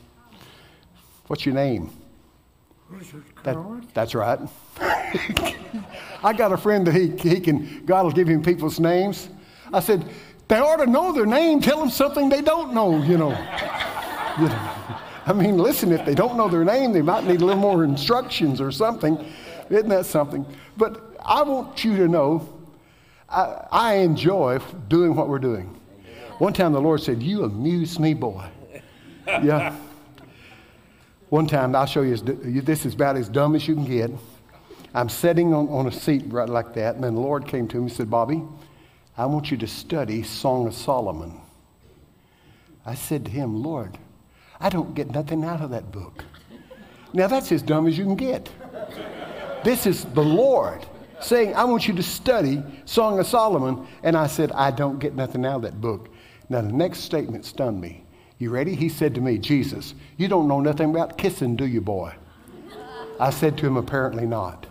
What's 1.27 1.45
your 1.45 1.53
name? 1.53 1.89
That, 3.43 3.57
that's 3.93 4.15
right. 4.15 4.39
I 6.23 6.31
got 6.31 6.53
a 6.53 6.57
friend 6.57 6.87
that 6.87 6.95
he, 6.95 7.09
he 7.17 7.41
can, 7.41 7.85
God 7.85 8.05
will 8.05 8.13
give 8.13 8.29
him 8.29 8.41
people's 8.41 8.79
names. 8.79 9.27
I 9.73 9.81
said, 9.81 10.09
they 10.47 10.57
ought 10.57 10.77
to 10.77 10.85
know 10.85 11.11
their 11.11 11.25
name. 11.25 11.59
Tell 11.59 11.79
them 11.79 11.89
something 11.89 12.29
they 12.29 12.41
don't 12.41 12.73
know, 12.73 13.03
you 13.03 13.17
know. 13.17 13.31
you 14.39 14.47
know. 14.47 14.71
I 15.25 15.33
mean, 15.33 15.57
listen, 15.57 15.91
if 15.91 16.05
they 16.05 16.15
don't 16.15 16.37
know 16.37 16.47
their 16.47 16.63
name, 16.63 16.93
they 16.93 17.01
might 17.01 17.25
need 17.25 17.41
a 17.41 17.45
little 17.45 17.61
more 17.61 17.83
instructions 17.83 18.61
or 18.61 18.71
something. 18.71 19.17
Isn't 19.69 19.89
that 19.89 20.05
something? 20.05 20.45
But 20.77 21.17
I 21.25 21.43
want 21.43 21.83
you 21.83 21.97
to 21.97 22.07
know 22.07 22.47
I, 23.27 23.67
I 23.69 23.93
enjoy 23.95 24.59
doing 24.87 25.13
what 25.13 25.27
we're 25.27 25.39
doing. 25.39 25.74
One 26.37 26.51
time 26.53 26.73
the 26.73 26.81
Lord 26.81 27.01
said, 27.01 27.23
You 27.23 27.43
amuse 27.43 27.99
me, 27.99 28.13
boy. 28.13 28.45
Yeah. 29.25 29.75
One 31.29 31.47
time, 31.47 31.75
I'll 31.75 31.85
show 31.85 32.03
you, 32.03 32.15
this 32.17 32.85
is 32.85 32.93
about 32.93 33.17
as 33.17 33.27
dumb 33.27 33.55
as 33.55 33.67
you 33.67 33.73
can 33.73 33.85
get. 33.85 34.11
I'm 34.93 35.09
sitting 35.09 35.53
on, 35.53 35.67
on 35.69 35.87
a 35.87 35.91
seat 35.91 36.23
right 36.27 36.47
like 36.47 36.73
that, 36.75 36.95
and 36.95 37.03
then 37.03 37.15
the 37.15 37.21
Lord 37.21 37.47
came 37.47 37.67
to 37.69 37.77
me 37.77 37.83
and 37.83 37.91
said, 37.91 38.09
Bobby, 38.09 38.43
I 39.17 39.25
want 39.25 39.49
you 39.49 39.57
to 39.57 39.67
study 39.67 40.23
Song 40.23 40.67
of 40.67 40.73
Solomon. 40.75 41.41
I 42.85 42.95
said 42.95 43.25
to 43.25 43.31
him, 43.31 43.63
Lord, 43.63 43.97
I 44.59 44.69
don't 44.69 44.93
get 44.93 45.09
nothing 45.09 45.43
out 45.43 45.61
of 45.61 45.71
that 45.71 45.91
book. 45.91 46.23
Now, 47.13 47.27
that's 47.27 47.51
as 47.51 47.61
dumb 47.61 47.87
as 47.87 47.97
you 47.97 48.03
can 48.03 48.15
get. 48.15 48.49
This 49.63 49.87
is 49.87 50.05
the 50.05 50.23
Lord 50.23 50.85
saying, 51.19 51.55
I 51.55 51.63
want 51.63 51.87
you 51.87 51.93
to 51.95 52.03
study 52.03 52.61
Song 52.85 53.19
of 53.19 53.25
Solomon. 53.25 53.87
And 54.03 54.15
I 54.15 54.27
said, 54.27 54.51
I 54.51 54.71
don't 54.71 54.99
get 54.99 55.15
nothing 55.15 55.45
out 55.45 55.55
of 55.55 55.61
that 55.63 55.81
book. 55.81 56.09
Now, 56.49 56.61
the 56.61 56.71
next 56.71 56.99
statement 56.99 57.45
stunned 57.45 57.81
me. 57.81 58.05
You 58.37 58.49
ready? 58.49 58.75
He 58.75 58.89
said 58.89 59.15
to 59.15 59.21
me, 59.21 59.37
Jesus, 59.37 59.93
you 60.17 60.27
don't 60.27 60.47
know 60.47 60.59
nothing 60.59 60.89
about 60.89 61.17
kissing, 61.17 61.55
do 61.55 61.65
you, 61.65 61.81
boy? 61.81 62.13
I 63.19 63.29
said 63.29 63.57
to 63.59 63.67
him, 63.67 63.77
apparently 63.77 64.25
not. 64.25 64.67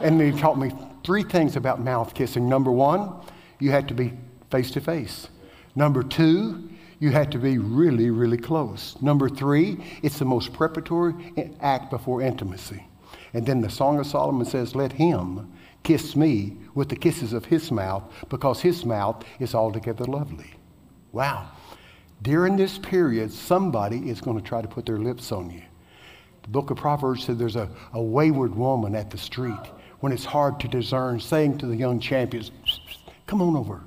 And 0.00 0.20
he 0.20 0.32
taught 0.32 0.58
me 0.58 0.70
three 1.04 1.24
things 1.24 1.56
about 1.56 1.80
mouth 1.80 2.14
kissing. 2.14 2.48
Number 2.48 2.70
one, 2.70 3.12
you 3.58 3.70
had 3.70 3.88
to 3.88 3.94
be 3.94 4.12
face 4.50 4.70
to 4.72 4.80
face. 4.80 5.28
Number 5.74 6.02
two, 6.02 6.70
you 7.00 7.10
had 7.10 7.32
to 7.32 7.38
be 7.38 7.58
really, 7.58 8.10
really 8.10 8.36
close. 8.36 8.96
Number 9.00 9.28
three, 9.28 9.82
it's 10.02 10.18
the 10.18 10.24
most 10.24 10.52
preparatory 10.52 11.14
act 11.60 11.90
before 11.90 12.22
intimacy. 12.22 12.86
And 13.32 13.46
then 13.46 13.60
the 13.60 13.70
Song 13.70 13.98
of 13.98 14.06
Solomon 14.06 14.46
says, 14.46 14.74
Let 14.74 14.92
him 14.92 15.52
kiss 15.82 16.14
me 16.14 16.58
with 16.74 16.88
the 16.88 16.96
kisses 16.96 17.32
of 17.32 17.44
his 17.44 17.70
mouth 17.70 18.02
because 18.28 18.60
his 18.60 18.84
mouth 18.84 19.24
is 19.38 19.54
altogether 19.54 20.04
lovely. 20.04 20.50
Wow. 21.12 21.50
During 22.22 22.56
this 22.56 22.78
period, 22.78 23.32
somebody 23.32 24.10
is 24.10 24.20
going 24.20 24.36
to 24.36 24.46
try 24.46 24.62
to 24.62 24.68
put 24.68 24.86
their 24.86 24.98
lips 24.98 25.32
on 25.32 25.50
you. 25.50 25.62
The 26.42 26.48
book 26.48 26.70
of 26.70 26.76
Proverbs 26.76 27.24
said 27.24 27.38
there's 27.38 27.56
a, 27.56 27.70
a 27.92 28.02
wayward 28.02 28.54
woman 28.54 28.94
at 28.94 29.10
the 29.10 29.18
street 29.18 29.54
when 30.00 30.12
it's 30.12 30.24
hard 30.24 30.58
to 30.60 30.68
discern, 30.68 31.20
saying 31.20 31.58
to 31.58 31.66
the 31.66 31.76
young 31.76 32.00
champions, 32.00 32.50
Come 33.26 33.42
on 33.42 33.56
over. 33.56 33.82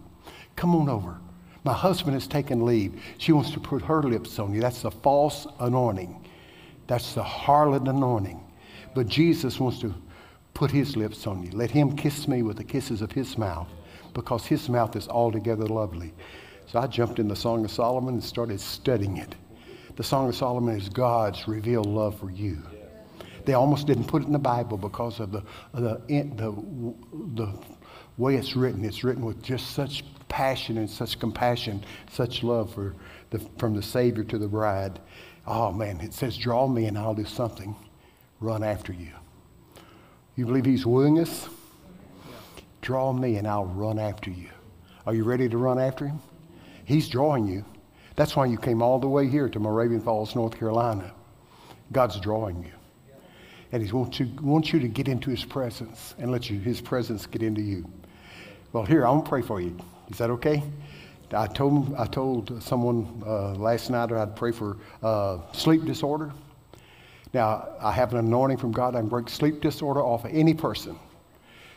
Come 0.56 0.76
on 0.76 0.90
over. 0.90 1.18
My 1.64 1.74
husband 1.74 2.14
has 2.14 2.28
taken 2.28 2.66
leave. 2.66 3.02
She 3.18 3.32
wants 3.32 3.52
to 3.52 3.60
put 3.60 3.82
her 3.84 4.04
lips 4.04 4.38
on 4.40 4.54
you. 4.54 4.62
That's 4.62 4.82
the 4.82 4.92
false 4.92 5.48
anointing. 5.60 6.28
That's 6.88 7.14
the 7.14 7.24
harlot 7.24 7.88
anointing. 7.88 8.44
But 8.94 9.08
Jesus 9.08 9.60
wants 9.60 9.80
to 9.80 9.94
put 10.54 10.72
his 10.72 10.96
lips 10.96 11.28
on 11.28 11.44
you. 11.44 11.52
Let 11.52 11.72
him 11.72 11.96
kiss 11.96 12.28
me 12.28 12.44
with 12.44 12.58
the 12.58 12.64
kisses 12.64 13.02
of 13.02 13.12
his 13.12 13.38
mouth 13.38 13.68
because 14.14 14.46
his 14.46 14.70
mouth 14.70 14.96
is 14.96 15.08
altogether 15.08 15.66
lovely. 15.66 16.14
So 16.68 16.80
I 16.80 16.88
jumped 16.88 17.20
in 17.20 17.28
the 17.28 17.36
Song 17.36 17.66
of 17.66 17.72
Solomon 17.72 18.16
and 18.16 18.24
started 18.24 18.60
studying 18.60 19.18
it. 19.18 19.36
The 19.96 20.04
Song 20.04 20.30
of 20.30 20.36
Solomon 20.36 20.76
is 20.76 20.90
God's 20.90 21.48
revealed 21.48 21.88
love 21.88 22.20
for 22.20 22.32
you. 22.32 22.62
They 23.46 23.54
almost 23.54 23.88
didn't 23.88 24.06
put 24.06 24.22
it 24.22 24.26
in 24.26 24.32
the 24.32 24.40
Bible 24.40 24.78
because 24.78 25.20
of 25.20 25.32
the, 25.32 25.44
the, 25.74 26.02
the, 26.08 26.56
the 27.36 27.54
way 28.18 28.36
it's 28.36 28.56
written. 28.56 28.86
It's 28.86 29.04
written 29.04 29.26
with 29.26 29.42
just 29.44 29.72
such 29.72 30.04
passion 30.30 30.78
and 30.78 30.90
such 30.90 31.20
compassion, 31.20 31.84
such 32.12 32.42
love 32.42 32.74
for 32.74 32.96
the, 33.32 33.40
from 33.58 33.76
the 33.76 33.84
Savior 33.84 34.24
to 34.24 34.38
the 34.38 34.48
bride. 34.48 35.00
Oh 35.46 35.72
man, 35.72 36.00
it 36.00 36.14
says, 36.14 36.38
Draw 36.38 36.68
me 36.68 36.86
and 36.86 36.98
I'll 36.98 37.14
do 37.14 37.26
something. 37.26 37.76
Run 38.40 38.64
after 38.64 38.94
you. 38.94 39.12
You 40.36 40.46
believe 40.46 40.66
He's 40.66 40.86
wooing 40.86 41.20
us? 41.20 41.48
Draw 42.82 43.14
me 43.14 43.38
and 43.38 43.48
I'll 43.48 43.66
run 43.66 44.00
after 44.00 44.30
you. 44.30 44.50
Are 45.06 45.14
you 45.14 45.24
ready 45.24 45.48
to 45.48 45.58
run 45.58 45.80
after 45.80 46.08
Him? 46.08 46.20
He's 46.86 47.08
drawing 47.08 47.48
you. 47.48 47.64
That's 48.16 48.36
why 48.36 48.46
you 48.46 48.58
came 48.58 48.82
all 48.82 49.00
the 49.00 49.08
way 49.08 49.28
here 49.28 49.50
to 49.50 49.60
Moravian 49.60 50.02
Falls, 50.02 50.36
North 50.36 50.58
Carolina. 50.58 51.14
God's 51.92 52.20
drawing 52.20 52.64
you. 52.64 52.72
And 53.72 53.84
He 53.84 53.92
wants 53.92 54.20
you, 54.20 54.30
wants 54.42 54.74
you 54.74 54.80
to 54.80 54.88
get 54.88 55.08
into 55.08 55.30
His 55.30 55.46
presence 55.46 56.16
and 56.18 56.32
let 56.32 56.50
you, 56.50 56.60
His 56.60 56.82
presence 56.82 57.26
get 57.26 57.42
into 57.42 57.62
you. 57.62 57.90
Well, 58.72 58.86
here, 58.86 59.06
I'm 59.06 59.14
going 59.14 59.24
to 59.24 59.30
pray 59.30 59.42
for 59.42 59.62
you. 59.62 59.78
Is 60.10 60.18
that 60.18 60.30
okay? 60.32 60.64
I 61.32 61.48
told, 61.48 61.96
I 61.96 62.06
told 62.06 62.62
someone 62.62 63.24
uh, 63.26 63.54
last 63.54 63.90
night 63.90 64.12
I'd 64.12 64.36
pray 64.36 64.52
for 64.52 64.78
uh, 65.02 65.40
sleep 65.52 65.86
disorder. 65.86 66.32
Now, 67.34 67.68
I 67.82 67.92
have 67.92 68.14
an 68.14 68.20
anointing 68.20 68.58
from 68.58 68.72
God. 68.72 68.96
I 68.96 69.00
can 69.00 69.10
break 69.10 69.28
sleep 69.28 69.60
disorder 69.62 70.02
off 70.02 70.26
of 70.26 70.32
any 70.32 70.54
person. 70.54 70.98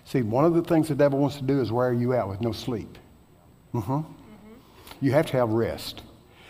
See, 0.04 0.22
one 0.22 0.44
of 0.44 0.54
the 0.54 0.62
things 0.62 0.88
the 0.88 0.94
devil 0.94 1.18
wants 1.18 1.36
to 1.36 1.42
do 1.42 1.60
is 1.60 1.72
wear 1.72 1.92
you 1.92 2.14
out 2.14 2.28
with 2.28 2.40
no 2.40 2.52
sleep. 2.52 2.98
Mm-hmm. 3.74 4.00
You 5.00 5.12
have 5.12 5.26
to 5.26 5.36
have 5.38 5.50
rest. 5.50 6.02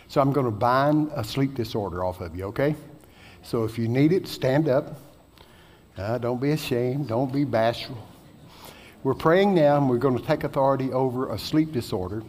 So 0.09 0.21
I'm 0.21 0.33
going 0.33 0.47
to 0.47 0.53
bind 0.53 1.11
a 1.15 1.25
sleep 1.25 1.55
disorder 1.55 2.05
off 2.05 2.21
of 2.21 2.37
you, 2.37 2.45
okay? 2.47 2.77
So 3.43 3.65
if 3.65 3.79
you 3.79 3.89
need 3.89 4.13
it, 4.13 4.29
stand 4.29 4.69
up. 4.69 4.99
Uh, 5.97 6.19
don't 6.19 6.41
be 6.41 6.51
ashamed. 6.51 7.09
Don't 7.09 7.33
be 7.33 7.45
bashful. 7.45 7.97
We're 9.03 9.15
praying 9.15 9.55
now, 9.55 9.79
and 9.79 9.89
we're 9.89 9.99
going 9.99 10.19
to 10.19 10.25
take 10.25 10.45
authority 10.45 10.93
over 10.93 11.33
a 11.33 11.39
sleep 11.39 11.73
disorder 11.73 12.23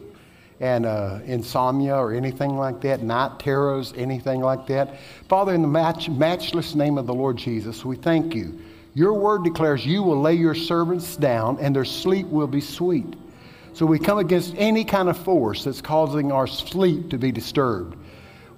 and 0.60 0.86
uh, 0.86 1.20
insomnia 1.24 1.94
or 1.94 2.12
anything 2.12 2.56
like 2.56 2.80
that, 2.80 3.02
night 3.02 3.38
terrors, 3.38 3.92
anything 3.96 4.40
like 4.40 4.66
that. 4.66 4.98
Father, 5.28 5.54
in 5.54 5.62
the 5.62 5.68
match, 5.68 6.08
matchless 6.08 6.74
name 6.74 6.98
of 6.98 7.06
the 7.06 7.14
Lord 7.14 7.36
Jesus, 7.36 7.84
we 7.84 7.96
thank 7.96 8.34
you. 8.34 8.60
Your 8.94 9.12
word 9.12 9.44
declares 9.44 9.86
you 9.86 10.02
will 10.02 10.20
lay 10.20 10.34
your 10.34 10.54
servants 10.56 11.16
down 11.16 11.58
and 11.60 11.74
their 11.74 11.84
sleep 11.84 12.26
will 12.26 12.48
be 12.48 12.60
sweet. 12.60 13.14
So 13.72 13.86
we 13.86 14.00
come 14.00 14.18
against 14.18 14.54
any 14.56 14.84
kind 14.84 15.08
of 15.08 15.16
force 15.16 15.62
that's 15.62 15.80
causing 15.80 16.32
our 16.32 16.48
sleep 16.48 17.10
to 17.10 17.18
be 17.18 17.30
disturbed. 17.30 17.96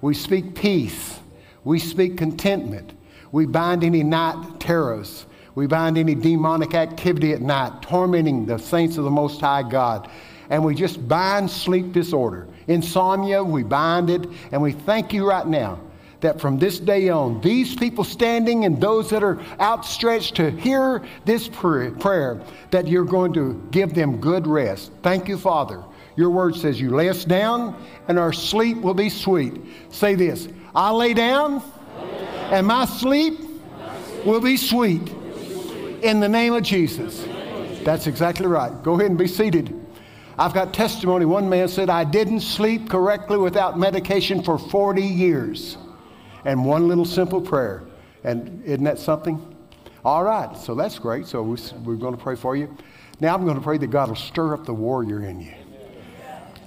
We 0.01 0.15
speak 0.15 0.55
peace. 0.55 1.19
We 1.63 1.77
speak 1.77 2.17
contentment. 2.17 2.93
We 3.31 3.45
bind 3.45 3.83
any 3.83 4.01
night 4.01 4.59
terrors. 4.59 5.27
We 5.53 5.67
bind 5.67 5.97
any 5.97 6.15
demonic 6.15 6.73
activity 6.73 7.33
at 7.33 7.41
night, 7.41 7.83
tormenting 7.83 8.47
the 8.47 8.57
saints 8.57 8.97
of 8.97 9.03
the 9.03 9.11
Most 9.11 9.41
High 9.41 9.69
God. 9.69 10.09
And 10.51 10.63
we 10.63 10.75
just 10.75 11.07
bind 11.07 11.49
sleep 11.49 11.93
disorder. 11.93 12.47
Insomnia, 12.67 13.43
we 13.43 13.63
bind 13.63 14.09
it. 14.09 14.27
And 14.51 14.61
we 14.61 14.73
thank 14.73 15.13
you 15.13 15.27
right 15.27 15.47
now 15.47 15.79
that 16.19 16.39
from 16.39 16.59
this 16.59 16.77
day 16.77 17.09
on, 17.09 17.41
these 17.41 17.73
people 17.73 18.03
standing 18.03 18.65
and 18.65 18.79
those 18.79 19.09
that 19.09 19.23
are 19.23 19.39
outstretched 19.59 20.35
to 20.35 20.51
hear 20.51 21.03
this 21.25 21.47
prayer, 21.47 22.41
that 22.69 22.87
you're 22.87 23.05
going 23.05 23.33
to 23.33 23.65
give 23.71 23.93
them 23.93 24.17
good 24.21 24.45
rest. 24.45 24.91
Thank 25.01 25.27
you, 25.27 25.37
Father. 25.37 25.83
Your 26.15 26.29
word 26.29 26.55
says 26.55 26.79
you 26.79 26.91
lay 26.91 27.09
us 27.09 27.25
down 27.25 27.81
and 28.09 28.19
our 28.19 28.33
sleep 28.33 28.77
will 28.77 28.93
be 28.93 29.09
sweet. 29.09 29.59
Say 29.89 30.15
this 30.15 30.49
I 30.75 30.91
lay 30.91 31.13
down 31.13 31.63
and 32.51 32.67
my 32.67 32.85
sleep 32.85 33.39
will 34.25 34.41
be 34.41 34.57
sweet 34.57 35.09
in 36.01 36.19
the 36.19 36.29
name 36.29 36.53
of 36.53 36.63
Jesus. 36.63 37.25
That's 37.83 38.05
exactly 38.05 38.47
right. 38.47 38.83
Go 38.83 38.95
ahead 38.95 39.07
and 39.07 39.17
be 39.17 39.27
seated. 39.27 39.80
I've 40.37 40.53
got 40.53 40.73
testimony. 40.73 41.25
One 41.25 41.49
man 41.49 41.67
said, 41.67 41.89
I 41.89 42.03
didn't 42.03 42.41
sleep 42.41 42.89
correctly 42.89 43.37
without 43.37 43.77
medication 43.77 44.43
for 44.43 44.57
40 44.57 45.01
years 45.01 45.77
and 46.45 46.65
one 46.65 46.87
little 46.87 47.05
simple 47.05 47.41
prayer. 47.41 47.83
And 48.23 48.63
isn't 48.65 48.83
that 48.83 48.99
something? 48.99 49.55
All 50.03 50.23
right, 50.23 50.55
so 50.57 50.73
that's 50.73 50.97
great. 50.97 51.27
So 51.27 51.43
we're 51.43 51.95
going 51.95 52.15
to 52.15 52.21
pray 52.21 52.35
for 52.35 52.55
you. 52.55 52.75
Now 53.19 53.35
I'm 53.35 53.43
going 53.43 53.57
to 53.57 53.61
pray 53.61 53.77
that 53.77 53.87
God 53.87 54.09
will 54.09 54.15
stir 54.15 54.53
up 54.53 54.65
the 54.65 54.73
warrior 54.73 55.23
in 55.23 55.41
you. 55.41 55.53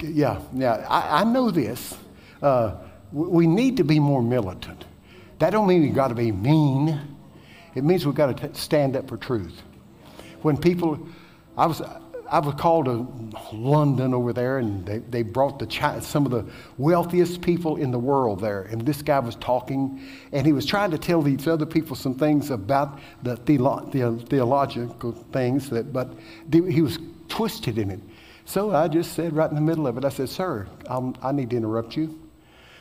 Yeah, 0.00 0.40
yeah, 0.52 0.86
I, 0.88 1.20
I 1.22 1.24
know 1.24 1.50
this. 1.50 1.96
Uh, 2.42 2.76
we 3.12 3.46
need 3.46 3.76
to 3.78 3.84
be 3.84 3.98
more 3.98 4.22
militant. 4.22 4.84
That 5.38 5.50
don't 5.50 5.66
mean 5.66 5.82
we've 5.82 5.94
got 5.94 6.08
to 6.08 6.14
be 6.14 6.30
mean. 6.30 7.00
It 7.74 7.84
means 7.84 8.04
we've 8.04 8.14
got 8.14 8.36
to 8.36 8.54
stand 8.54 8.96
up 8.96 9.08
for 9.08 9.16
truth. 9.16 9.62
When 10.42 10.56
people, 10.56 11.08
I 11.56 11.66
was, 11.66 11.80
I 12.30 12.38
was 12.38 12.54
called 12.54 12.86
to 12.86 13.06
London 13.52 14.14
over 14.14 14.32
there, 14.32 14.58
and 14.58 14.84
they, 14.86 14.98
they 14.98 15.22
brought 15.22 15.58
the 15.58 15.66
China, 15.66 16.00
some 16.00 16.24
of 16.24 16.32
the 16.32 16.50
wealthiest 16.78 17.42
people 17.42 17.76
in 17.76 17.90
the 17.90 17.98
world 17.98 18.40
there. 18.40 18.62
And 18.62 18.82
this 18.82 19.02
guy 19.02 19.18
was 19.18 19.36
talking, 19.36 20.00
and 20.32 20.46
he 20.46 20.52
was 20.52 20.66
trying 20.66 20.90
to 20.92 20.98
tell 20.98 21.22
these 21.22 21.46
other 21.46 21.66
people 21.66 21.96
some 21.96 22.14
things 22.14 22.50
about 22.50 22.98
the, 23.22 23.36
theolo- 23.36 23.90
the 23.92 24.24
theological 24.26 25.12
things, 25.32 25.70
that, 25.70 25.92
but 25.92 26.14
he 26.50 26.80
was 26.80 26.98
twisted 27.28 27.78
in 27.78 27.90
it. 27.90 28.00
So 28.46 28.74
I 28.74 28.88
just 28.88 29.12
said 29.12 29.34
right 29.34 29.48
in 29.48 29.54
the 29.54 29.62
middle 29.62 29.86
of 29.86 29.96
it, 29.96 30.04
I 30.04 30.10
said, 30.10 30.28
Sir, 30.28 30.66
I'm, 30.86 31.14
i 31.22 31.32
need 31.32 31.50
to 31.50 31.56
interrupt 31.56 31.96
you. 31.96 32.20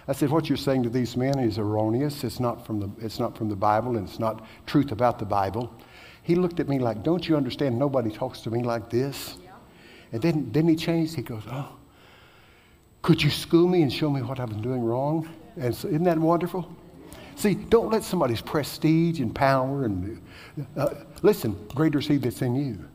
I 0.07 0.13
said, 0.13 0.29
What 0.29 0.49
you're 0.49 0.57
saying 0.57 0.83
to 0.83 0.89
these 0.89 1.15
men 1.15 1.39
is 1.39 1.57
erroneous. 1.57 2.23
It's 2.23 2.39
not, 2.39 2.65
from 2.65 2.79
the, 2.79 2.89
it's 3.05 3.19
not 3.19 3.37
from 3.37 3.49
the 3.49 3.55
Bible, 3.55 3.97
and 3.97 4.07
it's 4.07 4.19
not 4.19 4.45
truth 4.65 4.91
about 4.91 5.19
the 5.19 5.25
Bible. 5.25 5.73
He 6.23 6.35
looked 6.35 6.59
at 6.59 6.67
me 6.67 6.79
like, 6.79 7.03
Don't 7.03 7.27
you 7.27 7.37
understand? 7.37 7.77
Nobody 7.77 8.09
talks 8.09 8.41
to 8.41 8.49
me 8.49 8.63
like 8.63 8.89
this. 8.89 9.37
Yeah. 9.43 9.51
And 10.13 10.21
then, 10.21 10.49
then 10.51 10.67
he 10.67 10.75
changed. 10.75 11.15
He 11.15 11.21
goes, 11.21 11.43
Oh, 11.51 11.69
could 13.01 13.21
you 13.21 13.29
school 13.29 13.67
me 13.67 13.81
and 13.81 13.91
show 13.91 14.09
me 14.09 14.21
what 14.21 14.39
I've 14.39 14.49
been 14.49 14.61
doing 14.61 14.81
wrong? 14.83 15.29
And 15.57 15.75
so, 15.75 15.87
isn't 15.89 16.03
that 16.03 16.17
wonderful? 16.17 16.73
See, 17.35 17.55
don't 17.55 17.91
let 17.91 18.03
somebody's 18.03 18.41
prestige 18.41 19.19
and 19.19 19.33
power 19.33 19.85
and 19.85 20.21
uh, 20.77 20.89
listen, 21.21 21.57
greater 21.73 21.99
is 21.99 22.07
he 22.07 22.17
that's 22.17 22.41
in 22.41 22.55
you. 22.55 22.85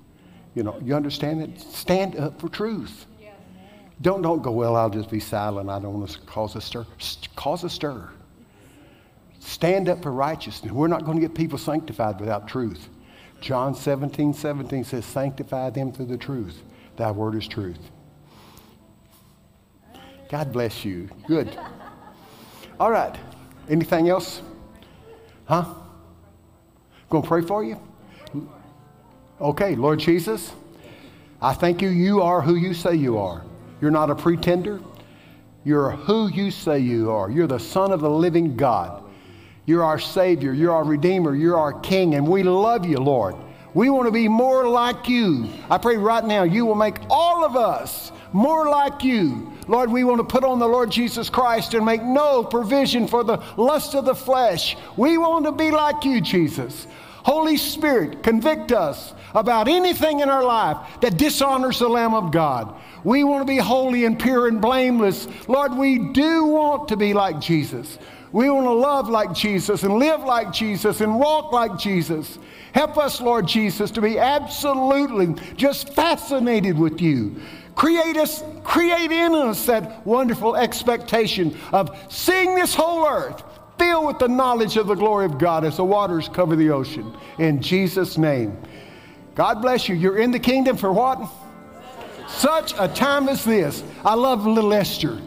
You 0.54 0.62
know, 0.62 0.78
you 0.82 0.94
understand 0.94 1.42
it? 1.42 1.60
Stand 1.60 2.16
up 2.16 2.40
for 2.40 2.48
truth. 2.48 3.06
Don't, 4.00 4.22
don't 4.22 4.42
go, 4.42 4.52
well, 4.52 4.76
I'll 4.76 4.90
just 4.90 5.10
be 5.10 5.18
silent. 5.18 5.68
I 5.68 5.80
don't 5.80 5.94
want 5.94 6.08
to 6.08 6.20
cause 6.20 6.54
a 6.54 6.60
stir. 6.60 6.86
Cause 7.34 7.64
a 7.64 7.70
stir. 7.70 8.10
Stand 9.40 9.88
up 9.88 10.02
for 10.02 10.12
righteousness. 10.12 10.72
We're 10.72 10.88
not 10.88 11.04
going 11.04 11.20
to 11.20 11.26
get 11.26 11.34
people 11.34 11.58
sanctified 11.58 12.20
without 12.20 12.46
truth. 12.46 12.88
John 13.40 13.74
17, 13.74 14.34
17 14.34 14.84
says, 14.84 15.04
Sanctify 15.04 15.70
them 15.70 15.92
through 15.92 16.06
the 16.06 16.16
truth. 16.16 16.62
Thy 16.96 17.10
word 17.10 17.34
is 17.34 17.46
truth. 17.46 17.78
God 20.28 20.52
bless 20.52 20.84
you. 20.84 21.08
Good. 21.26 21.58
All 22.78 22.90
right. 22.90 23.16
Anything 23.68 24.08
else? 24.08 24.42
Huh? 25.46 25.74
To 27.10 27.22
pray 27.22 27.42
for 27.42 27.64
you? 27.64 27.80
Okay, 29.40 29.76
Lord 29.76 30.00
Jesus, 30.00 30.52
I 31.40 31.54
thank 31.54 31.80
you. 31.80 31.88
You 31.88 32.22
are 32.22 32.42
who 32.42 32.56
you 32.56 32.74
say 32.74 32.94
you 32.94 33.18
are. 33.18 33.44
You're 33.80 33.90
not 33.90 34.10
a 34.10 34.14
pretender. 34.14 34.80
You're 35.64 35.92
who 35.92 36.28
you 36.28 36.50
say 36.50 36.80
you 36.80 37.10
are. 37.10 37.30
You're 37.30 37.46
the 37.46 37.58
Son 37.58 37.92
of 37.92 38.00
the 38.00 38.10
living 38.10 38.56
God. 38.56 39.04
You're 39.68 39.84
our 39.84 39.98
Savior. 39.98 40.54
You're 40.54 40.72
our 40.72 40.82
Redeemer. 40.82 41.34
You're 41.34 41.58
our 41.58 41.78
King. 41.80 42.14
And 42.14 42.26
we 42.26 42.42
love 42.42 42.86
you, 42.86 42.96
Lord. 42.96 43.36
We 43.74 43.90
want 43.90 44.06
to 44.06 44.10
be 44.10 44.26
more 44.26 44.66
like 44.66 45.10
you. 45.10 45.46
I 45.68 45.76
pray 45.76 45.98
right 45.98 46.24
now 46.24 46.44
you 46.44 46.64
will 46.64 46.74
make 46.74 46.96
all 47.10 47.44
of 47.44 47.54
us 47.54 48.10
more 48.32 48.70
like 48.70 49.04
you. 49.04 49.52
Lord, 49.66 49.92
we 49.92 50.04
want 50.04 50.20
to 50.20 50.24
put 50.24 50.42
on 50.42 50.58
the 50.58 50.66
Lord 50.66 50.90
Jesus 50.90 51.28
Christ 51.28 51.74
and 51.74 51.84
make 51.84 52.02
no 52.02 52.42
provision 52.44 53.06
for 53.06 53.22
the 53.22 53.44
lust 53.58 53.94
of 53.94 54.06
the 54.06 54.14
flesh. 54.14 54.74
We 54.96 55.18
want 55.18 55.44
to 55.44 55.52
be 55.52 55.70
like 55.70 56.02
you, 56.02 56.22
Jesus. 56.22 56.86
Holy 57.22 57.58
Spirit, 57.58 58.22
convict 58.22 58.72
us 58.72 59.12
about 59.34 59.68
anything 59.68 60.20
in 60.20 60.30
our 60.30 60.44
life 60.44 60.78
that 61.02 61.18
dishonors 61.18 61.78
the 61.78 61.90
Lamb 61.90 62.14
of 62.14 62.32
God. 62.32 62.74
We 63.04 63.22
want 63.22 63.46
to 63.46 63.52
be 63.52 63.58
holy 63.58 64.06
and 64.06 64.18
pure 64.18 64.48
and 64.48 64.62
blameless. 64.62 65.28
Lord, 65.46 65.76
we 65.76 66.10
do 66.12 66.46
want 66.46 66.88
to 66.88 66.96
be 66.96 67.12
like 67.12 67.38
Jesus. 67.38 67.98
We 68.32 68.50
want 68.50 68.66
to 68.66 68.72
love 68.72 69.08
like 69.08 69.32
Jesus 69.32 69.82
and 69.82 69.94
live 69.94 70.20
like 70.20 70.52
Jesus 70.52 71.00
and 71.00 71.18
walk 71.18 71.52
like 71.52 71.78
Jesus. 71.78 72.38
Help 72.72 72.98
us, 72.98 73.20
Lord 73.20 73.46
Jesus, 73.46 73.90
to 73.92 74.02
be 74.02 74.18
absolutely 74.18 75.34
just 75.56 75.94
fascinated 75.94 76.78
with 76.78 77.00
you. 77.00 77.36
Create 77.74 78.16
us, 78.16 78.42
create 78.64 79.10
in 79.10 79.34
us 79.34 79.64
that 79.66 80.04
wonderful 80.06 80.56
expectation 80.56 81.56
of 81.72 81.96
seeing 82.08 82.54
this 82.54 82.74
whole 82.74 83.06
earth 83.06 83.42
filled 83.78 84.06
with 84.06 84.18
the 84.18 84.28
knowledge 84.28 84.76
of 84.76 84.88
the 84.88 84.94
glory 84.94 85.24
of 85.24 85.38
God 85.38 85.64
as 85.64 85.76
the 85.76 85.84
waters 85.84 86.28
cover 86.28 86.56
the 86.56 86.70
ocean. 86.70 87.16
In 87.38 87.62
Jesus' 87.62 88.18
name. 88.18 88.58
God 89.34 89.62
bless 89.62 89.88
you. 89.88 89.94
You're 89.94 90.18
in 90.18 90.32
the 90.32 90.40
kingdom 90.40 90.76
for 90.76 90.92
what? 90.92 91.30
Such 92.26 92.74
a 92.78 92.88
time 92.88 93.28
as 93.28 93.44
this. 93.44 93.84
I 94.04 94.14
love 94.14 94.44
little 94.44 94.74
Esther. 94.74 95.20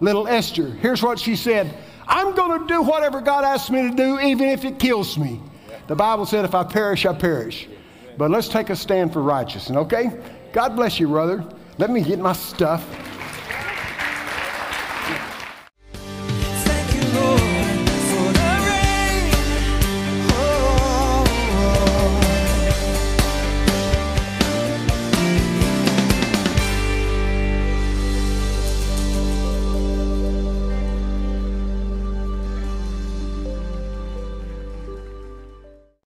Little 0.00 0.28
Esther. 0.28 0.68
Here's 0.68 1.02
what 1.02 1.18
she 1.18 1.34
said 1.34 1.74
I'm 2.08 2.34
going 2.34 2.60
to 2.60 2.66
do 2.66 2.82
whatever 2.82 3.20
God 3.20 3.44
asks 3.44 3.70
me 3.70 3.82
to 3.90 3.94
do, 3.94 4.18
even 4.18 4.48
if 4.48 4.64
it 4.64 4.78
kills 4.78 5.18
me. 5.18 5.40
The 5.86 5.94
Bible 5.94 6.26
said, 6.26 6.44
if 6.44 6.54
I 6.54 6.64
perish, 6.64 7.04
I 7.06 7.12
perish. 7.12 7.68
But 8.16 8.30
let's 8.30 8.48
take 8.48 8.70
a 8.70 8.76
stand 8.76 9.12
for 9.12 9.22
righteousness, 9.22 9.76
okay? 9.76 10.18
God 10.52 10.74
bless 10.74 10.98
you, 10.98 11.08
brother. 11.08 11.44
Let 11.76 11.90
me 11.90 12.02
get 12.02 12.18
my 12.18 12.32
stuff. 12.32 12.84